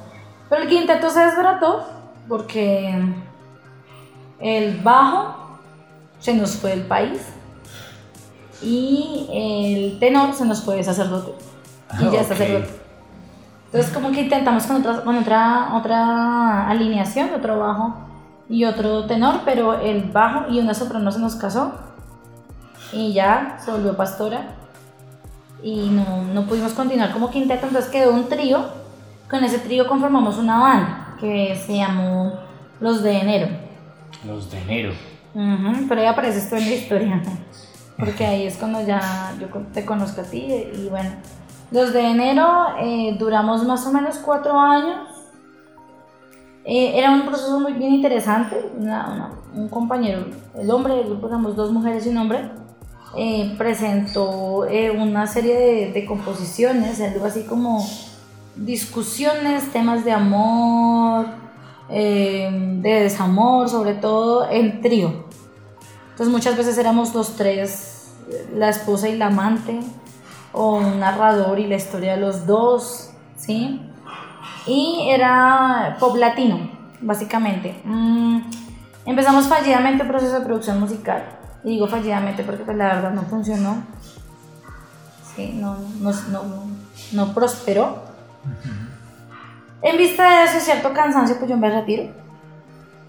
Pero 0.49 0.63
el 0.63 0.69
quinteto 0.69 1.09
se 1.09 1.19
desbarató 1.19 1.85
porque 2.27 2.95
el 4.39 4.77
bajo 4.81 5.59
se 6.19 6.33
nos 6.33 6.55
fue 6.55 6.71
del 6.71 6.81
país 6.81 7.21
y 8.61 9.27
el 9.31 9.99
tenor 9.99 10.33
se 10.33 10.45
nos 10.45 10.63
fue 10.63 10.77
de 10.77 10.83
sacerdote 10.83 11.31
y 11.99 12.03
ya 12.11 12.21
es 12.21 12.27
Ok. 12.27 12.37
sacerdote. 12.37 12.69
Entonces 13.65 13.91
como 13.93 14.11
que 14.11 14.21
intentamos 14.21 14.65
con 14.65 14.77
otra, 14.77 15.01
con 15.03 15.17
otra, 15.17 15.75
otra 15.75 16.69
alineación, 16.69 17.33
otro 17.35 17.59
bajo 17.59 17.95
y 18.49 18.63
otro 18.63 19.05
tenor, 19.05 19.41
pero 19.45 19.79
el 19.79 20.03
bajo 20.03 20.49
y 20.51 20.59
una 20.59 20.73
soprano 20.73 21.11
se 21.11 21.19
nos 21.19 21.35
casó 21.35 21.73
y 22.93 23.11
ya 23.13 23.57
se 23.63 23.71
volvió 23.71 23.95
pastora 23.97 24.55
y 25.61 25.89
no, 25.89 26.23
no 26.33 26.43
pudimos 26.45 26.71
continuar 26.73 27.11
como 27.11 27.29
quinteto, 27.29 27.67
entonces 27.67 27.91
quedó 27.91 28.13
un 28.13 28.29
trío. 28.29 28.65
Con 29.29 29.43
ese 29.43 29.59
trío 29.59 29.87
conformamos 29.87 30.37
una 30.37 30.59
banda 30.59 31.15
que 31.19 31.61
se 31.65 31.75
llamó 31.75 32.33
Los 32.79 33.03
de 33.03 33.17
Enero. 33.19 33.47
Los 34.25 34.49
de 34.49 34.61
enero. 34.61 34.93
Ujú, 35.33 35.87
pero 35.89 36.01
ahí 36.01 36.07
apareces 36.07 36.49
tú 36.49 36.55
en 36.55 36.63
la 36.65 36.71
historia, 36.75 37.21
porque 37.97 38.25
ahí 38.25 38.47
es 38.47 38.57
cuando 38.57 38.81
ya 38.81 39.33
yo 39.39 39.47
te 39.73 39.85
conozco 39.85 40.21
a 40.21 40.23
ti 40.23 40.45
y 40.73 40.87
bueno, 40.89 41.09
los 41.71 41.93
de 41.93 42.01
enero 42.01 42.47
eh, 42.79 43.15
duramos 43.19 43.63
más 43.65 43.85
o 43.87 43.91
menos 43.91 44.17
cuatro 44.17 44.59
años 44.59 45.07
Eh, 46.69 46.99
era 46.99 47.11
un 47.11 47.25
proceso 47.25 47.61
muy 47.61 47.71
bien 47.73 47.93
interesante. 47.93 48.55
Un 49.55 49.69
compañero, 49.69 50.25
el 50.53 50.69
hombre 50.69 50.95
del 50.95 51.05
grupo, 51.05 51.27
éramos 51.27 51.55
dos 51.55 51.71
mujeres 51.71 52.05
y 52.05 52.09
un 52.09 52.17
hombre, 52.17 52.51
eh, 53.15 53.55
presentó 53.57 54.65
una 54.99 55.27
serie 55.27 55.55
de, 55.55 55.91
de 55.93 56.05
composiciones, 56.05 56.99
algo 56.99 57.25
así 57.25 57.43
como 57.43 57.87
discusiones, 58.57 59.71
temas 59.71 60.03
de 60.03 60.11
amor, 60.11 61.27
de 61.89 62.81
desamor, 62.81 63.69
sobre 63.69 63.93
todo 63.93 64.49
en 64.51 64.81
trío. 64.81 65.26
Entonces 66.17 66.33
muchas 66.33 66.57
veces 66.57 66.79
éramos 66.79 67.13
los 67.13 67.35
tres, 67.35 68.07
la 68.55 68.69
esposa 68.69 69.07
y 69.07 69.15
la 69.15 69.27
amante, 69.27 69.81
o 70.51 70.77
un 70.77 70.99
narrador 70.99 71.59
y 71.59 71.67
la 71.67 71.75
historia 71.75 72.15
de 72.15 72.21
los 72.21 72.47
dos, 72.47 73.11
¿sí? 73.35 73.79
Y 74.65 75.09
era 75.11 75.95
pop 75.99 76.15
latino, 76.15 76.71
básicamente. 77.01 77.79
Mm, 77.83 78.39
empezamos 79.05 79.47
fallidamente 79.47 80.01
el 80.01 80.09
proceso 80.09 80.39
de 80.39 80.45
producción 80.47 80.79
musical. 80.79 81.23
Y 81.63 81.73
digo 81.73 81.87
fallidamente 81.87 82.43
porque 82.43 82.63
pues, 82.63 82.75
la 82.75 82.95
verdad 82.95 83.11
no 83.11 83.21
funcionó. 83.21 83.83
Sí, 85.35 85.51
no, 85.53 85.77
no, 85.99 86.11
no, 86.31 86.43
no 87.11 87.33
prosperó. 87.35 88.01
En 89.83 89.97
vista 89.99 90.39
de 90.39 90.45
ese 90.45 90.61
cierto 90.61 90.93
cansancio, 90.93 91.37
pues 91.37 91.47
yo 91.47 91.57
me 91.57 91.69
retiro. 91.69 92.11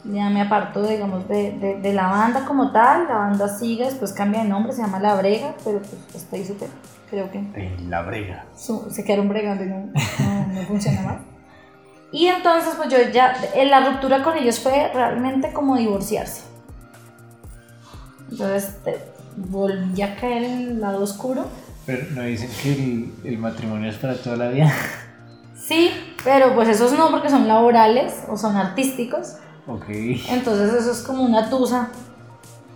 Ya 0.04 0.30
me 0.30 0.40
aparto, 0.40 0.86
digamos, 0.86 1.28
de, 1.28 1.52
de, 1.52 1.80
de 1.80 1.92
la 1.92 2.06
banda 2.08 2.44
como 2.46 2.70
tal. 2.72 3.08
La 3.08 3.16
banda 3.16 3.48
sigue, 3.48 3.84
después 3.84 4.12
cambia 4.12 4.42
de 4.42 4.48
nombre, 4.48 4.72
se 4.72 4.80
llama 4.82 5.00
La 5.00 5.14
Brega, 5.16 5.54
pero 5.64 5.80
pues 5.80 5.94
estoy 6.14 6.44
súper, 6.44 6.68
creo 7.10 7.30
que 7.30 7.38
En 7.38 7.90
la 7.90 8.02
brega. 8.02 8.44
su- 8.56 8.88
se 8.90 9.04
quedaron 9.04 9.28
bregando 9.28 9.64
y 9.64 9.66
no, 9.66 9.76
no, 9.86 10.46
no 10.52 10.62
funciona 10.62 11.02
más. 11.02 11.16
Y 12.12 12.26
entonces, 12.26 12.74
pues 12.76 12.88
yo 12.88 12.96
ya, 13.12 13.34
eh, 13.54 13.66
la 13.66 13.80
ruptura 13.90 14.22
con 14.22 14.36
ellos 14.38 14.60
fue 14.60 14.90
realmente 14.94 15.52
como 15.52 15.76
divorciarse. 15.76 16.42
Entonces, 18.30 18.76
te- 18.84 18.98
volví 19.36 20.00
a 20.02 20.16
caer 20.16 20.44
en 20.44 20.52
el 20.60 20.80
lado 20.80 21.02
oscuro. 21.02 21.44
Pero 21.86 22.06
no 22.12 22.22
dicen 22.22 22.50
que 22.62 22.72
el, 22.72 23.12
el 23.24 23.38
matrimonio 23.38 23.90
es 23.90 23.96
para 23.96 24.14
toda 24.16 24.36
la 24.36 24.48
vida. 24.48 24.72
Sí, 25.54 25.90
pero 26.24 26.54
pues 26.54 26.68
esos 26.68 26.92
no 26.92 27.10
porque 27.10 27.28
son 27.30 27.46
laborales 27.46 28.14
o 28.28 28.36
son 28.36 28.56
artísticos. 28.56 29.34
Ok. 29.68 29.84
Entonces 29.88 30.72
eso 30.72 30.92
es 30.92 31.02
como 31.02 31.22
una 31.24 31.48
tusa 31.50 31.88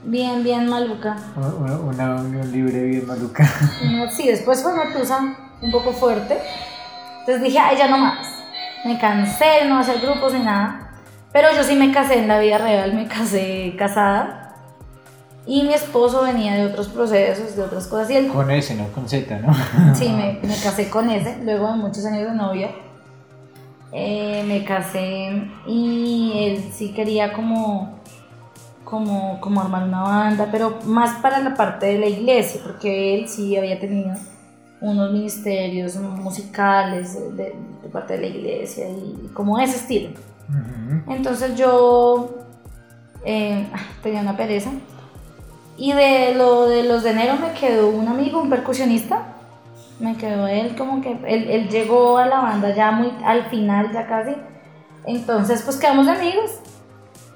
bien, 0.04 0.42
bien 0.44 0.68
maluca. 0.68 1.16
Una, 1.36 1.76
una 1.78 2.14
unión 2.22 2.52
libre 2.52 2.82
bien 2.84 3.06
maluca. 3.06 3.48
Sí, 4.14 4.28
después 4.28 4.62
fue 4.62 4.72
una 4.74 4.92
tusa 4.92 5.34
un 5.62 5.72
poco 5.72 5.92
fuerte. 5.92 6.38
Entonces 7.20 7.42
dije, 7.42 7.58
ay, 7.58 7.76
ya 7.78 7.88
no 7.88 7.98
más. 7.98 8.26
Me 8.84 8.98
cansé 8.98 9.44
de 9.62 9.68
no 9.68 9.78
hacer 9.78 10.00
grupos 10.00 10.32
ni 10.34 10.40
nada. 10.40 10.90
Pero 11.32 11.48
yo 11.54 11.64
sí 11.64 11.76
me 11.76 11.92
casé 11.92 12.18
en 12.18 12.28
la 12.28 12.38
vida 12.40 12.58
real, 12.58 12.92
me 12.94 13.06
casé 13.08 13.74
casada. 13.78 14.38
Y 15.46 15.62
mi 15.62 15.72
esposo 15.72 16.22
venía 16.22 16.54
de 16.54 16.66
otros 16.66 16.88
procesos, 16.88 17.56
de 17.56 17.62
otras 17.62 17.86
cosas. 17.86 18.10
Y 18.10 18.16
él, 18.16 18.28
Con 18.28 18.50
S, 18.50 18.74
no 18.74 18.86
con 18.88 19.08
Z, 19.08 19.38
¿no? 19.38 19.54
sí, 19.94 20.08
me, 20.10 20.38
me 20.42 20.56
casé 20.62 20.90
con 20.90 21.08
ese, 21.10 21.38
luego 21.42 21.68
de 21.68 21.76
muchos 21.78 22.04
años 22.04 22.28
de 22.28 22.34
novia. 22.34 22.70
Eh, 23.92 24.42
me 24.46 24.64
casé 24.64 25.44
y 25.66 26.32
él 26.34 26.64
sí 26.72 26.92
quería 26.92 27.32
como, 27.32 27.98
como, 28.84 29.38
como 29.40 29.60
armar 29.60 29.84
una 29.84 30.02
banda, 30.02 30.48
pero 30.50 30.78
más 30.84 31.20
para 31.20 31.40
la 31.40 31.54
parte 31.54 31.86
de 31.86 31.98
la 31.98 32.06
iglesia, 32.06 32.60
porque 32.64 33.14
él 33.14 33.28
sí 33.28 33.56
había 33.56 33.78
tenido 33.78 34.14
unos 34.80 35.12
ministerios 35.12 35.96
musicales 35.96 37.14
de, 37.36 37.54
de 37.82 37.88
parte 37.88 38.14
de 38.14 38.20
la 38.20 38.26
iglesia 38.26 38.88
y 38.88 39.28
como 39.34 39.58
ese 39.58 39.76
estilo. 39.76 40.10
Entonces 41.08 41.56
yo 41.56 42.30
eh, 43.24 43.66
tenía 44.02 44.20
una 44.20 44.36
pereza. 44.36 44.70
Y 45.76 45.92
de 45.92 46.34
lo 46.34 46.68
de 46.68 46.82
los 46.82 47.02
de 47.02 47.10
enero 47.10 47.34
me 47.36 47.52
quedó 47.58 47.88
un 47.88 48.08
amigo, 48.08 48.40
un 48.40 48.50
percusionista. 48.50 49.36
Me 50.02 50.16
quedó 50.16 50.48
él 50.48 50.74
como 50.76 51.00
que, 51.00 51.12
él, 51.12 51.48
él 51.48 51.68
llegó 51.68 52.18
a 52.18 52.26
la 52.26 52.40
banda 52.40 52.74
ya 52.74 52.90
muy 52.90 53.12
al 53.24 53.44
final, 53.46 53.92
ya 53.92 54.04
casi. 54.08 54.34
Entonces 55.06 55.62
pues 55.62 55.76
quedamos 55.76 56.08
amigos. 56.08 56.58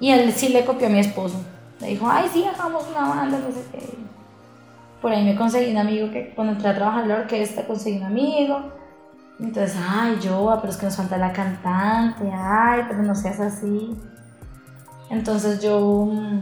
Y 0.01 0.11
él 0.11 0.33
sí 0.33 0.49
le 0.49 0.65
copió 0.65 0.87
a 0.87 0.89
mi 0.89 0.99
esposo. 0.99 1.41
Le 1.79 1.87
dijo, 1.87 2.09
ay 2.09 2.29
sí, 2.31 2.43
hagamos 2.43 2.85
una 2.89 3.07
banda, 3.07 3.39
no 3.39 3.49
sé 3.51 3.63
qué. 3.71 3.97
Por 5.01 5.13
ahí 5.13 5.23
me 5.23 5.37
conseguí 5.37 5.71
un 5.71 5.77
amigo 5.77 6.11
que 6.11 6.33
cuando 6.35 6.53
entré 6.53 6.69
a 6.69 6.75
trabajar 6.75 7.03
en 7.03 7.07
la 7.07 7.15
orquesta 7.15 7.65
conseguí 7.65 7.99
un 7.99 8.03
amigo. 8.03 8.73
Entonces, 9.39 9.77
ay, 9.87 10.17
yo, 10.19 10.57
pero 10.59 10.73
es 10.73 10.77
que 10.77 10.87
nos 10.87 10.97
falta 10.97 11.17
la 11.17 11.31
cantante, 11.31 12.29
ay, 12.33 12.81
pero 12.89 13.01
no 13.01 13.15
seas 13.15 13.39
así. 13.39 13.95
Entonces 15.09 15.61
yo, 15.61 16.05
mm, 16.05 16.41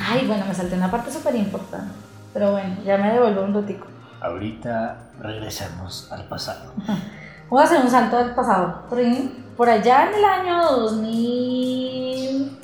ay, 0.00 0.26
bueno, 0.26 0.46
me 0.46 0.54
salté 0.54 0.74
una 0.74 0.90
parte 0.90 1.12
súper 1.12 1.36
importante. 1.36 1.92
Pero 2.34 2.52
bueno, 2.52 2.76
ya 2.84 2.98
me 2.98 3.12
devuelvo 3.12 3.44
un 3.44 3.54
ratico. 3.54 3.86
Ahorita 4.20 5.10
regresamos 5.20 6.10
al 6.10 6.24
pasado. 6.28 6.72
Voy 7.50 7.62
a 7.62 7.64
hacer 7.64 7.80
un 7.80 7.90
salto 7.90 8.16
al 8.18 8.34
pasado. 8.34 8.84
Por 9.56 9.68
allá 9.68 10.08
en 10.08 10.14
el 10.14 10.24
año 10.24 10.62
2000, 10.76 12.58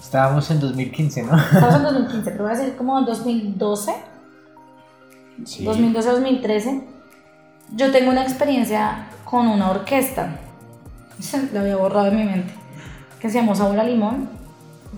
Estábamos 0.00 0.50
en 0.50 0.60
2015, 0.60 1.22
¿no? 1.24 1.36
estamos 1.36 1.74
en 1.74 1.82
2015, 1.82 2.30
pero 2.30 2.44
voy 2.44 2.52
a 2.52 2.56
decir 2.56 2.76
como 2.76 2.98
en 2.98 3.04
2012, 3.04 3.94
Sí. 5.44 5.64
2012-2013, 5.64 6.84
yo 7.72 7.90
tengo 7.90 8.10
una 8.10 8.22
experiencia 8.22 9.08
con 9.24 9.48
una 9.48 9.70
orquesta. 9.70 10.38
La 11.52 11.60
había 11.60 11.76
borrado 11.76 12.06
de 12.06 12.10
mi 12.12 12.24
mente. 12.24 12.54
Que 13.18 13.28
se 13.28 13.40
llamó 13.40 13.52
a 13.52 13.84
Limón. 13.84 14.28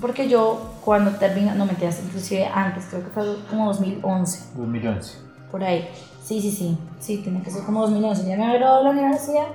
Porque 0.01 0.29
yo 0.29 0.75
cuando 0.85 1.13
terminé, 1.13 1.55
no 1.55 1.65
mentiras, 1.65 2.01
inclusive 2.05 2.47
antes, 2.47 2.85
creo 2.91 3.03
que 3.03 3.11
fue 3.11 3.37
como 3.49 3.67
2011, 3.69 4.51
2011. 4.55 5.26
Por 5.51 5.65
ahí. 5.65 5.89
Sí, 6.23 6.41
sí, 6.41 6.51
sí, 6.51 6.79
sí, 6.99 7.19
tiene 7.19 7.43
que 7.43 7.51
ser 7.51 7.65
como 7.65 7.83
2011. 7.83 8.27
Ya 8.29 8.37
me 8.37 8.47
graduado 8.47 8.79
de 8.79 8.85
la 8.85 8.91
universidad, 8.91 9.47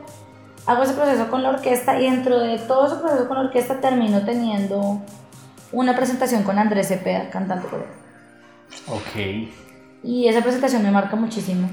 hago 0.66 0.84
ese 0.84 0.94
proceso 0.94 1.30
con 1.30 1.44
la 1.44 1.50
orquesta 1.50 2.00
y 2.00 2.06
dentro 2.10 2.40
de 2.40 2.60
todo 2.60 2.88
ese 2.88 2.96
proceso 2.98 3.28
con 3.28 3.38
la 3.38 3.44
orquesta 3.46 3.82
termino 3.82 4.24
teniendo 4.26 5.06
una 5.72 5.96
presentación 5.96 6.44
con 6.44 6.60
Andrés 6.60 6.88
Cepeda, 6.90 7.30
cantante 7.30 7.68
por 7.68 7.82
él. 7.82 7.88
Ok. 8.88 9.16
Y 10.04 10.28
esa 10.28 10.42
presentación 10.42 10.84
me 10.84 10.92
marca 10.92 11.16
muchísimo. 11.16 11.70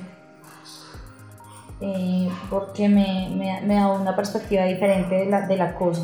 eh, 1.81 2.29
porque 2.51 2.89
me, 2.89 3.31
me, 3.37 3.61
me 3.63 3.75
da 3.77 3.89
una 3.93 4.17
perspectiva 4.17 4.65
diferente 4.65 5.15
de 5.15 5.27
la, 5.27 5.47
de 5.47 5.57
la 5.57 5.75
cosa. 5.75 6.03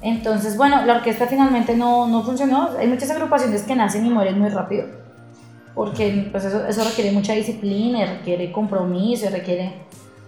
Entonces, 0.00 0.56
bueno, 0.56 0.84
la 0.84 0.96
orquesta 0.96 1.26
finalmente 1.26 1.76
no, 1.76 2.06
no 2.08 2.22
funcionó. 2.22 2.70
Hay 2.78 2.86
muchas 2.88 3.10
agrupaciones 3.10 3.62
que 3.64 3.74
nacen 3.76 4.04
y 4.06 4.10
mueren 4.10 4.38
muy 4.38 4.50
rápido. 4.50 4.86
Porque 5.76 6.28
pues 6.32 6.44
eso, 6.44 6.66
eso 6.66 6.82
requiere 6.82 7.12
mucha 7.12 7.34
disciplina, 7.34 8.04
requiere 8.06 8.50
compromiso, 8.50 9.28
requiere 9.30 9.74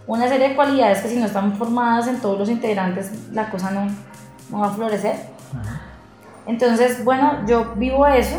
una 0.07 0.28
serie 0.28 0.51
de 0.51 0.55
cualidades 0.55 1.01
que 1.01 1.09
si 1.09 1.16
no 1.16 1.26
están 1.26 1.55
formadas 1.57 2.07
en 2.07 2.20
todos 2.20 2.38
los 2.38 2.49
integrantes, 2.51 3.11
la 3.32 3.51
cosa 3.51 3.70
no, 3.72 3.86
no 4.51 4.59
va 4.61 4.68
a 4.68 4.70
florecer. 4.70 5.16
Entonces, 6.46 7.05
bueno, 7.05 7.46
yo 7.46 7.74
vivo 7.76 8.07
eso 8.07 8.36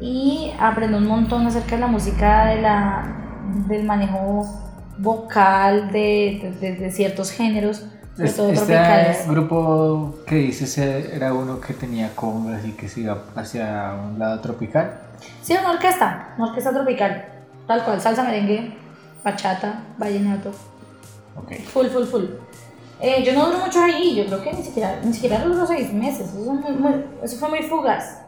y 0.00 0.52
aprendo 0.58 0.98
un 0.98 1.06
montón 1.06 1.46
acerca 1.46 1.74
de 1.76 1.80
la 1.82 1.86
música, 1.86 2.46
de 2.46 2.60
la, 2.62 3.04
del 3.68 3.84
manejo 3.84 4.46
vocal 4.98 5.90
de, 5.92 6.54
de- 6.60 6.76
de 6.76 6.90
ciertos 6.90 7.30
géneros, 7.30 7.86
Es- 8.18 8.38
Este 8.38 9.24
grupo 9.28 10.16
que 10.26 10.34
dices 10.36 10.76
era 10.78 11.32
uno 11.32 11.58
que 11.60 11.72
tenía 11.72 12.14
congas 12.14 12.64
y 12.66 12.72
que 12.72 12.88
se 12.88 13.00
iba 13.00 13.16
hacia 13.34 13.94
un 13.94 14.18
lado 14.18 14.40
tropical. 14.40 14.92
Sí, 15.42 15.54
una 15.58 15.70
orquesta, 15.72 16.34
una 16.36 16.48
orquesta 16.48 16.72
tropical, 16.72 17.24
tal 17.66 17.84
cual, 17.84 18.00
salsa, 18.00 18.22
merengue, 18.24 18.74
bachata, 19.24 19.84
vallenato, 19.96 20.50
Ok. 21.36 21.52
full, 21.72 21.86
full, 21.86 22.04
full. 22.04 22.24
Eh, 23.00 23.22
yo 23.24 23.32
no 23.32 23.46
duré 23.46 23.58
mucho 23.64 23.82
ahí, 23.82 24.14
yo 24.14 24.26
creo 24.26 24.42
que 24.42 24.52
ni 24.52 24.62
siquiera, 24.62 24.98
ni 25.02 25.12
siquiera 25.14 25.42
duró 25.42 25.66
seis 25.66 25.90
meses, 25.92 26.28
eso, 26.34 26.44
fue 26.44 26.52
muy- 26.54 26.72
muy- 26.72 27.04
eso 27.22 27.36
fue 27.38 27.48
muy 27.48 27.62
fugaz. 27.62 28.18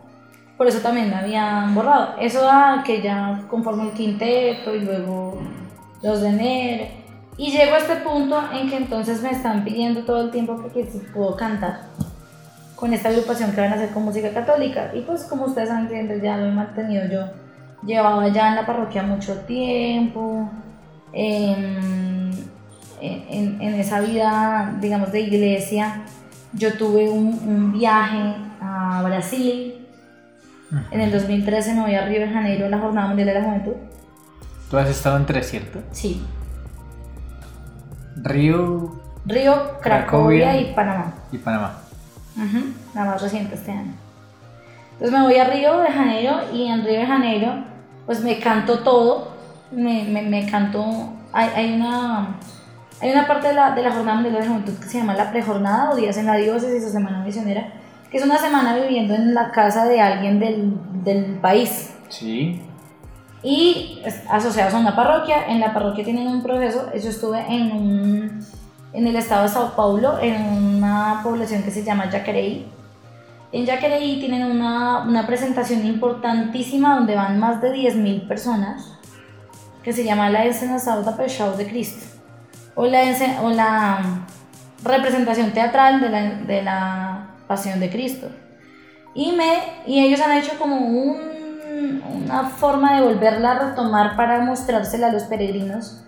Por 0.56 0.66
eso 0.68 0.78
también 0.78 1.10
me 1.10 1.16
habían 1.16 1.74
borrado. 1.74 2.14
Eso 2.18 2.40
da 2.42 2.82
que 2.86 3.02
ya 3.02 3.42
conformo 3.50 3.82
el 3.82 3.90
quinteto 3.92 4.74
y 4.74 4.80
luego 4.80 5.38
los 6.02 6.20
de 6.22 6.28
enero. 6.28 6.84
Y 7.42 7.50
llego 7.50 7.74
a 7.74 7.78
este 7.78 7.96
punto 7.96 8.40
en 8.52 8.68
que 8.70 8.76
entonces 8.76 9.20
me 9.22 9.30
están 9.30 9.64
pidiendo 9.64 10.02
todo 10.04 10.20
el 10.22 10.30
tiempo 10.30 10.62
que, 10.72 10.86
si 10.86 10.98
puedo 10.98 11.34
cantar 11.36 11.80
con 12.76 12.92
esta 12.92 13.08
agrupación 13.08 13.50
que 13.52 13.60
van 13.60 13.72
a 13.72 13.74
hacer 13.74 13.90
con 13.90 14.04
música 14.04 14.30
católica. 14.32 14.90
Y 14.94 15.00
pues 15.00 15.24
como 15.24 15.46
ustedes 15.46 15.70
han 15.70 15.82
entendido, 15.86 16.22
ya 16.22 16.36
lo 16.36 16.46
he 16.46 16.52
mantenido 16.52 17.04
yo. 17.10 17.22
Llevaba 17.84 18.28
ya 18.28 18.50
en 18.50 18.54
la 18.56 18.66
parroquia 18.66 19.02
mucho 19.02 19.40
tiempo. 19.40 20.48
em, 21.12 22.30
en, 23.00 23.24
en- 23.28 23.60
en 23.60 23.74
esa 23.74 24.00
vida, 24.00 24.76
digamos, 24.80 25.10
de 25.12 25.20
iglesia. 25.22 26.02
Yo 26.52 26.74
tuve 26.78 27.10
un, 27.10 27.26
un 27.46 27.72
viaje 27.72 28.36
a 28.60 29.02
Brasil. 29.04 29.86
En 30.92 31.00
el 31.00 31.10
2013 31.10 31.74
me 31.74 31.80
voy 31.82 31.94
a 31.96 32.06
Río 32.06 32.20
de 32.20 32.28
Janeiro 32.28 32.66
a 32.66 32.68
la 32.68 32.78
Jornada 32.78 33.08
Mundial 33.08 33.26
de 33.28 33.34
la 33.34 33.42
Juventud. 33.42 33.72
Tú 34.70 34.76
has 34.78 34.88
estado 34.88 35.16
en 35.18 35.26
tres, 35.26 35.50
¿cierto? 35.50 35.80
Sí, 35.90 36.22
Río 38.16 38.92
Río, 39.24 39.54
Cracovia, 39.80 40.50
Cracovia. 40.50 40.56
y 40.60 40.74
Panamá. 40.74 41.12
Y 41.30 41.38
Panamá. 41.38 41.78
Ujú, 42.36 42.64
la 42.94 43.04
más 43.04 43.22
reciente 43.22 43.54
este 43.54 43.70
año. 43.70 43.92
Entonces 44.94 45.12
me 45.18 45.24
voy 45.24 45.36
a 45.36 45.44
Río 45.44 45.78
de 45.78 45.90
Janeiro 45.90 46.40
y 46.52 46.66
en 46.66 46.84
Río 46.84 47.00
de 47.00 47.06
Janeiro 47.06 47.52
pues 48.06 48.22
me 48.22 48.38
canto 48.40 48.80
todo, 48.80 49.28
me, 49.70 50.04
me, 50.04 50.22
me 50.22 50.50
canto, 50.50 51.12
hay, 51.32 51.48
hay, 51.54 51.74
una, 51.74 52.36
hay 53.00 53.10
una 53.12 53.26
parte 53.28 53.48
de 53.48 53.54
la, 53.54 53.70
de 53.74 53.82
la 53.82 53.92
Jornada 53.92 54.14
Mundial 54.14 54.34
de 54.34 54.40
la 54.40 54.46
Juventud 54.48 54.74
que 54.78 54.88
se 54.88 54.98
llama 54.98 55.14
la 55.14 55.30
prejornada 55.30 55.90
o 55.90 55.96
días 55.96 56.16
en 56.16 56.26
la 56.26 56.34
diócesis 56.34 56.84
o 56.84 56.90
semana 56.90 57.22
misionera, 57.24 57.68
que 58.10 58.16
es 58.18 58.24
una 58.24 58.38
semana 58.38 58.74
viviendo 58.74 59.14
en 59.14 59.34
la 59.34 59.50
casa 59.52 59.84
de 59.86 60.00
alguien 60.00 60.38
del, 60.40 60.74
del 61.04 61.36
país 61.36 61.90
Sí. 62.08 62.60
Y 63.42 64.02
asociados 64.28 64.74
a 64.74 64.78
una 64.78 64.94
parroquia. 64.94 65.46
En 65.48 65.60
la 65.60 65.72
parroquia 65.74 66.04
tienen 66.04 66.28
un 66.28 66.42
proceso. 66.42 66.90
Yo 66.94 67.10
estuve 67.10 67.44
en, 67.48 67.72
un, 67.72 68.46
en 68.92 69.06
el 69.06 69.16
estado 69.16 69.42
de 69.42 69.48
Sao 69.48 69.74
Paulo, 69.74 70.18
en 70.20 70.42
una 70.42 71.20
población 71.22 71.62
que 71.62 71.70
se 71.70 71.82
llama 71.82 72.08
Jacareí. 72.10 72.66
En 73.52 73.66
Jacareí 73.66 74.18
tienen 74.18 74.44
una, 74.44 75.02
una 75.02 75.26
presentación 75.26 75.84
importantísima 75.86 76.94
donde 76.94 77.14
van 77.14 77.38
más 77.38 77.60
de 77.60 77.74
10.000 77.74 78.26
personas, 78.26 78.98
que 79.82 79.92
se 79.92 80.04
llama 80.04 80.30
la 80.30 80.46
Ensenazado 80.46 81.02
da 81.02 81.12
Peixão 81.12 81.54
de 81.56 81.66
Cristo, 81.66 82.06
o 82.74 82.86
la, 82.86 83.02
o 83.42 83.50
la 83.50 84.00
mm, 84.00 84.86
representación 84.86 85.52
teatral 85.52 86.00
de 86.00 86.08
la, 86.08 86.22
de 86.22 86.62
la 86.62 87.34
Pasión 87.46 87.78
de 87.78 87.90
Cristo. 87.90 88.28
Y, 89.14 89.32
me, 89.32 89.58
y 89.86 90.00
ellos 90.00 90.20
han 90.20 90.38
hecho 90.38 90.58
como 90.58 90.78
un- 91.82 92.22
una 92.24 92.44
forma 92.48 92.94
de 92.96 93.02
volverla 93.02 93.52
a 93.52 93.58
retomar 93.68 94.16
para 94.16 94.40
mostrársela 94.40 95.08
a 95.08 95.12
los 95.12 95.24
peregrinos 95.24 96.04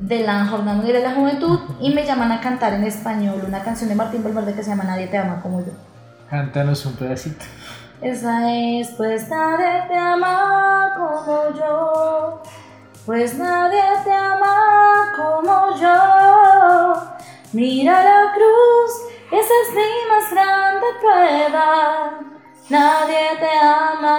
de 0.00 0.20
la 0.24 0.44
Jornada 0.46 0.76
Mundial 0.76 0.98
de 0.98 1.08
la 1.08 1.14
Juventud 1.14 1.58
y 1.80 1.92
me 1.94 2.04
llaman 2.04 2.30
a 2.32 2.40
cantar 2.40 2.74
en 2.74 2.84
español 2.84 3.42
una 3.46 3.62
canción 3.62 3.88
de 3.88 3.94
Martín 3.94 4.22
Valverde 4.22 4.54
que 4.54 4.62
se 4.62 4.70
llama 4.70 4.84
Nadie 4.84 5.06
te 5.06 5.16
ama 5.18 5.40
como 5.42 5.60
yo. 5.60 5.72
Cántanos 6.28 6.84
un 6.86 6.94
pedacito. 6.96 7.44
Esa 8.02 8.52
es, 8.52 8.88
pues 8.90 9.28
nadie 9.30 9.84
te 9.88 9.96
ama 9.96 10.92
como 10.96 11.54
yo, 11.58 12.42
pues 13.06 13.38
nadie 13.38 13.80
te 14.04 14.12
ama 14.12 14.54
como 15.16 15.76
yo. 15.80 17.02
Mira 17.54 18.02
la 18.02 18.32
cruz, 18.34 18.92
esa 19.32 19.52
es 19.62 19.74
mi 19.74 19.92
más 20.10 20.30
grande 20.30 20.86
prueba. 21.00 22.10
Nadie 22.68 23.38
te 23.38 23.58
ama 23.58 24.18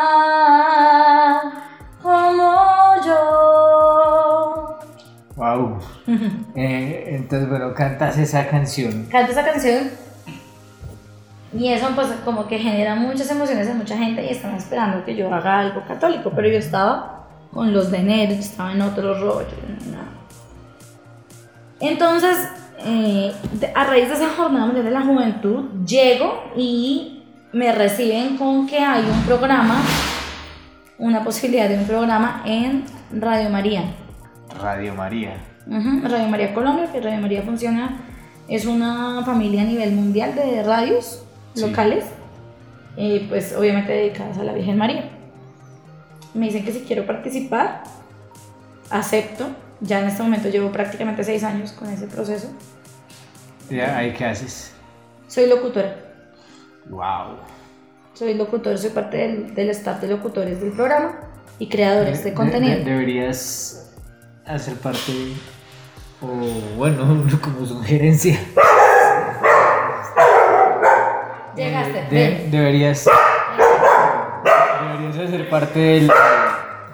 entonces, 7.27 7.49
bueno, 7.49 7.73
cantas 7.73 8.17
esa 8.17 8.47
canción. 8.47 9.05
Canto 9.11 9.33
esa 9.33 9.43
canción 9.43 9.89
y 11.53 11.69
eso 11.69 11.87
pues 11.95 12.07
como 12.25 12.47
que 12.47 12.59
genera 12.59 12.95
muchas 12.95 13.31
emociones 13.31 13.67
en 13.67 13.77
mucha 13.77 13.97
gente 13.97 14.23
y 14.25 14.29
están 14.29 14.55
esperando 14.55 15.03
que 15.05 15.15
yo 15.15 15.33
haga 15.33 15.59
algo 15.59 15.83
católico, 15.87 16.31
pero 16.35 16.47
yo 16.47 16.57
estaba 16.57 17.27
con 17.53 17.73
los 17.73 17.89
de 17.89 17.99
enero, 17.99 18.33
yo 18.33 18.39
estaba 18.39 18.73
en 18.73 18.81
otro 18.81 19.13
rollo. 19.19 19.47
nada. 19.91 20.07
Entonces, 21.79 22.49
eh, 22.79 23.33
a 23.73 23.83
raíz 23.85 24.09
de 24.09 24.15
esa 24.15 24.29
jornada 24.29 24.65
mundial 24.65 24.85
de 24.85 24.91
la 24.91 25.01
juventud, 25.01 25.85
llego 25.85 26.51
y 26.55 27.23
me 27.53 27.71
reciben 27.71 28.37
con 28.37 28.67
que 28.67 28.79
hay 28.79 29.03
un 29.05 29.23
programa, 29.23 29.81
una 30.97 31.23
posibilidad 31.23 31.69
de 31.69 31.77
un 31.77 31.85
programa 31.85 32.43
en 32.45 32.83
Radio 33.11 33.49
María. 33.49 33.83
Radio 34.61 34.93
María. 34.93 35.56
Radio 35.69 36.27
María 36.29 36.53
Colombia, 36.53 36.91
que 36.91 37.01
Radio 37.01 37.19
María 37.19 37.41
funciona, 37.41 37.99
es 38.47 38.65
una 38.65 39.23
familia 39.25 39.63
a 39.63 39.65
nivel 39.65 39.91
mundial 39.91 40.33
de 40.35 40.63
radios 40.63 41.23
Sí. 41.53 41.61
locales, 41.61 42.05
eh, 42.97 43.25
pues 43.29 43.53
obviamente 43.55 43.91
dedicadas 43.91 44.37
a 44.37 44.43
la 44.43 44.53
Virgen 44.53 44.77
María. 44.77 45.09
Me 46.33 46.45
dicen 46.45 46.63
que 46.63 46.71
si 46.71 46.81
quiero 46.81 47.05
participar, 47.05 47.83
acepto. 48.89 49.47
Ya 49.81 49.99
en 50.01 50.07
este 50.07 50.23
momento 50.23 50.49
llevo 50.49 50.71
prácticamente 50.71 51.23
seis 51.23 51.43
años 51.43 51.71
con 51.71 51.89
ese 51.89 52.07
proceso. 52.07 52.49
Ya, 53.69 53.97
¿Ahí 53.97 54.13
qué 54.13 54.25
haces? 54.25 54.71
Soy 55.27 55.47
locutora. 55.47 55.95
Wow. 56.89 57.37
Soy 58.13 58.33
locutor, 58.35 58.77
soy 58.77 58.91
parte 58.91 59.17
del, 59.17 59.53
del 59.53 59.69
staff 59.71 59.99
de 60.01 60.07
locutores 60.07 60.61
del 60.61 60.71
programa 60.71 61.19
y 61.59 61.67
creadores 61.69 62.23
de 62.23 62.33
contenido. 62.33 62.83
deberías 62.83 63.93
hacer 64.45 64.75
parte, 64.75 65.11
o 66.21 66.27
bueno, 66.77 67.23
como 67.41 67.65
sugerencia. 67.65 68.39
Llegaste, 71.55 72.05
De- 72.11 72.47
deberías, 72.51 73.07
deberías 74.81 75.17
hacer 75.27 75.49
parte 75.49 75.79
del, 75.79 76.11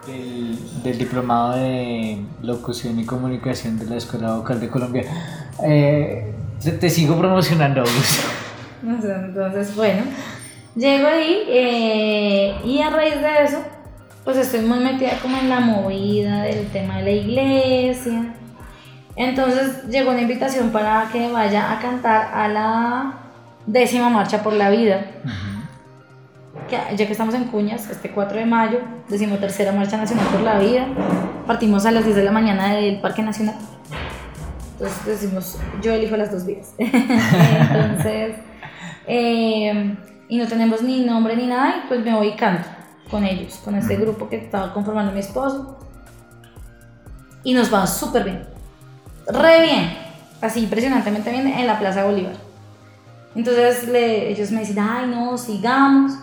del, 0.07 0.83
del 0.83 0.97
diplomado 0.97 1.55
de 1.57 2.19
locución 2.41 2.97
y 2.99 3.05
comunicación 3.05 3.77
de 3.77 3.85
la 3.85 3.97
Escuela 3.97 4.35
Vocal 4.35 4.61
de 4.61 4.69
Colombia. 4.69 5.03
Eh, 5.65 6.33
te, 6.63 6.71
te 6.71 6.89
sigo 6.89 7.17
promocionando, 7.17 7.81
Augusto. 7.81 8.27
Entonces, 8.83 9.75
bueno, 9.75 10.03
llego 10.75 11.07
ahí 11.07 11.43
eh, 11.47 12.55
y 12.63 12.81
a 12.81 12.89
raíz 12.89 13.15
de 13.19 13.43
eso, 13.43 13.57
pues 14.23 14.37
estoy 14.37 14.61
muy 14.61 14.79
metida 14.79 15.17
como 15.21 15.37
en 15.37 15.49
la 15.49 15.59
movida 15.59 16.43
del 16.43 16.67
tema 16.67 16.97
de 16.99 17.03
la 17.03 17.11
iglesia. 17.11 18.33
Entonces 19.15 19.83
llegó 19.89 20.11
una 20.11 20.21
invitación 20.21 20.71
para 20.71 21.09
que 21.11 21.31
vaya 21.31 21.71
a 21.71 21.79
cantar 21.79 22.31
a 22.33 22.47
la 22.47 23.13
décima 23.65 24.09
marcha 24.09 24.41
por 24.41 24.53
la 24.53 24.69
vida. 24.69 25.05
Que, 26.67 26.77
ya 26.95 27.05
que 27.05 27.11
estamos 27.11 27.35
en 27.35 27.45
Cuñas, 27.45 27.89
este 27.89 28.11
4 28.11 28.37
de 28.37 28.45
mayo, 28.45 28.79
decimotercera 29.09 29.71
marcha 29.71 29.97
nacional 29.97 30.25
por 30.27 30.41
la 30.41 30.59
vida, 30.59 30.87
partimos 31.45 31.85
a 31.85 31.91
las 31.91 32.05
10 32.05 32.15
de 32.15 32.23
la 32.23 32.31
mañana 32.31 32.73
del 32.73 33.01
Parque 33.01 33.21
Nacional. 33.21 33.55
Entonces 34.73 35.05
decimos, 35.05 35.59
yo 35.81 35.93
elijo 35.93 36.17
las 36.17 36.31
dos 36.31 36.45
vidas. 36.45 36.73
Entonces, 36.77 38.35
eh, 39.07 39.95
y 40.29 40.37
no 40.37 40.47
tenemos 40.47 40.81
ni 40.81 41.01
nombre 41.01 41.35
ni 41.35 41.47
nada, 41.47 41.83
y 41.83 41.87
pues 41.87 42.03
me 42.03 42.15
voy 42.15 42.29
y 42.29 42.35
canto 42.35 42.67
con 43.11 43.23
ellos, 43.23 43.59
con 43.63 43.75
este 43.75 43.95
grupo 43.97 44.29
que 44.29 44.37
estaba 44.37 44.73
conformando 44.73 45.11
mi 45.11 45.19
esposo. 45.19 45.77
Y 47.43 47.53
nos 47.53 47.71
va 47.71 47.85
súper 47.85 48.23
bien. 48.23 48.52
Re 49.27 49.61
bien. 49.61 49.97
Así 50.41 50.61
impresionantemente 50.61 51.31
bien 51.31 51.47
en 51.47 51.67
la 51.67 51.79
Plaza 51.79 52.05
Bolívar. 52.05 52.35
Entonces 53.35 53.87
ellos 53.87 54.51
me 54.51 54.59
dicen, 54.61 54.79
ay 54.79 55.07
no, 55.07 55.37
sigamos. 55.37 56.13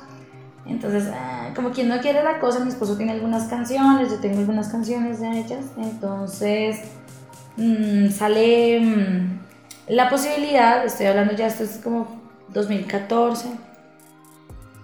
Entonces, 0.66 1.09
ah, 1.12 1.51
como 1.57 1.70
quien 1.70 1.88
no 1.88 2.01
quiere 2.01 2.22
la 2.22 2.38
cosa, 2.38 2.61
mi 2.61 2.68
esposo 2.68 2.96
tiene 2.96 3.12
algunas 3.12 3.48
canciones, 3.48 4.11
yo 4.11 4.20
tengo 4.20 4.38
algunas 4.38 4.68
canciones 4.68 5.20
ya 5.20 5.36
hechas. 5.36 5.64
Entonces, 5.76 6.78
mm, 7.57 8.09
sale 8.11 8.80
mm, 8.80 9.40
la 9.88 10.09
posibilidad, 10.09 10.84
estoy 10.84 11.07
hablando 11.07 11.34
ya, 11.34 11.46
esto 11.46 11.64
es 11.64 11.78
como 11.82 12.20
2014, 12.48 13.48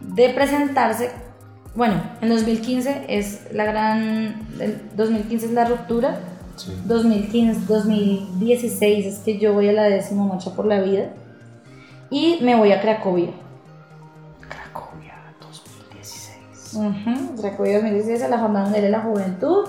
de 0.00 0.28
presentarse. 0.30 1.10
Bueno, 1.74 2.02
en 2.20 2.30
2015 2.30 3.04
es 3.08 3.52
la 3.52 3.64
gran. 3.64 4.46
el 4.58 4.80
2015 4.96 5.46
es 5.46 5.52
la 5.52 5.66
ruptura. 5.66 6.18
2015, 6.86 7.66
2016 7.66 9.07
es 9.07 9.18
que 9.20 9.38
yo 9.38 9.52
voy 9.52 9.68
a 9.68 9.72
la 9.72 9.84
décima 9.84 10.24
marcha 10.24 10.54
por 10.54 10.66
la 10.66 10.80
vida. 10.80 11.12
Y 12.11 12.38
me 12.42 12.54
voy 12.54 12.72
a 12.72 12.80
Cracovia. 12.80 13.30
Cracovia 14.40 15.14
2016. 15.40 16.74
Ujú, 16.74 17.40
Cracovia 17.40 17.74
2016 17.74 18.22
a 18.22 18.28
la 18.28 18.38
Jornada 18.38 18.64
Mundial 18.64 18.84
de 18.84 18.90
la 18.90 19.00
Juventud. 19.00 19.66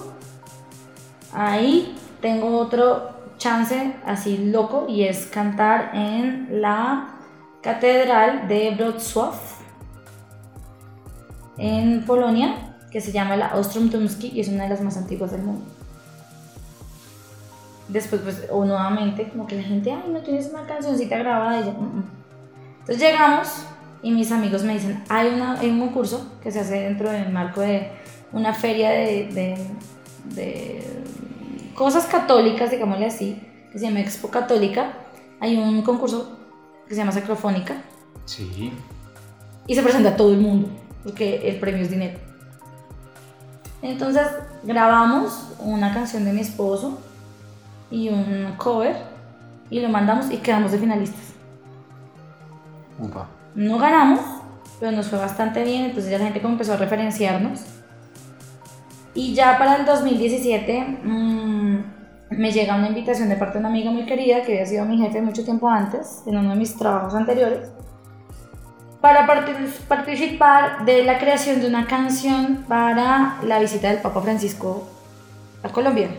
Ahí 1.34 1.96
tengo 2.22 2.58
otro 2.58 3.10
chance 3.38 3.94
así 4.06 4.38
loco 4.38 4.86
y 4.88 5.04
es 5.04 5.28
cantar 5.28 5.92
en 5.94 6.62
la 6.62 7.16
Catedral 7.62 8.48
de 8.48 8.76
Wrocław 8.76 9.34
en 11.58 12.06
Polonia, 12.06 12.76
que 12.92 13.02
se 13.02 13.12
llama 13.12 13.36
la 13.36 13.56
Ostrom 13.56 13.90
Tumski 13.90 14.30
y 14.30 14.42
es 14.42 14.48
una 14.48 14.64
de 14.64 14.70
las 14.70 14.82
más 14.82 14.96
antiguas 14.96 15.32
del 15.32 15.42
mundo. 15.42 15.77
Después, 17.88 18.22
pues, 18.22 18.48
o 18.52 18.66
nuevamente, 18.66 19.30
como 19.30 19.48
que 19.48 19.56
la 19.56 19.64
gente, 19.64 19.92
ay, 19.92 20.10
no 20.12 20.20
tienes 20.20 20.50
una 20.50 20.66
cancioncita 20.66 21.18
grabada 21.18 21.62
y 21.62 21.66
yo, 21.66 21.72
"Mm, 21.72 21.98
mm". 22.00 22.04
Entonces 22.82 23.00
llegamos 23.00 23.48
y 24.02 24.12
mis 24.12 24.32
amigos 24.32 24.64
me 24.64 24.74
dicen, 24.74 25.04
hay, 25.10 25.30
una, 25.34 25.60
hay 25.60 25.70
un 25.70 25.80
concurso 25.80 26.32
que 26.44 26.52
se 26.52 26.60
hace 26.60 26.82
dentro 26.82 27.10
del 27.10 27.30
marco 27.32 27.62
de 27.62 27.90
una 28.34 28.54
feria 28.54 28.90
de, 28.92 29.30
de- 29.34 29.68
de 30.36 30.84
cosas 31.76 32.06
católicas, 32.08 32.72
digámosle 32.72 33.06
así, 33.06 33.42
que 33.72 33.80
se 33.80 33.86
llama 33.88 34.02
Expo 34.02 34.28
Católica. 34.30 34.94
Hay 35.40 35.56
un 35.58 35.82
concurso 35.84 36.38
que 36.88 36.94
se 36.94 37.00
llama 37.00 37.12
Sacrofónica 37.14 37.76
Sí. 38.26 38.74
y 39.66 39.76
se 39.76 39.82
presenta 39.84 40.10
a 40.10 40.16
todo 40.18 40.32
el 40.34 40.40
mundo, 40.40 40.70
porque 41.04 41.48
el 41.48 41.58
premio 41.60 41.84
es 41.84 41.90
dinero. 41.90 42.20
Entonces 43.82 44.28
grabamos 44.64 45.52
una 45.60 45.94
canción 45.94 46.26
de 46.26 46.34
mi 46.34 46.42
esposo 46.42 47.00
y 47.90 48.10
un 48.10 48.54
cover 48.58 48.96
y 49.70 49.80
lo 49.80 49.90
mandamos 49.90 50.32
y 50.32 50.38
quedamos 50.38 50.72
de 50.72 50.80
finalistas. 50.80 51.34
Upa. 53.00 53.28
No 53.56 53.78
ganamos, 53.78 54.22
pero 54.80 54.92
nos 54.92 55.08
fue 55.08 55.20
bastante 55.20 55.64
bien, 55.64 55.86
entonces 55.86 56.12
ya 56.12 56.18
la 56.18 56.26
gente 56.26 56.42
como 56.42 56.54
empezó 56.54 56.74
a 56.74 56.78
referenciarnos. 56.78 57.62
Y 59.14 59.34
ya 59.34 59.58
para 59.58 59.78
el 59.78 59.86
2017 59.86 61.00
mmm, 61.04 61.78
me 62.30 62.52
llega 62.52 62.76
una 62.76 62.88
invitación 62.88 63.30
de 63.30 63.36
parte 63.36 63.54
de 63.54 63.60
una 63.60 63.70
amiga 63.70 63.90
muy 63.90 64.06
querida 64.06 64.44
que 64.44 64.54
había 64.54 64.66
sido 64.66 64.86
mi 64.86 64.98
jefe 64.98 65.22
mucho 65.22 65.44
tiempo 65.44 65.70
antes, 65.70 66.24
en 66.26 66.38
uno 66.38 66.52
de 66.52 66.56
mis 66.56 66.76
trabajos 66.76 67.16
anteriores, 67.16 67.70
para 69.02 69.26
participar 69.88 70.86
de 70.86 71.04
la 71.04 71.18
creación 71.20 71.62
de 71.62 71.68
una 71.68 71.88
canción 71.88 72.66
para 72.68 73.38
la 73.44 73.60
visita 73.60 73.90
del 73.90 74.02
Papa 74.02 74.22
Francisco 74.22 74.88
a 75.64 75.70
Colombia. 75.70 76.10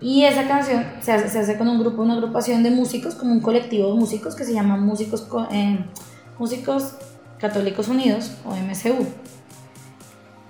Y 0.00 0.24
esa 0.24 0.46
canción 0.46 0.86
se 1.00 1.12
hace, 1.12 1.58
con 1.58 1.68
un 1.68 1.80
grupo, 1.80 2.02
una 2.02 2.14
agrupación 2.14 2.62
de 2.62 2.70
músicos, 2.70 3.14
como 3.14 3.32
un 3.32 3.40
colectivo 3.40 3.88
de 3.88 3.98
músicos 3.98 4.36
que 4.36 4.44
se 4.44 4.52
llama 4.52 4.76
Músicos, 4.76 5.26
eh, 5.50 5.84
Católicos 7.40 7.88
Unidos 7.88 8.32
o 8.44 8.54
MCU. 8.54 9.06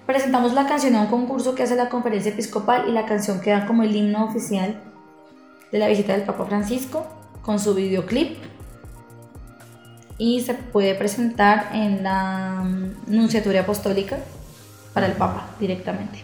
Presentamos 0.06 0.52
la 0.52 0.66
canción 0.66 0.94
a 0.96 1.02
un 1.02 1.06
concurso 1.06 1.54
que 1.54 1.62
hace 1.62 1.76
la 1.76 1.88
conferencia 1.88 2.32
episcopal 2.32 2.88
y 2.88 2.92
la 2.92 3.06
canción 3.06 3.40
queda 3.40 3.66
como 3.66 3.82
el 3.82 3.94
himno 3.94 4.24
oficial 4.24 4.80
de 5.72 5.78
la 5.78 5.88
visita 5.88 6.12
del 6.12 6.22
Papa 6.22 6.46
Francisco 6.46 7.06
con 7.42 7.58
su 7.58 7.74
videoclip 7.74 8.38
y 10.18 10.40
se 10.40 10.54
puede 10.54 10.94
presentar 10.94 11.70
en 11.72 12.02
la 12.02 12.64
Nunciatura 13.06 13.60
Apostólica 13.60 14.18
para 14.92 15.06
el 15.06 15.12
Papa 15.12 15.48
directamente. 15.60 16.20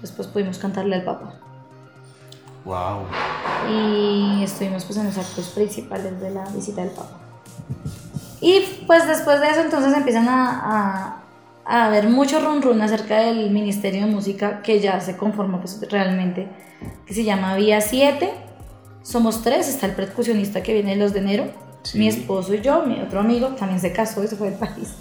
Después 0.00 0.28
pudimos 0.28 0.58
cantarle 0.58 0.96
al 0.96 1.04
Papa. 1.04 1.43
Wow. 2.64 3.04
Y 3.70 4.42
estuvimos 4.42 4.84
pues 4.84 4.98
en 4.98 5.06
los 5.06 5.18
actos 5.18 5.48
principales 5.48 6.20
de 6.20 6.30
la 6.30 6.44
visita 6.50 6.82
del 6.82 6.90
Papa. 6.90 7.20
Y 8.40 8.60
pues 8.86 9.06
después 9.06 9.40
de 9.40 9.48
eso 9.48 9.60
entonces 9.60 9.94
empiezan 9.94 10.28
a, 10.28 11.22
a, 11.64 11.84
haber 11.86 12.08
mucho 12.08 12.40
run 12.40 12.62
run 12.62 12.80
acerca 12.82 13.18
del 13.18 13.50
Ministerio 13.50 14.06
de 14.06 14.12
Música 14.12 14.62
que 14.62 14.80
ya 14.80 15.00
se 15.00 15.16
conformó 15.16 15.60
pues 15.60 15.80
realmente, 15.90 16.48
que 17.06 17.14
se 17.14 17.24
llama 17.24 17.54
Vía 17.56 17.80
7. 17.80 18.32
Somos 19.02 19.42
tres, 19.42 19.68
está 19.68 19.86
el 19.86 19.92
percusionista 19.92 20.62
que 20.62 20.72
viene 20.72 20.92
de 20.92 20.96
los 20.96 21.12
de 21.12 21.20
enero, 21.20 21.44
mi 21.92 22.08
esposo 22.08 22.54
y 22.54 22.62
yo, 22.62 22.84
mi 22.84 23.00
otro 23.00 23.20
amigo 23.20 23.48
también 23.48 23.80
se 23.80 23.92
casó 23.92 24.24
y 24.24 24.28
se 24.28 24.36
fue 24.36 24.50
del 24.50 24.58
país. 24.58 24.94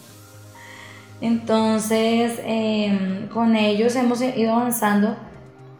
Entonces, 1.21 2.33
em, 2.43 3.29
con 3.29 3.55
ellos 3.55 3.95
hemos 3.95 4.21
ido 4.21 4.53
avanzando 4.53 5.15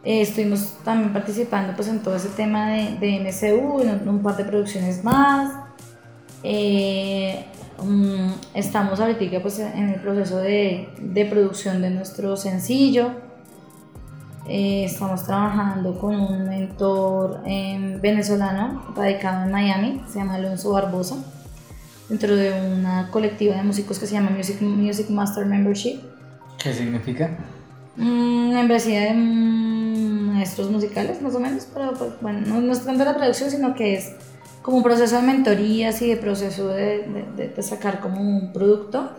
eh, 0.05 0.21
estuvimos 0.21 0.77
también 0.83 1.13
participando 1.13 1.73
pues, 1.75 1.87
en 1.87 1.99
todo 1.99 2.15
ese 2.15 2.29
tema 2.29 2.71
de, 2.71 2.97
de 2.97 3.19
MCU, 3.21 3.81
en 3.81 4.07
un 4.07 4.21
par 4.21 4.35
de 4.35 4.43
producciones 4.43 5.03
más. 5.03 5.53
Eh, 6.43 7.45
mm, 7.81 8.31
estamos 8.53 8.99
ahorita 8.99 9.41
pues, 9.41 9.59
en 9.59 9.89
el 9.89 10.01
proceso 10.01 10.39
de, 10.39 10.89
de 10.99 11.25
producción 11.25 11.81
de 11.81 11.89
nuestro 11.89 12.35
sencillo. 12.35 13.11
Eh, 14.45 14.83
estamos 14.83 15.23
trabajando 15.23 15.97
con 15.97 16.19
un 16.19 16.49
mentor 16.49 17.41
venezolano 18.01 18.83
radicado 18.93 19.45
en 19.45 19.51
Miami, 19.53 20.03
se 20.05 20.19
llama 20.19 20.35
Alonso 20.35 20.73
Barbosa, 20.73 21.15
dentro 22.09 22.35
de 22.35 22.51
una 22.51 23.09
colectiva 23.09 23.55
de 23.55 23.63
músicos 23.63 23.99
que 23.99 24.05
se 24.05 24.15
llama 24.15 24.31
Music, 24.31 24.61
Music 24.61 25.09
Master 25.09 25.45
Membership. 25.45 26.01
¿Qué 26.61 26.73
significa? 26.73 27.37
Mm, 27.95 28.53
membresía 28.53 29.01
de 29.01 29.13
maestros 30.43 30.69
musicales, 30.69 31.21
más 31.21 31.35
o 31.35 31.39
menos, 31.39 31.67
pero 31.73 31.93
pues, 31.93 32.11
bueno, 32.21 32.41
no, 32.59 32.73
es 32.73 32.83
tanto 32.83 33.05
la 33.05 33.15
producción, 33.15 33.49
sino 33.49 33.73
que 33.73 33.95
es 33.95 34.11
como 34.61 34.77
un 34.77 34.83
proceso 34.83 35.15
de 35.15 35.21
mentorías 35.21 36.01
y 36.01 36.09
de 36.09 36.17
proceso 36.17 36.67
de, 36.67 37.07
de, 37.55 37.63
sacar 37.63 38.01
como 38.01 38.19
un 38.19 38.51
producto. 38.51 39.09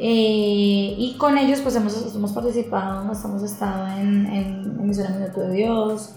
Eh, 0.00 0.94
y 0.96 1.16
con 1.18 1.38
ellos 1.38 1.60
pues 1.60 1.74
hemos, 1.76 2.14
hemos 2.14 2.32
participado, 2.32 3.02
hemos 3.02 3.42
estado 3.42 3.98
en, 3.98 4.26
en 4.26 4.78
Emisora 4.80 5.10
Minuto 5.10 5.40
de 5.40 5.52
Dios, 5.54 6.10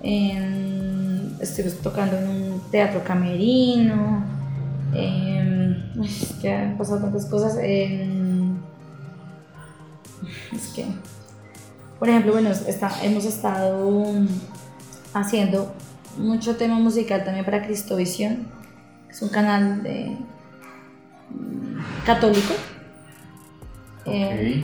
en, 0.00 1.36
tocando 1.82 2.16
en 2.16 2.28
un 2.28 2.60
teatro 2.70 3.02
camerino, 3.04 4.24
es 6.04 6.34
que 6.40 6.52
han 6.52 6.76
pasado 6.76 7.00
tantas 7.00 7.26
cosas, 7.26 7.56
en, 7.60 8.58
es 10.52 10.68
que 10.68 10.86
por 12.04 12.10
ejemplo, 12.10 12.32
bueno, 12.32 12.50
está, 12.50 13.02
hemos 13.02 13.24
estado 13.24 14.04
haciendo 15.14 15.72
mucho 16.18 16.54
tema 16.56 16.78
musical 16.78 17.24
también 17.24 17.46
para 17.46 17.64
Cristovisión, 17.64 18.46
que 19.06 19.12
es 19.14 19.22
un 19.22 19.30
canal 19.30 19.82
de, 19.82 20.18
mm, 21.30 22.04
católico. 22.04 22.52
Eh, 24.04 24.62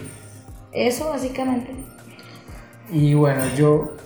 eso 0.70 1.08
básicamente. 1.08 1.72
Y 2.90 3.14
bueno, 3.14 3.40
yo 3.56 3.96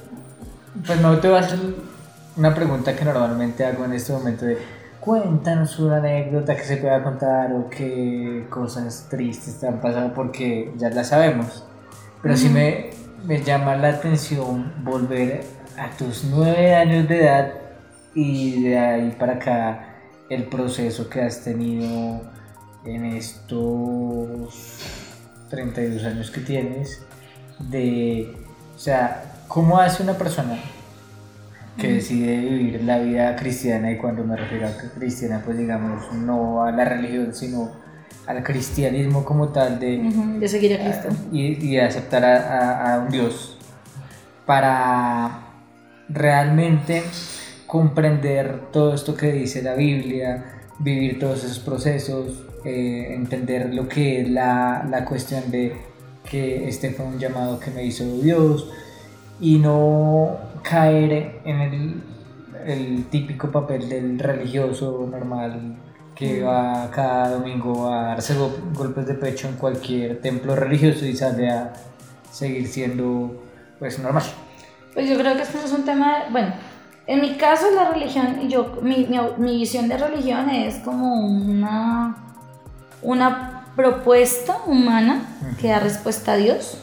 pues 0.87 1.01
no 1.01 1.19
te 1.19 1.27
voy 1.27 1.39
a 1.39 1.41
hacer 1.41 1.59
una 2.37 2.55
pregunta 2.55 2.95
que 2.95 3.05
normalmente 3.05 3.65
hago 3.65 3.85
en 3.85 3.95
este 3.95 4.13
momento 4.13 4.45
de 4.45 4.59
cuéntanos 5.01 5.77
una 5.81 5.97
anécdota 5.97 6.55
que 6.55 6.63
se 6.63 6.77
pueda 6.77 7.03
contar 7.03 7.53
o 7.53 7.69
qué 7.69 8.47
cosas 8.49 9.09
tristes 9.11 9.59
te 9.59 9.67
han 9.67 9.81
pasado 9.81 10.15
porque 10.15 10.73
ya 10.77 10.89
la 10.91 11.03
sabemos. 11.03 11.65
Pero 12.23 12.37
si 12.37 12.49
me 12.49 13.04
me 13.27 13.43
llama 13.43 13.75
la 13.77 13.89
atención 13.89 14.73
volver 14.85 15.45
a 15.79 15.89
tus 15.97 16.25
nueve 16.25 16.75
años 16.75 17.09
de 17.09 17.21
edad 17.23 17.55
y 18.15 18.63
de 18.65 18.79
ahí 18.79 19.17
para 19.19 19.35
acá 19.35 19.95
el 20.29 20.45
proceso 20.45 21.09
que 21.09 21.23
has 21.23 21.43
tenido 21.43 22.21
en 22.85 23.05
estos 23.07 24.81
32 25.49 26.05
años 26.05 26.31
que 26.31 26.41
tienes 26.41 27.03
de, 27.59 28.37
o 28.75 28.79
sea, 28.79 29.45
¿cómo 29.49 29.79
hace 29.79 30.03
una 30.03 30.15
persona 30.15 30.59
que 31.79 31.95
decide 31.95 32.39
vivir 32.39 32.85
la 32.85 32.99
vida 32.99 33.35
cristiana 33.37 33.91
y 33.91 33.97
cuando 33.97 34.23
me 34.25 34.37
refiero 34.37 34.69
a 34.69 34.77
cristiana 34.97 35.43
pues 35.45 35.59
digamos 35.59 36.13
no 36.13 36.63
a 36.63 36.71
la 36.71 36.85
religión 36.85 37.35
sino 37.35 37.73
al 38.27 38.43
cristianismo 38.43 39.25
como 39.25 39.49
tal, 39.49 39.79
de, 39.79 40.49
seguir 40.49 40.75
a 40.75 40.79
Cristo. 40.79 41.09
y, 41.33 41.73
de 41.73 41.83
aceptar 41.83 42.25
a, 42.25 43.01
un 43.05 43.11
Dios 43.11 43.57
para 44.47 45.49
realmente 46.09 47.03
comprender 47.67 48.71
todo 48.73 48.95
esto 48.95 49.17
que 49.17 49.33
dice 49.33 49.63
la 49.63 49.75
Biblia, 49.75 50.45
vivir 50.79 51.19
todos 51.19 51.45
esos 51.45 51.59
procesos, 51.59 52.45
eh, 52.65 53.15
entender 53.15 53.75
lo 53.75 53.89
que 53.89 54.23
es 54.23 54.31
la, 54.31 54.87
la, 54.89 55.05
cuestión 55.05 55.51
de 55.51 55.77
que 56.29 56.69
este 56.69 56.91
fue 56.91 57.05
un 57.07 57.19
llamado 57.19 57.61
que 57.61 57.71
me 57.71 57.85
hizo 57.85 58.05
Dios 58.23 58.71
y 59.41 59.59
no 59.59 60.39
caer 60.63 61.41
en 61.45 61.61
el, 61.61 62.03
el 62.67 63.05
típico 63.07 63.51
papel 63.51 63.89
del 63.89 64.19
religioso 64.19 65.07
normal 65.11 65.77
que 66.15 66.43
va 66.43 66.91
cada 66.91 67.31
domingo 67.31 67.89
a 67.93 68.09
darse 68.09 68.35
golpes 68.73 69.07
de 69.07 69.15
pecho 69.15 69.49
en 69.49 69.55
cualquier 69.57 70.21
templo 70.21 70.55
religioso 70.55 71.05
y 71.05 71.17
sale 71.17 71.51
a 71.51 71.73
seguir 72.31 72.69
siendo 72.69 73.43
pues 73.79 73.99
normal. 73.99 74.25
Pues 74.93 75.09
yo 75.09 75.19
creo 75.19 75.35
que 75.35 75.43
esto 75.43 75.59
es 75.65 75.73
un 75.73 75.85
tema, 75.85 76.25
bueno, 76.31 76.55
en 77.07 77.21
mi 77.21 77.37
caso 77.37 77.67
la 77.75 77.91
religión, 77.91 78.49
yo, 78.49 78.79
mi, 78.81 79.09
mi, 79.39 79.57
visión 79.57 79.89
de 79.89 79.99
religión 79.99 80.49
es 80.51 80.77
como 80.77 81.27
una, 81.27 82.17
una 83.03 83.67
propuesta 83.75 84.59
humana 84.67 85.23
que 85.61 85.69
da 85.69 85.81
respuesta 85.81 86.33
a 86.33 86.37
Dios, 86.37 86.79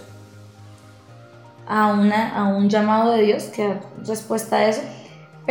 a, 1.68 1.88
una, 1.88 2.36
a 2.38 2.44
un 2.50 2.70
llamado 2.70 3.14
de 3.14 3.24
Dios 3.24 3.46
que 3.46 3.66
da 3.66 3.80
respuesta 4.06 4.58
a 4.58 4.68
eso 4.68 4.82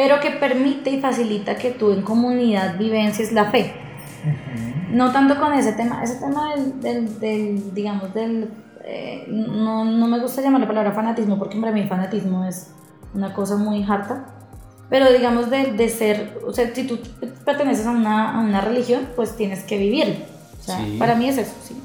pero 0.01 0.19
que 0.19 0.31
permite 0.31 0.89
y 0.89 0.99
facilita 0.99 1.57
que 1.57 1.73
tú 1.73 1.93
en 1.93 2.01
comunidad 2.01 2.79
vivencies 2.79 3.33
la 3.33 3.51
fe. 3.51 3.75
No 4.89 5.13
tanto 5.13 5.39
con 5.39 5.53
ese 5.53 5.75
tema, 5.75 6.03
ese 6.03 6.15
tema 6.15 6.55
del, 6.81 7.21
del, 7.21 7.75
digamos, 7.75 8.15
del, 8.15 8.51
eh, 8.83 9.27
no, 9.29 9.85
no, 9.85 10.07
me 10.07 10.19
gusta 10.19 10.41
llamar 10.41 10.63
la 10.63 10.67
palabra 10.67 10.93
fanatismo 10.93 11.39
porque 11.39 11.61
para 11.61 11.73
mí 11.73 11.87
fanatismo 11.87 12.47
es 12.47 12.71
una 13.13 13.35
cosa 13.35 13.57
muy 13.57 13.83
harta, 13.83 14.25
pero 14.89 15.13
digamos 15.13 15.51
de, 15.51 15.73
de 15.73 15.89
ser, 15.91 16.39
o 16.47 16.53
sea, 16.55 16.75
si 16.75 16.87
tú 16.87 16.99
perteneces 17.45 17.85
a 17.87 17.91
una, 17.91 18.39
a 18.39 18.41
una 18.41 18.63
religión, 18.63 19.07
pues 19.15 19.37
tienes 19.37 19.65
que 19.65 19.77
vivirlo. 19.77 20.25
O 20.59 20.63
sea, 20.63 20.79
para 20.99 21.15
mí 21.15 21.29
es 21.29 21.37
eso, 21.37 21.55
sí. 21.63 21.79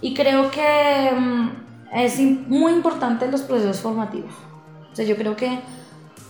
Y 0.00 0.14
creo 0.14 0.50
que 0.50 1.12
mm, 1.16 1.50
es 1.94 2.18
muy 2.48 2.72
importante 2.72 3.30
los 3.30 3.42
procesos 3.42 3.78
formativos. 3.78 4.32
O 4.90 4.96
sea, 4.96 5.04
yo 5.04 5.14
creo 5.14 5.36
que 5.36 5.60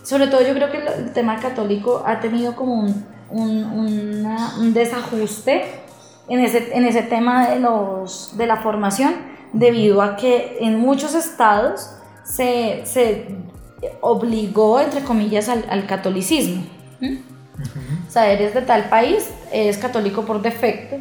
sobre 0.05 0.27
todo 0.27 0.41
yo 0.41 0.53
creo 0.53 0.71
que 0.71 0.77
el 0.77 1.11
tema 1.13 1.39
católico 1.39 2.03
ha 2.05 2.19
tenido 2.19 2.55
como 2.55 2.83
un, 2.83 3.03
un, 3.31 4.73
desajuste 4.73 5.65
en 6.29 6.39
ese, 6.39 6.77
en 6.77 6.85
ese 6.85 7.01
tema 7.01 7.49
de, 7.49 7.59
los, 7.59 8.37
de 8.37 8.45
la 8.45 8.57
formación 8.57 9.15
debido 9.51 10.01
a 10.01 10.15
que 10.15 10.57
en 10.61 10.79
muchos 10.79 11.15
estados 11.15 11.89
se, 12.23 12.83
se 12.85 13.27
obligó, 14.01 14.79
entre 14.79 15.01
comillas, 15.01 15.49
al, 15.49 15.87
catolicismo. 15.87 16.63
O 18.07 18.11
sea, 18.11 18.31
eres 18.31 18.53
de 18.53 18.61
tal 18.61 18.89
país, 18.89 19.29
eres 19.51 19.77
católico 19.77 20.23
por 20.23 20.41
defecto. 20.41 20.97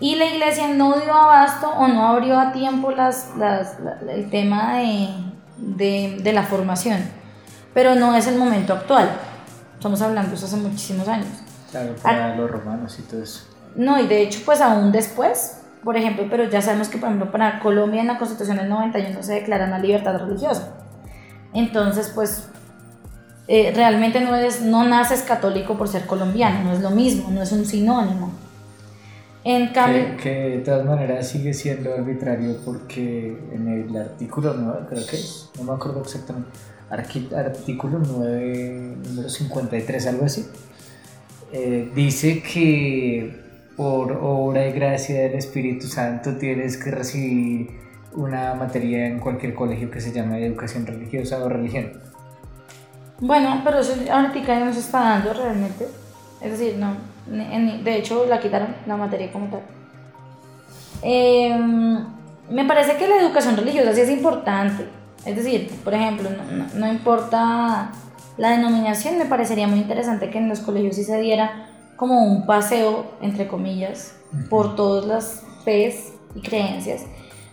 Y 0.00 0.14
la 0.14 0.26
iglesia 0.26 0.68
no 0.68 0.98
dio 1.00 1.12
abasto 1.12 1.68
o 1.70 1.88
no 1.88 2.06
abrió 2.06 2.38
a 2.38 2.52
tiempo 2.52 2.92
las, 2.92 3.30
el 4.08 4.30
tema 4.30 4.78
de, 4.78 6.20
de, 6.22 6.32
la 6.32 6.44
formación. 6.44 6.98
Pero 7.78 7.94
no 7.94 8.12
es 8.16 8.26
el 8.26 8.36
momento 8.36 8.72
actual. 8.72 9.08
Estamos 9.74 10.02
hablando 10.02 10.34
eso 10.34 10.46
hace 10.46 10.56
muchísimos 10.56 11.06
años. 11.06 11.28
Claro, 11.70 11.94
para 12.02 12.32
ah. 12.32 12.34
los 12.34 12.50
romanos 12.50 12.98
y 12.98 13.02
todo 13.02 13.22
eso. 13.22 13.44
No, 13.76 14.00
y 14.00 14.08
de 14.08 14.22
hecho, 14.22 14.40
pues 14.44 14.60
aún 14.60 14.90
después, 14.90 15.60
por 15.84 15.96
ejemplo, 15.96 16.26
pero 16.28 16.50
ya 16.50 16.60
sabemos 16.60 16.88
que, 16.88 16.98
por 16.98 17.08
ejemplo, 17.08 17.30
para 17.30 17.60
Colombia 17.60 18.00
en 18.00 18.08
la 18.08 18.18
Constitución 18.18 18.56
del 18.56 18.68
91 18.68 19.22
se 19.22 19.34
declara 19.34 19.66
una 19.66 19.78
libertad 19.78 20.18
religiosa. 20.18 20.72
Entonces, 21.54 22.10
pues 22.12 22.48
eh, 23.46 23.72
realmente 23.72 24.20
no, 24.22 24.34
es, 24.34 24.60
no 24.60 24.82
naces 24.82 25.22
católico 25.22 25.78
por 25.78 25.86
ser 25.86 26.04
colombiano, 26.04 26.64
no 26.64 26.72
es 26.72 26.80
lo 26.80 26.90
mismo, 26.90 27.30
no 27.30 27.42
es 27.42 27.52
un 27.52 27.64
sinónimo. 27.64 28.32
En 29.44 29.68
cambio, 29.68 30.16
que, 30.22 30.30
de 30.30 30.58
todas 30.58 30.84
maneras 30.84 31.28
sigue 31.28 31.54
siendo 31.54 31.94
arbitrario 31.94 32.56
porque 32.64 33.36
en 33.52 33.68
el 33.68 33.96
artículo 33.96 34.54
9, 34.54 34.86
creo 34.88 35.06
que 35.06 35.16
es, 35.16 35.50
no 35.56 35.64
me 35.64 35.72
acuerdo 35.72 36.02
exactamente, 36.02 36.50
artículo 36.90 38.00
9, 38.00 38.96
número 39.04 39.28
53, 39.28 40.06
algo 40.06 40.24
así, 40.24 40.46
eh, 41.52 41.90
dice 41.94 42.42
que 42.42 43.48
por 43.76 44.12
obra 44.12 44.66
y 44.66 44.72
gracia 44.72 45.22
del 45.22 45.34
Espíritu 45.34 45.86
Santo 45.86 46.36
tienes 46.36 46.76
que 46.76 46.90
recibir 46.90 47.70
una 48.14 48.54
materia 48.54 49.06
en 49.06 49.20
cualquier 49.20 49.54
colegio 49.54 49.90
que 49.90 50.00
se 50.00 50.12
llame 50.12 50.44
educación 50.44 50.84
religiosa 50.84 51.42
o 51.44 51.48
religión. 51.48 51.92
Bueno, 53.20 53.60
pero 53.64 53.78
eso 53.78 53.94
ahorita 54.10 54.46
ya 54.46 54.64
no 54.64 54.72
se 54.72 54.80
está 54.80 55.00
dando 55.00 55.32
realmente. 55.32 55.86
Es 56.40 56.52
decir, 56.52 56.76
no, 56.76 56.96
de 57.28 57.96
hecho 57.96 58.26
la 58.26 58.40
quitaron 58.40 58.74
la 58.86 58.96
materia 58.96 59.30
como 59.32 59.46
tal. 59.46 59.60
Em, 61.02 62.04
me 62.50 62.64
parece 62.64 62.96
que 62.96 63.06
la 63.06 63.16
educación 63.16 63.56
religiosa 63.56 63.94
sí 63.94 64.00
es 64.00 64.10
importante. 64.10 64.88
Es 65.24 65.36
decir, 65.36 65.70
por 65.84 65.94
ejemplo, 65.94 66.30
no, 66.30 66.66
no, 66.74 66.92
importa 66.92 67.90
la 68.36 68.50
denominación, 68.50 69.18
me 69.18 69.26
parecería 69.26 69.66
muy 69.66 69.80
interesante 69.80 70.30
que 70.30 70.38
en 70.38 70.48
los 70.48 70.60
colegios 70.60 70.96
sí 70.96 71.04
se 71.04 71.20
diera 71.20 71.66
como 71.96 72.24
un 72.24 72.46
paseo, 72.46 73.12
entre 73.20 73.48
comillas, 73.48 74.14
por 74.48 74.76
todas 74.76 75.04
las 75.04 75.42
fes 75.64 76.12
y 76.34 76.40
creencias, 76.40 77.02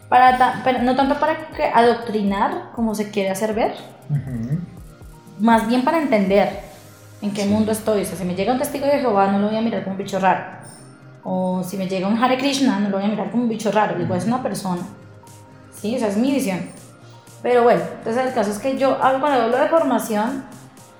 para 0.07 0.61
pero 0.63 0.84
no 0.84 0.95
tanto 0.95 1.19
para 1.19 1.49
adoctrinar 1.73 2.71
como 2.76 2.93
se 2.93 3.09
quiere 3.09 3.32
hacer 3.32 3.55
ver, 3.55 3.73
más 5.39 5.67
bien 5.67 5.84
para 5.84 6.01
entender 6.01 6.59
en 7.22 7.34
qué 7.34 7.45
mundo 7.45 7.72
estoy. 7.72 8.01
O 8.01 8.05
sea, 8.05 8.18
si 8.18 8.26
me 8.26 8.36
llega 8.36 8.53
un 8.53 8.59
testigo 8.59 8.86
de 8.86 8.99
Jehová, 8.99 9.32
no 9.32 9.39
lo 9.39 9.47
voy 9.47 9.57
a 9.57 9.61
mirar 9.61 9.84
como 9.84 9.95
un 9.95 9.97
bicho 9.97 10.20
raro. 10.20 10.43
O 11.24 11.63
si 11.63 11.78
me 11.78 11.88
llega 11.88 12.07
un 12.07 12.22
Hare 12.22 12.38
Krishna, 12.38 12.80
no 12.80 12.89
lo 12.89 12.97
voy 12.97 13.05
a 13.05 13.09
mirar 13.09 13.32
como 13.32 13.43
un 13.43 13.49
bicho 13.49 13.72
raro. 13.72 13.97
Digo, 13.97 14.16
es 14.16 14.26
una 14.26 14.43
persona. 14.43 14.82
Sí, 15.74 15.95
esa 15.95 16.07
es 16.07 16.18
mi 16.18 16.32
visión. 16.32 16.59
Pero 17.41 17.63
bueno, 17.63 17.82
entonces 17.99 18.26
el 18.26 18.34
caso 18.34 18.51
es 18.51 18.59
que 18.59 18.78
yo, 18.78 18.97
cuando 18.99 19.28
hablo 19.28 19.57
de 19.57 19.68
formación, 19.68 20.45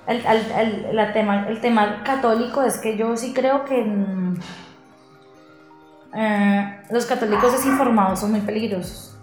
el, 0.08 0.24
el, 0.26 0.98
el, 1.00 1.14
tema, 1.14 1.48
el 1.48 1.60
tema 1.60 2.04
católico 2.04 2.62
es 2.62 2.78
que 2.78 2.96
yo 2.96 3.18
sí 3.18 3.34
creo 3.34 3.66
que 3.66 3.84
mm, 3.84 4.36
eh, 6.16 6.82
los 6.92 7.06
católicos 7.06 7.52
desinformados 7.52 8.20
son 8.20 8.32
muy 8.32 8.42
peligrosos. 8.42 9.16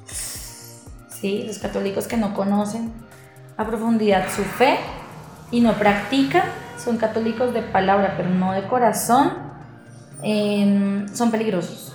¿Sí? 1.09 1.45
Los 1.47 1.59
católicos 1.59 2.07
que 2.07 2.17
no 2.17 2.35
conocen 2.35 2.93
a 3.57 3.65
profundidad 3.67 4.29
su 4.29 4.43
fe 4.43 4.79
y 5.51 5.61
no 5.61 5.75
practican, 5.75 6.43
son 6.83 6.97
católicos 6.97 7.55
de 7.55 7.63
palabra, 7.63 8.15
pero 8.17 8.29
no 8.29 8.53
de 8.53 8.67
corazón, 8.67 9.33
son 11.13 11.31
peligrosos. 11.31 11.95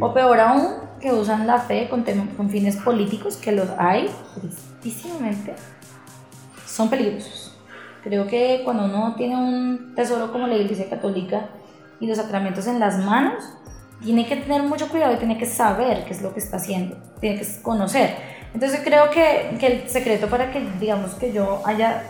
O 0.00 0.12
peor 0.12 0.40
aún, 0.40 0.88
que 1.00 1.12
usan 1.12 1.46
la 1.46 1.58
fe 1.58 1.88
con, 1.88 2.04
con 2.36 2.50
fines 2.50 2.76
políticos, 2.76 3.36
que 3.36 3.52
los 3.52 3.68
hay, 3.78 4.10
tristísimamente 4.34 5.54
son 6.66 6.88
peligrosos. 6.88 7.56
Creo 8.02 8.26
que 8.26 8.62
cuando 8.64 8.84
uno 8.84 9.14
tiene 9.16 9.36
un 9.36 9.94
tesoro 9.94 10.32
como 10.32 10.46
la 10.46 10.54
Iglesia 10.54 10.88
Católica 10.88 11.48
y 12.00 12.06
los 12.06 12.16
sacramentos 12.16 12.66
en 12.66 12.78
las 12.78 12.98
manos, 12.98 13.42
tiene 14.02 14.26
que 14.26 14.36
tener 14.36 14.62
mucho 14.62 14.88
cuidado 14.88 15.14
y 15.14 15.16
tiene 15.16 15.36
que 15.36 15.46
saber 15.46 16.04
qué 16.04 16.12
es 16.12 16.22
lo 16.22 16.32
que 16.32 16.38
está 16.38 16.58
haciendo, 16.58 16.96
tiene 17.20 17.40
que 17.40 17.46
conocer. 17.62 18.14
Entonces 18.54 18.80
creo 18.84 19.10
que, 19.10 19.56
que 19.58 19.66
el 19.66 19.88
secreto 19.88 20.28
para 20.28 20.52
que, 20.52 20.60
digamos, 20.78 21.14
que 21.14 21.32
yo 21.32 21.60
haya 21.64 22.04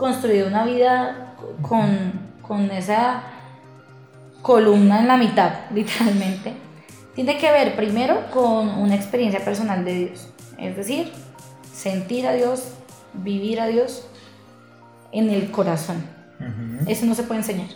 construido 0.00 0.48
una 0.48 0.64
vida 0.64 1.36
con, 1.62 2.12
con 2.42 2.70
esa 2.72 3.22
columna 4.42 5.00
en 5.00 5.06
la 5.06 5.16
mitad, 5.16 5.52
literalmente, 5.72 6.54
tiene 7.14 7.38
que 7.38 7.52
ver 7.52 7.76
primero 7.76 8.30
con 8.32 8.68
una 8.68 8.96
experiencia 8.96 9.44
personal 9.44 9.84
de 9.84 9.94
Dios. 9.94 10.28
Es 10.58 10.76
decir, 10.76 11.12
sentir 11.72 12.26
a 12.26 12.32
Dios, 12.32 12.72
vivir 13.12 13.60
a 13.60 13.66
Dios 13.66 14.06
en 15.12 15.30
el 15.30 15.50
corazón. 15.50 16.02
Eso 16.86 17.04
no 17.04 17.14
se 17.14 17.22
puede 17.24 17.40
enseñar. 17.40 17.68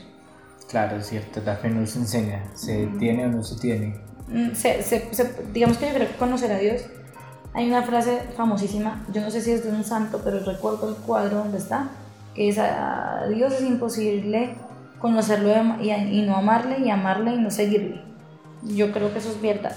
Claro, 0.71 0.97
es 0.97 1.07
cierto, 1.07 1.43
la 1.45 1.57
fe 1.57 1.69
no 1.69 1.87
se 1.87 1.99
enseña, 1.99 2.43
se 2.55 2.87
tiene 2.99 3.27
o 3.27 3.29
no 3.29 3.43
se 3.43 3.61
tiene. 3.61 4.01
Mm, 4.29 4.53
digamos 5.53 5.77
que 5.77 5.87
yo 5.87 5.95
creo 5.95 6.09
que 6.09 6.17
conocer 6.17 6.51
a 6.51 6.59
Dios, 6.59 6.87
hay 7.53 7.69
una 7.69 7.83
frase 7.83 8.23
famosísima, 8.37 9.05
yo 9.13 9.21
no 9.21 9.31
sé 9.31 9.43
si 9.43 9.53
es 9.53 9.63
de 9.63 9.71
un 9.71 9.85
santo, 9.85 10.23
pero 10.25 10.41
recuerdo 10.41 10.89
el 10.89 10.97
cuadro 10.97 11.39
donde 11.39 11.59
está, 11.59 11.91
que 12.35 12.49
es 12.49 12.59
a 12.59 13.27
Dios 13.33 13.53
es 13.55 13.63
imposible 13.63 14.57
conocerlo 14.99 15.51
y, 15.81 15.91
y 15.91 16.23
no 16.23 16.37
amarle, 16.37 16.79
y 16.79 16.91
amarle 16.91 17.35
y 17.35 17.39
no 17.39 17.51
seguirle. 17.51 18.01
Yo 18.63 18.91
creo 18.93 19.13
que 19.13 19.19
eso 19.19 19.31
es 19.31 19.41
verdad. 19.41 19.77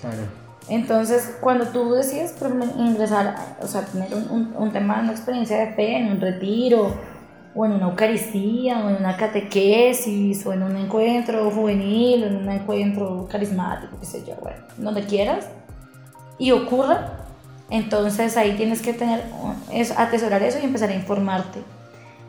Claro. 0.00 0.22
Entonces, 0.68 1.36
cuando 1.40 1.66
tú 1.66 1.92
decides 1.92 2.34
ingresar, 2.76 3.36
o 3.60 3.66
sea, 3.66 3.82
tener 3.82 4.14
un, 4.14 4.54
un, 4.56 4.72
tema, 4.72 5.00
una 5.00 5.12
experiencia 5.12 5.58
de 5.58 5.72
fe 5.74 5.96
en 5.96 6.12
un 6.12 6.20
retiro, 6.20 6.94
o 7.54 7.64
en 7.64 7.72
una 7.72 7.86
Eucaristía, 7.86 8.84
o 8.84 8.90
en 8.90 8.96
una 8.96 9.16
catequesis, 9.16 10.44
o 10.44 10.52
en 10.52 10.62
un 10.62 10.76
encuentro 10.76 11.50
juvenil, 11.50 12.24
o 12.24 12.26
en 12.26 12.36
un 12.36 12.50
encuentro 12.50 13.28
carismático, 13.30 13.98
qué 13.98 14.06
sé 14.06 14.24
yo, 14.26 14.34
bueno, 14.42 14.58
donde 14.76 15.04
quieras, 15.04 15.48
y 16.38 16.50
ocurra, 16.50 17.25
entonces 17.70 18.36
ahí 18.36 18.52
tienes 18.56 18.82
que 18.82 18.92
tener, 18.92 19.24
es 19.72 19.90
atesorar 19.90 20.42
eso 20.42 20.58
y 20.60 20.64
empezar 20.64 20.90
a 20.90 20.94
informarte. 20.94 21.60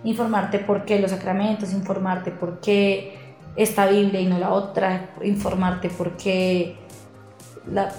Informarte 0.04 0.60
por 0.60 0.86
qué 0.86 1.00
los 1.00 1.12
sacramentos, 1.12 1.74
informarte 1.74 2.32
por 2.32 2.60
qué 2.60 3.18
esta 3.56 3.88
Biblia 3.88 4.22
y 4.22 4.26
no 4.28 4.40
la 4.40 4.52
otra, 4.52 5.10
informarte 5.24 5.90
por 5.90 6.18
qué 6.18 6.76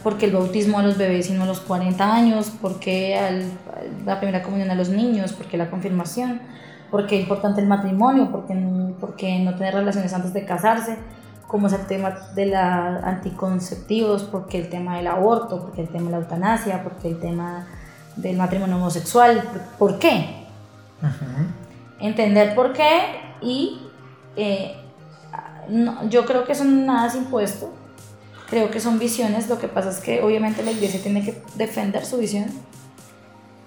porque 0.02 0.26
el 0.26 0.32
bautismo 0.32 0.78
a 0.78 0.82
los 0.82 0.96
bebés 0.96 1.28
y 1.30 1.34
no 1.34 1.42
a 1.42 1.46
los 1.46 1.60
40 1.60 2.14
años, 2.14 2.52
porque 2.60 3.42
la 4.04 4.18
primera 4.18 4.42
comunión 4.42 4.70
a 4.70 4.74
los 4.74 4.88
niños, 4.88 5.32
porque 5.32 5.56
la 5.56 5.68
confirmación, 5.68 6.40
porque 6.90 7.16
es 7.16 7.22
importante 7.22 7.60
el 7.60 7.66
matrimonio, 7.66 8.30
porque, 8.30 8.54
porque 8.98 9.38
no 9.40 9.54
tener 9.56 9.74
relaciones 9.74 10.12
antes 10.14 10.32
de 10.32 10.44
casarse, 10.44 10.96
como 11.48 11.66
es 11.66 11.72
el 11.72 11.86
tema 11.86 12.10
de 12.34 12.46
los 12.46 12.56
anticonceptivos, 12.56 14.22
porque 14.22 14.58
el 14.58 14.68
tema 14.68 14.98
del 14.98 15.08
aborto, 15.08 15.60
porque 15.60 15.80
el 15.80 15.88
tema 15.88 16.04
de 16.04 16.10
la 16.12 16.18
eutanasia, 16.18 16.84
porque 16.84 17.08
el 17.08 17.18
tema 17.18 17.66
del 18.14 18.36
matrimonio 18.36 18.76
homosexual, 18.76 19.42
¿por 19.78 19.98
qué? 19.98 20.46
Entender 21.98 22.54
por 22.54 22.72
qué 22.74 23.00
y 23.40 23.80
eh, 24.36 24.76
yo 26.08 26.24
creo 26.26 26.44
que 26.44 26.52
eso 26.52 26.64
nada 26.64 27.08
es 27.08 27.14
impuesto, 27.14 27.72
Creo 28.48 28.70
que 28.70 28.80
son 28.80 28.98
visiones, 28.98 29.48
lo 29.50 29.58
que 29.58 29.68
pasa 29.68 29.90
es 29.90 29.98
que 29.98 30.22
obviamente 30.22 30.62
la 30.62 30.70
iglesia 30.70 31.02
tiene 31.02 31.22
que 31.22 31.42
defender 31.56 32.06
su 32.06 32.16
visión, 32.16 32.46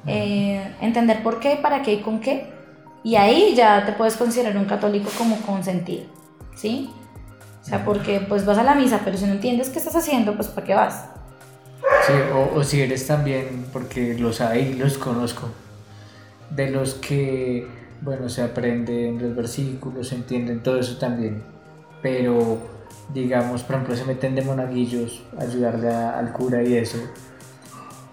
eh, 0.08 0.76
entender 0.82 1.22
por 1.22 1.40
qué, 1.40 1.56
para 1.56 1.84
qué 1.84 1.94
y 1.94 2.02
con 2.02 2.20
qué, 2.20 2.52
y 3.04 3.16
ahí 3.16 3.54
ya 3.56 3.86
te 3.86 3.92
puedes 3.94 4.18
considerar 4.18 4.58
un 4.58 4.66
católico 4.66 5.12
como 5.20 5.36
consentido, 5.42 6.06
¿sí? 6.56 6.90
O 7.62 7.64
sea, 7.64 7.86
porque 7.86 8.26
pues 8.28 8.46
vas 8.46 8.58
a 8.58 8.64
la 8.64 8.76
misa, 8.76 9.02
pero 9.06 9.18
si 9.18 9.26
no 9.26 9.34
entiendes 9.34 9.70
qué 9.70 9.80
estás 9.80 9.96
haciendo, 9.96 10.36
pues 10.36 10.48
¿para 10.48 10.66
qué 10.66 10.74
vas? 10.74 11.06
Sí, 12.06 12.14
o, 12.56 12.64
si 12.64 12.82
eres 12.82 13.06
también, 13.06 13.66
porque 13.72 14.18
los 14.18 14.42
hay, 14.42 14.74
los 14.74 14.98
conozco, 14.98 15.50
de 16.50 16.72
los 16.72 16.96
que, 16.96 17.68
bueno, 18.02 18.30
se 18.30 18.42
aprenden 18.42 19.22
los 19.22 19.36
versículos, 19.36 20.08
se 20.08 20.16
entienden 20.16 20.64
todo 20.64 20.80
eso 20.80 20.98
también, 20.98 21.44
pero 22.02 22.58
digamos, 23.14 23.64
por 23.64 23.76
ejemplo, 23.76 23.96
se 23.96 24.06
meten 24.06 24.36
de 24.36 24.42
monaguillos 24.42 25.24
a 25.38 25.44
ayudarle 25.44 25.90
al 25.90 26.32
cura 26.34 26.64
y 26.64 26.76
eso, 26.76 26.98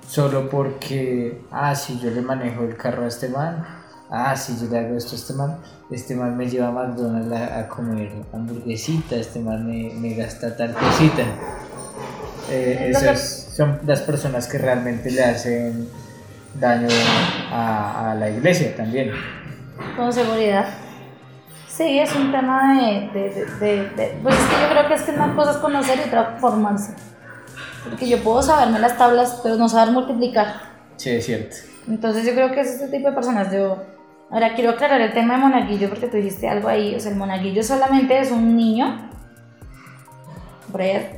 solo 0.06 0.50
porque, 0.50 1.42
ah, 1.50 1.74
si 1.74 1.98
yo 1.98 2.10
le 2.10 2.20
manejo 2.20 2.64
el 2.64 2.76
carro 2.76 3.04
a 3.04 3.08
este 3.08 3.28
man, 3.28 3.64
ah, 4.10 4.36
si 4.36 4.56
yo 4.58 4.70
le 4.70 4.78
hago 4.78 4.96
esto 4.96 5.12
a 5.12 5.18
este 5.18 5.32
man, 5.34 5.58
este 5.90 6.14
man 6.14 6.36
me 6.36 6.48
lleva 6.48 6.68
a 6.68 6.72
McDonald's 6.72 7.32
a, 7.32 7.68
comer 7.68 8.12
hamburguesita, 8.32 9.16
este 9.16 9.40
man 9.40 9.66
me, 9.66 10.14
gasta 10.14 10.56
tal 10.56 10.74
cosita. 10.74 11.22
Eh, 12.50 12.90
esas 12.90 13.52
son 13.54 13.80
las 13.86 14.00
personas 14.00 14.48
que 14.48 14.58
realmente 14.58 15.10
le 15.10 15.22
hacen 15.22 15.88
daño 16.58 16.88
a, 17.50 18.12
a 18.12 18.14
la 18.14 18.30
iglesia 18.30 18.74
también. 18.74 19.10
Con 19.96 20.12
seguridad. 20.12 20.66
Sí, 21.78 21.98
es 22.00 22.12
un 22.16 22.32
tema 22.32 22.74
de, 22.82 23.08
de, 23.12 23.46
de, 23.60 23.90
de, 23.90 24.18
Pues 24.20 24.34
es 24.34 24.46
que 24.46 24.62
yo 24.62 24.68
creo 24.68 24.88
que 24.88 24.94
es 24.94 25.02
que 25.02 25.12
una 25.12 25.36
cosa 25.36 25.52
es 25.52 25.56
conocer 25.58 25.98
y 25.98 26.08
otra 26.08 26.36
formarse. 26.40 26.92
Porque 27.84 28.08
yo 28.08 28.18
puedo 28.18 28.42
saberme 28.42 28.80
las 28.80 28.98
tablas, 28.98 29.38
pero 29.44 29.54
no 29.54 29.68
saber 29.68 29.92
multiplicar. 29.92 30.54
Sí, 30.96 31.10
es 31.10 31.26
cierto. 31.26 31.56
Entonces 31.86 32.26
yo 32.26 32.32
creo 32.32 32.50
que 32.50 32.62
es 32.62 32.68
este 32.72 32.88
tipo 32.88 33.10
de 33.10 33.14
personas. 33.14 33.52
Yo 33.52 33.78
ahora 34.30 34.54
quiero 34.54 34.70
aclarar 34.70 35.00
el 35.00 35.12
tema 35.12 35.34
de 35.34 35.40
monaguillo 35.40 35.88
porque 35.88 36.06
tú 36.06 36.16
dijiste 36.16 36.48
algo 36.48 36.68
ahí. 36.68 36.94
O 36.94 37.00
sea, 37.00 37.12
el 37.12 37.18
monaguillo 37.18 37.62
solamente 37.62 38.18
es 38.18 38.30
un 38.30 38.56
niño. 38.56 39.08
Por 40.70 40.82
ahí, 40.82 41.08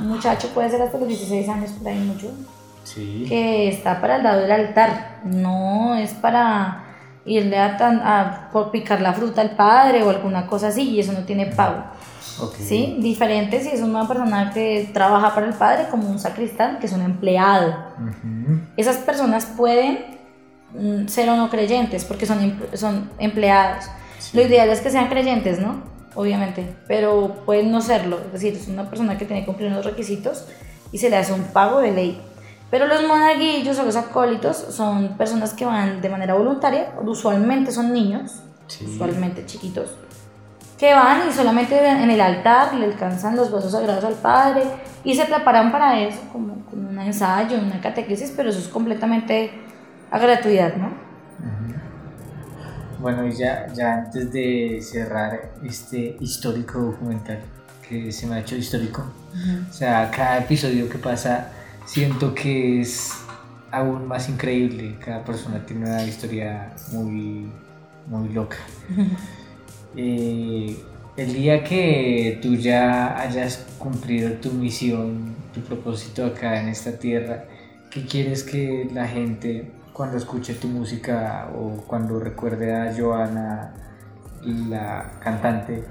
un 0.00 0.08
muchacho 0.08 0.48
puede 0.48 0.70
ser 0.70 0.82
hasta 0.82 0.98
los 0.98 1.08
16 1.08 1.48
años, 1.48 1.70
por 1.72 1.88
ahí 1.88 1.98
mucho. 1.98 2.30
Sí. 2.84 3.26
Que 3.28 3.68
está 3.68 4.00
para 4.00 4.16
el 4.16 4.22
lado 4.22 4.40
del 4.42 4.50
altar. 4.50 5.20
No 5.24 5.94
es 5.94 6.12
para 6.14 6.84
irle 7.24 7.58
a, 7.58 7.76
tan, 7.76 8.00
a 8.00 8.48
por 8.52 8.70
picar 8.70 9.00
la 9.00 9.12
fruta 9.12 9.42
al 9.42 9.50
padre 9.50 10.02
o 10.02 10.10
alguna 10.10 10.46
cosa 10.46 10.68
así. 10.68 10.90
Y 10.90 11.00
eso 11.00 11.12
no 11.12 11.20
tiene 11.20 11.46
pago. 11.46 11.84
Okay. 12.40 12.64
¿Sí? 12.64 12.96
Diferente 13.00 13.60
si 13.60 13.70
es 13.70 13.80
una 13.80 14.06
persona 14.06 14.52
que 14.52 14.88
trabaja 14.92 15.34
para 15.34 15.46
el 15.46 15.54
padre 15.54 15.88
como 15.90 16.08
un 16.08 16.20
sacristán, 16.20 16.78
que 16.78 16.86
es 16.86 16.92
un 16.92 17.02
empleado. 17.02 17.74
Ujú. 17.98 18.60
Esas 18.76 18.98
personas 18.98 19.46
pueden 19.46 20.17
ser 21.06 21.28
o 21.30 21.36
no 21.36 21.48
creyentes 21.50 22.04
porque 22.04 22.26
son, 22.26 22.40
em- 22.40 22.60
son 22.74 23.10
empleados. 23.18 23.84
Lo 24.32 24.42
ideal 24.42 24.68
es 24.68 24.80
que 24.80 24.90
sean 24.90 25.08
creyentes, 25.08 25.58
¿no? 25.60 25.82
Obviamente, 26.14 26.74
pero 26.86 27.42
pueden 27.46 27.70
no 27.70 27.80
serlo. 27.80 28.18
Es 28.26 28.32
decir, 28.32 28.54
es 28.54 28.68
una 28.68 28.88
persona 28.90 29.16
que 29.16 29.24
tiene 29.24 29.40
que 29.42 29.46
cumplir 29.46 29.70
unos 29.70 29.84
requisitos 29.84 30.44
y 30.92 30.98
se 30.98 31.08
le 31.10 31.16
hace 31.16 31.32
un 31.32 31.44
pago 31.44 31.78
de 31.80 31.92
ley. 31.92 32.20
Pero 32.70 32.86
los 32.86 33.06
monaguillos 33.06 33.78
o 33.78 33.84
los 33.84 33.96
acólitos 33.96 34.56
son 34.56 35.16
personas 35.16 35.54
que 35.54 35.64
van 35.64 36.00
de 36.02 36.08
manera 36.10 36.34
voluntaria, 36.34 36.92
usualmente 37.02 37.72
son 37.72 37.92
niños, 37.92 38.42
Sí. 38.66 38.84
usualmente 38.84 39.46
chiquitos, 39.46 39.90
que 40.76 40.92
van 40.92 41.28
y 41.28 41.32
solamente 41.32 41.78
en 41.88 42.10
el 42.10 42.20
altar 42.20 42.74
le 42.74 42.84
alcanzan 42.84 43.34
los 43.36 43.50
vasos 43.50 43.72
sagrados 43.72 44.04
al 44.04 44.14
Padre 44.14 44.64
y 45.02 45.14
se 45.14 45.24
preparan 45.24 45.72
para 45.72 45.98
eso, 46.00 46.18
como, 46.30 46.56
como 46.66 46.90
un 46.90 46.98
ensayo, 46.98 47.56
una 47.58 47.80
catequesis, 47.80 48.32
pero 48.36 48.50
eso 48.50 48.58
es 48.58 48.68
completamente 48.68 49.50
a 50.10 50.18
gratuidad, 50.18 50.76
¿no? 50.76 51.08
Bueno, 53.00 53.26
y 53.26 53.32
ya, 53.32 53.72
ya 53.72 53.94
antes 53.94 54.32
de 54.32 54.80
cerrar 54.82 55.52
este 55.64 56.16
histórico 56.20 56.80
documental, 56.80 57.40
que 57.88 58.10
se 58.10 58.26
me 58.26 58.34
ha 58.34 58.40
hecho 58.40 58.56
histórico, 58.56 59.04
o 59.70 59.72
sea, 59.72 60.10
cada 60.10 60.38
episodio 60.38 60.88
que 60.88 60.98
pasa 60.98 61.52
siento 61.86 62.34
que 62.34 62.80
es 62.80 63.12
aún 63.70 64.06
más 64.06 64.28
increíble. 64.28 64.96
Cada 65.04 65.24
persona 65.24 65.64
tiene 65.64 65.86
una 65.86 66.04
historia 66.04 66.72
muy, 66.92 67.50
muy 68.06 68.28
loca. 68.30 68.58
Eh, 69.96 70.76
el 71.16 71.32
día 71.32 71.64
que 71.64 72.38
tú 72.42 72.54
ya 72.56 73.18
hayas 73.18 73.66
cumplido 73.78 74.32
tu 74.32 74.52
misión, 74.52 75.34
tu 75.54 75.60
propósito 75.62 76.26
acá 76.26 76.60
en 76.60 76.68
esta 76.68 76.92
tierra, 76.98 77.44
¿qué 77.90 78.04
quieres 78.04 78.44
que 78.44 78.88
la 78.92 79.08
gente 79.08 79.72
cuando 79.98 80.16
escuche 80.16 80.54
tu 80.54 80.68
música 80.68 81.50
o 81.58 81.82
cuando 81.88 82.20
recuerde 82.20 82.72
a 82.72 82.94
Joana, 82.96 83.74
la 84.44 85.10
cantante, 85.18 85.84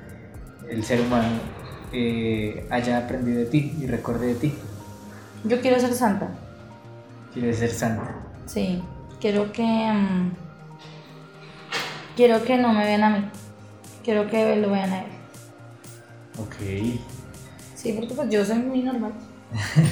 el 0.70 0.82
ser 0.82 1.01
humano, 1.01 1.28
eh, 1.91 2.66
haya 2.72 2.99
aprendido 2.99 3.39
de 3.39 3.47
ti 3.47 3.76
y 3.82 3.86
recuerde 3.86 4.28
de 4.28 4.36
ti? 4.36 4.53
Yo 5.43 5.60
quiero 5.60 5.78
ser 5.78 5.93
santa, 5.93 6.30
Quieres 7.34 7.60
ser 7.60 7.70
santa. 7.70 8.16
sí. 8.45 8.82
Quiero 9.20 9.51
que. 9.51 9.64
mm, 9.64 10.32
quiero 12.16 12.43
que 12.45 12.55
no 12.58 12.72
me 12.72 12.86
vean 12.86 13.03
a 13.03 13.10
mí. 13.10 13.30
Quiero 14.05 14.30
que 14.30 14.55
lo 14.55 14.70
vean 14.70 14.91
a 14.93 14.99
él. 14.99 15.12
Ok. 16.39 16.55
Sí, 17.76 17.91
porque 17.93 18.14
pues 18.14 18.30
yo 18.30 18.45
soy 18.45 18.60
muy 18.60 18.84
normal, 18.84 19.12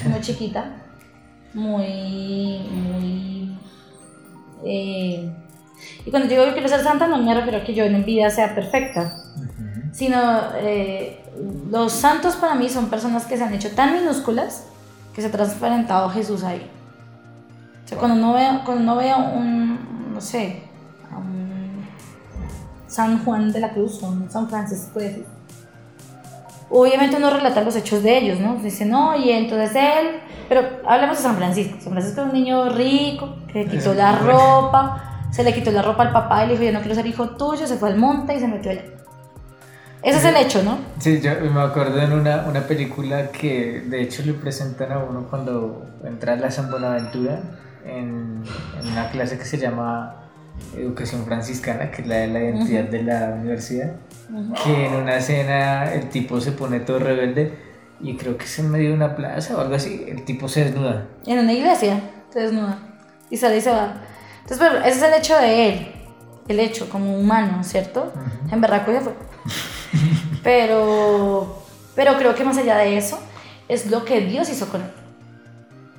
muy 0.10 0.22
chiquita, 0.22 0.76
muy, 1.54 2.60
muy... 2.70 3.55
eh, 4.66 5.32
y 6.06 6.12
cuando 6.12 6.28
digo 6.28 6.44
que 6.46 6.54
quiero 6.54 6.68
ser 6.68 6.82
santa 6.82 7.08
no 7.08 7.18
me 7.18 7.34
refiero 7.34 7.60
a 7.60 7.64
que 7.64 7.74
yo 7.74 7.84
en 7.84 8.04
vida 8.06 8.30
sea 8.30 8.56
perfecta, 8.56 9.14
sino 9.92 10.20
eh, 10.58 11.24
los 11.70 11.92
santos 11.92 12.36
para 12.36 12.56
mí 12.56 12.70
son 12.70 12.90
personas 12.90 13.26
que 13.26 13.38
se 13.38 13.44
han 13.44 13.54
hecho 13.54 13.72
tan 13.72 13.94
minúsculas 13.94 14.68
que 15.14 15.22
se 15.22 15.28
ha 15.28 15.32
transparentado 15.32 16.10
Jesús 16.10 16.44
ahí. 16.44 16.70
O 17.84 17.88
sea, 17.88 17.98
cuando 17.98 18.18
uno 18.18 18.34
ve, 18.34 18.62
cuando 18.66 18.84
uno 18.84 18.96
ve 18.98 19.12
a 19.12 19.18
un, 19.18 20.14
no 20.14 20.20
sé, 20.20 20.64
un 21.16 21.86
San 22.88 23.24
Juan 23.24 23.52
de 23.52 23.60
la 23.60 23.72
Cruz 23.72 24.02
o 24.02 24.08
un 24.08 24.30
San 24.30 24.50
Francisco 24.50 25.00
de 25.00 25.08
Asís, 25.08 25.26
obviamente 26.70 27.18
uno 27.18 27.30
relata 27.30 27.62
los 27.62 27.76
hechos 27.76 28.04
de 28.04 28.18
ellos, 28.18 28.40
¿no? 28.40 28.56
Dice, 28.56 28.86
no, 28.86 29.16
y 29.16 29.32
entonces 29.32 29.76
él, 29.76 30.20
pero 30.50 30.62
hablemos 30.86 31.18
de 31.18 31.24
San 31.24 31.36
Francisco. 31.36 31.78
San 31.80 31.92
Francisco 31.94 32.22
es 32.22 32.28
un 32.28 32.34
niño 32.34 32.70
rico 32.70 33.36
que 33.52 33.64
le 33.64 33.70
quitó 33.70 33.94
la 33.94 34.18
ropa, 34.18 35.28
se 35.32 35.44
le 35.44 35.54
quitó 35.54 35.72
la 35.72 35.82
ropa 35.82 36.04
al 36.04 36.12
papá 36.12 36.46
y 36.46 36.48
le 36.48 36.54
dijo, 36.54 36.64
yo 36.64 36.72
no 36.72 36.80
quiero 36.80 36.96
ser 36.96 37.06
hijo 37.06 37.30
tuyo, 37.30 37.68
se 37.68 37.78
fue 37.78 37.90
al 37.90 37.98
monte 37.98 38.36
y 38.36 38.40
se 38.40 38.48
metió 38.48 38.72
allá. 38.72 38.84
Ese 40.02 40.20
es 40.20 40.26
el 40.26 40.36
hecho, 40.36 40.62
¿no? 40.62 40.78
Sí, 41.00 41.20
yo 41.20 41.32
me 41.52 41.62
acuerdo 41.62 42.00
en 42.00 42.14
una, 42.14 42.46
una 42.48 42.62
película 42.62 43.32
que 43.32 43.82
de 43.82 44.04
hecho 44.04 44.22
le 44.24 44.34
presentan 44.34 44.92
a 44.92 45.00
uno 45.00 45.26
cuando 45.28 45.84
entra 46.04 46.34
a 46.34 46.36
la 46.36 46.52
San 46.52 46.70
Buenaventura 46.70 47.40
en, 47.84 48.44
en 48.80 48.88
una 48.92 49.10
clase 49.10 49.40
que 49.40 49.46
se 49.46 49.58
llama 49.58 50.25
Educación 50.76 51.26
Franciscana, 51.26 51.92
que 51.92 52.02
es 52.02 52.08
la 52.08 52.16
de 52.18 52.28
la 52.28 52.40
identidad 52.40 52.84
de 52.84 53.04
la 53.04 53.36
universidad, 53.40 53.96
que 54.64 54.88
en 54.88 54.96
una 54.96 55.18
escena 55.18 55.94
el 55.94 56.10
tipo 56.10 56.42
se 56.42 56.52
pone 56.52 56.80
todo 56.82 57.00
rebelde 57.00 57.54
y 58.02 58.16
creo 58.18 58.38
que 58.38 58.46
es 58.46 58.60
en 58.60 58.70
medio 58.72 58.90
de 58.90 58.96
una 58.96 59.16
plaza 59.16 59.56
o 59.58 59.62
algo 59.62 59.76
así, 59.76 60.06
el 60.08 60.26
tipo 60.26 60.48
se 60.48 60.66
desnuda. 60.66 61.08
En 61.26 61.40
una 61.40 61.54
iglesia, 61.54 62.02
se 62.30 62.40
desnuda 62.42 62.80
y 63.30 63.38
sale 63.38 63.58
y 63.58 63.62
se 63.62 63.72
va. 63.72 64.02
Entonces, 64.42 64.58
pero 64.60 64.80
ese 64.80 64.98
es 64.98 65.04
el 65.04 65.14
hecho 65.14 65.38
de 65.38 65.70
él, 65.70 65.88
el 66.48 66.60
hecho 66.60 66.90
como 66.90 67.18
humano, 67.18 67.64
¿cierto? 67.64 68.12
Ujú. 68.14 68.54
En 68.54 68.62
verdad, 68.62 68.86
ya 68.88 69.02
fue. 69.02 69.14
Pero, 70.44 71.64
pero 71.96 72.18
creo 72.18 72.36
que 72.36 72.44
más 72.44 72.58
allá 72.58 72.78
de 72.78 72.98
eso, 72.98 73.20
es 73.68 73.90
lo 73.90 74.06
que 74.06 74.22
Dios 74.22 74.50
hizo 74.50 74.68
con 74.68 74.82
él. 74.82 74.92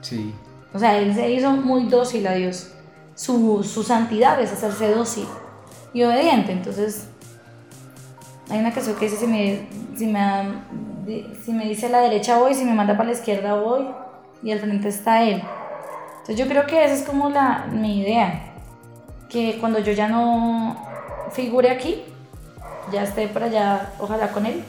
Sí, 0.00 0.32
O 0.72 0.78
sea, 0.78 0.98
él 0.98 1.14
se 1.14 1.28
hizo 1.30 1.50
muy 1.50 1.88
dócil 1.88 2.26
a 2.26 2.34
Dios. 2.34 2.72
Su, 3.16 3.64
su 3.64 3.82
santidad 3.82 4.40
es 4.40 4.52
hacerse 4.52 4.94
dócil 4.94 5.26
y 5.92 6.04
obediente. 6.04 6.52
Entonces, 6.52 7.08
hay 8.48 8.60
una 8.60 8.72
canción 8.72 8.94
que 8.96 9.06
dice, 9.06 9.16
si 9.16 9.26
me, 9.26 9.66
si 9.96 10.06
me, 10.06 11.34
si 11.44 11.52
me 11.52 11.68
dice 11.68 11.88
la 11.88 12.00
derecha 12.00 12.38
voy, 12.38 12.54
si 12.54 12.64
me 12.64 12.74
manda 12.74 12.96
para 12.96 13.08
la 13.08 13.14
izquierda 13.16 13.54
voy, 13.54 13.88
y 14.42 14.52
al 14.52 14.60
frente 14.60 14.88
está 14.88 15.24
él. 15.24 15.42
Entonces 16.12 16.36
yo 16.36 16.46
creo 16.46 16.66
que 16.66 16.84
esa 16.84 16.94
es 16.94 17.02
como 17.02 17.28
la, 17.28 17.66
mi 17.72 18.00
idea. 18.00 18.52
Que 19.28 19.58
cuando 19.58 19.80
yo 19.80 19.92
ya 19.92 20.08
no 20.08 20.76
figure 21.32 21.70
aquí, 21.70 22.02
ya 22.92 23.02
esté 23.02 23.26
por 23.28 23.42
allá, 23.42 23.92
ojalá 23.98 24.30
con 24.30 24.46
él, 24.46 24.62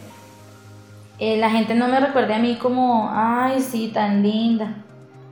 eh, 1.19 1.37
la 1.37 1.49
gente 1.49 1.75
no 1.75 1.87
me 1.87 1.99
recuerde 1.99 2.33
a 2.33 2.39
mí 2.39 2.57
como, 2.57 3.09
ay, 3.11 3.61
sí, 3.61 3.91
tan 3.93 4.23
linda. 4.23 4.83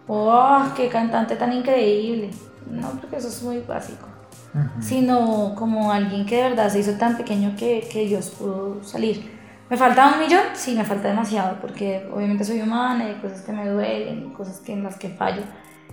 ¡Oh, 0.07 0.63
qué 0.75 0.87
cantante 0.87 1.35
tan 1.35 1.53
increíble! 1.53 2.29
No, 2.69 2.89
porque 2.99 3.17
eso 3.17 3.27
es 3.27 3.41
muy 3.43 3.59
básico. 3.59 4.07
Ujú. 4.53 4.81
Sino 4.81 5.53
como 5.55 5.91
alguien 5.91 6.25
que 6.25 6.37
de 6.37 6.49
verdad 6.49 6.69
se 6.69 6.79
hizo 6.79 6.93
tan 6.93 7.17
pequeño 7.17 7.55
que, 7.57 7.87
que 7.91 8.05
Dios 8.05 8.29
pudo 8.29 8.83
salir. 8.83 9.35
¿Me 9.69 9.77
falta 9.77 10.13
un 10.13 10.19
millón? 10.19 10.43
Sí, 10.53 10.75
me 10.75 10.83
falta 10.83 11.07
demasiado, 11.07 11.57
porque 11.59 12.07
obviamente 12.13 12.43
soy 12.43 12.61
humana 12.61 13.05
y 13.05 13.07
hay 13.13 13.15
cosas 13.15 13.41
que 13.41 13.51
me 13.51 13.67
duelen, 13.67 14.29
cosas 14.31 14.59
que, 14.59 14.73
en 14.73 14.83
las 14.83 14.95
que 14.97 15.09
fallo. 15.09 15.41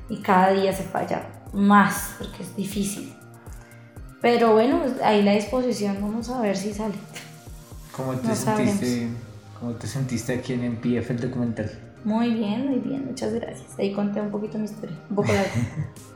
Y 0.09 0.19
cada 0.19 0.53
día 0.53 0.73
se 0.73 0.83
falla 0.83 1.23
más, 1.55 2.17
porque 2.19 2.43
es 2.43 2.55
difícil. 2.55 3.15
Pero 4.21 4.53
bueno, 4.53 4.83
ahí 5.03 5.23
la 5.23 5.33
disposición, 5.33 5.97
vamos 6.01 6.29
a 6.29 6.41
ver 6.41 6.57
si 6.57 6.73
sale. 6.75 6.95
¿Cómo 7.97 8.15
te, 8.15 8.29
No 8.29 8.35
sentiste, 8.37 9.09
¿Cómo 9.59 9.73
te 9.73 9.87
sentiste 9.87 10.35
aquí 10.35 10.53
en 10.53 10.75
MPF 10.75 11.11
el 11.11 11.21
documental? 11.21 11.71
Muy 12.05 12.31
bien, 12.35 12.69
muy 12.69 12.79
bien, 12.79 13.07
muchas 13.07 13.33
gracias. 13.33 13.79
Ahí 13.79 13.93
conté 13.93 14.21
un 14.21 14.31
poquito 14.31 14.59
mi 14.59 14.65
historia, 14.65 14.97
un 15.09 15.17
poco 15.17 15.33
larga. 15.33 15.51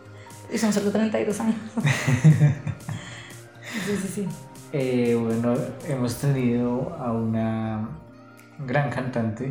y 0.53 0.59
son 0.59 0.73
solo 0.73 0.91
32 0.91 1.41
años. 1.41 1.57
sí, 3.87 3.97
sí, 4.03 4.09
sí. 4.15 4.29
Eh, 4.73 5.19
bueno, 5.21 5.55
hemos 5.89 6.17
tenido 6.17 6.95
a 6.99 7.13
una 7.13 7.89
gran 8.67 8.91
cantante, 8.91 9.51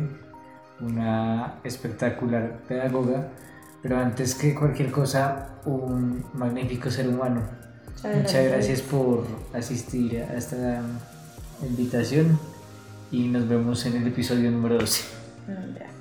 una 0.80 1.54
espectacular 1.64 2.58
pedagoga, 2.68 3.28
pero 3.82 3.98
antes 3.98 4.34
que 4.34 4.54
cualquier 4.54 4.90
cosa, 4.90 5.48
un 5.64 6.24
magnífico 6.34 6.90
ser 6.90 7.08
humano. 7.08 7.42
Muchas 7.96 8.16
Muchas 8.16 8.44
gracias 8.46 8.82
por 8.82 9.26
asistir 9.54 10.22
a 10.22 10.34
esta 10.34 10.82
invitación 11.62 12.38
y 13.10 13.28
nos 13.28 13.48
vemos 13.48 13.86
en 13.86 13.96
el 13.96 14.06
episodio 14.08 14.50
número 14.50 14.78
12. 14.78 15.04
Mm, 15.46 15.78
ya. 15.78 15.95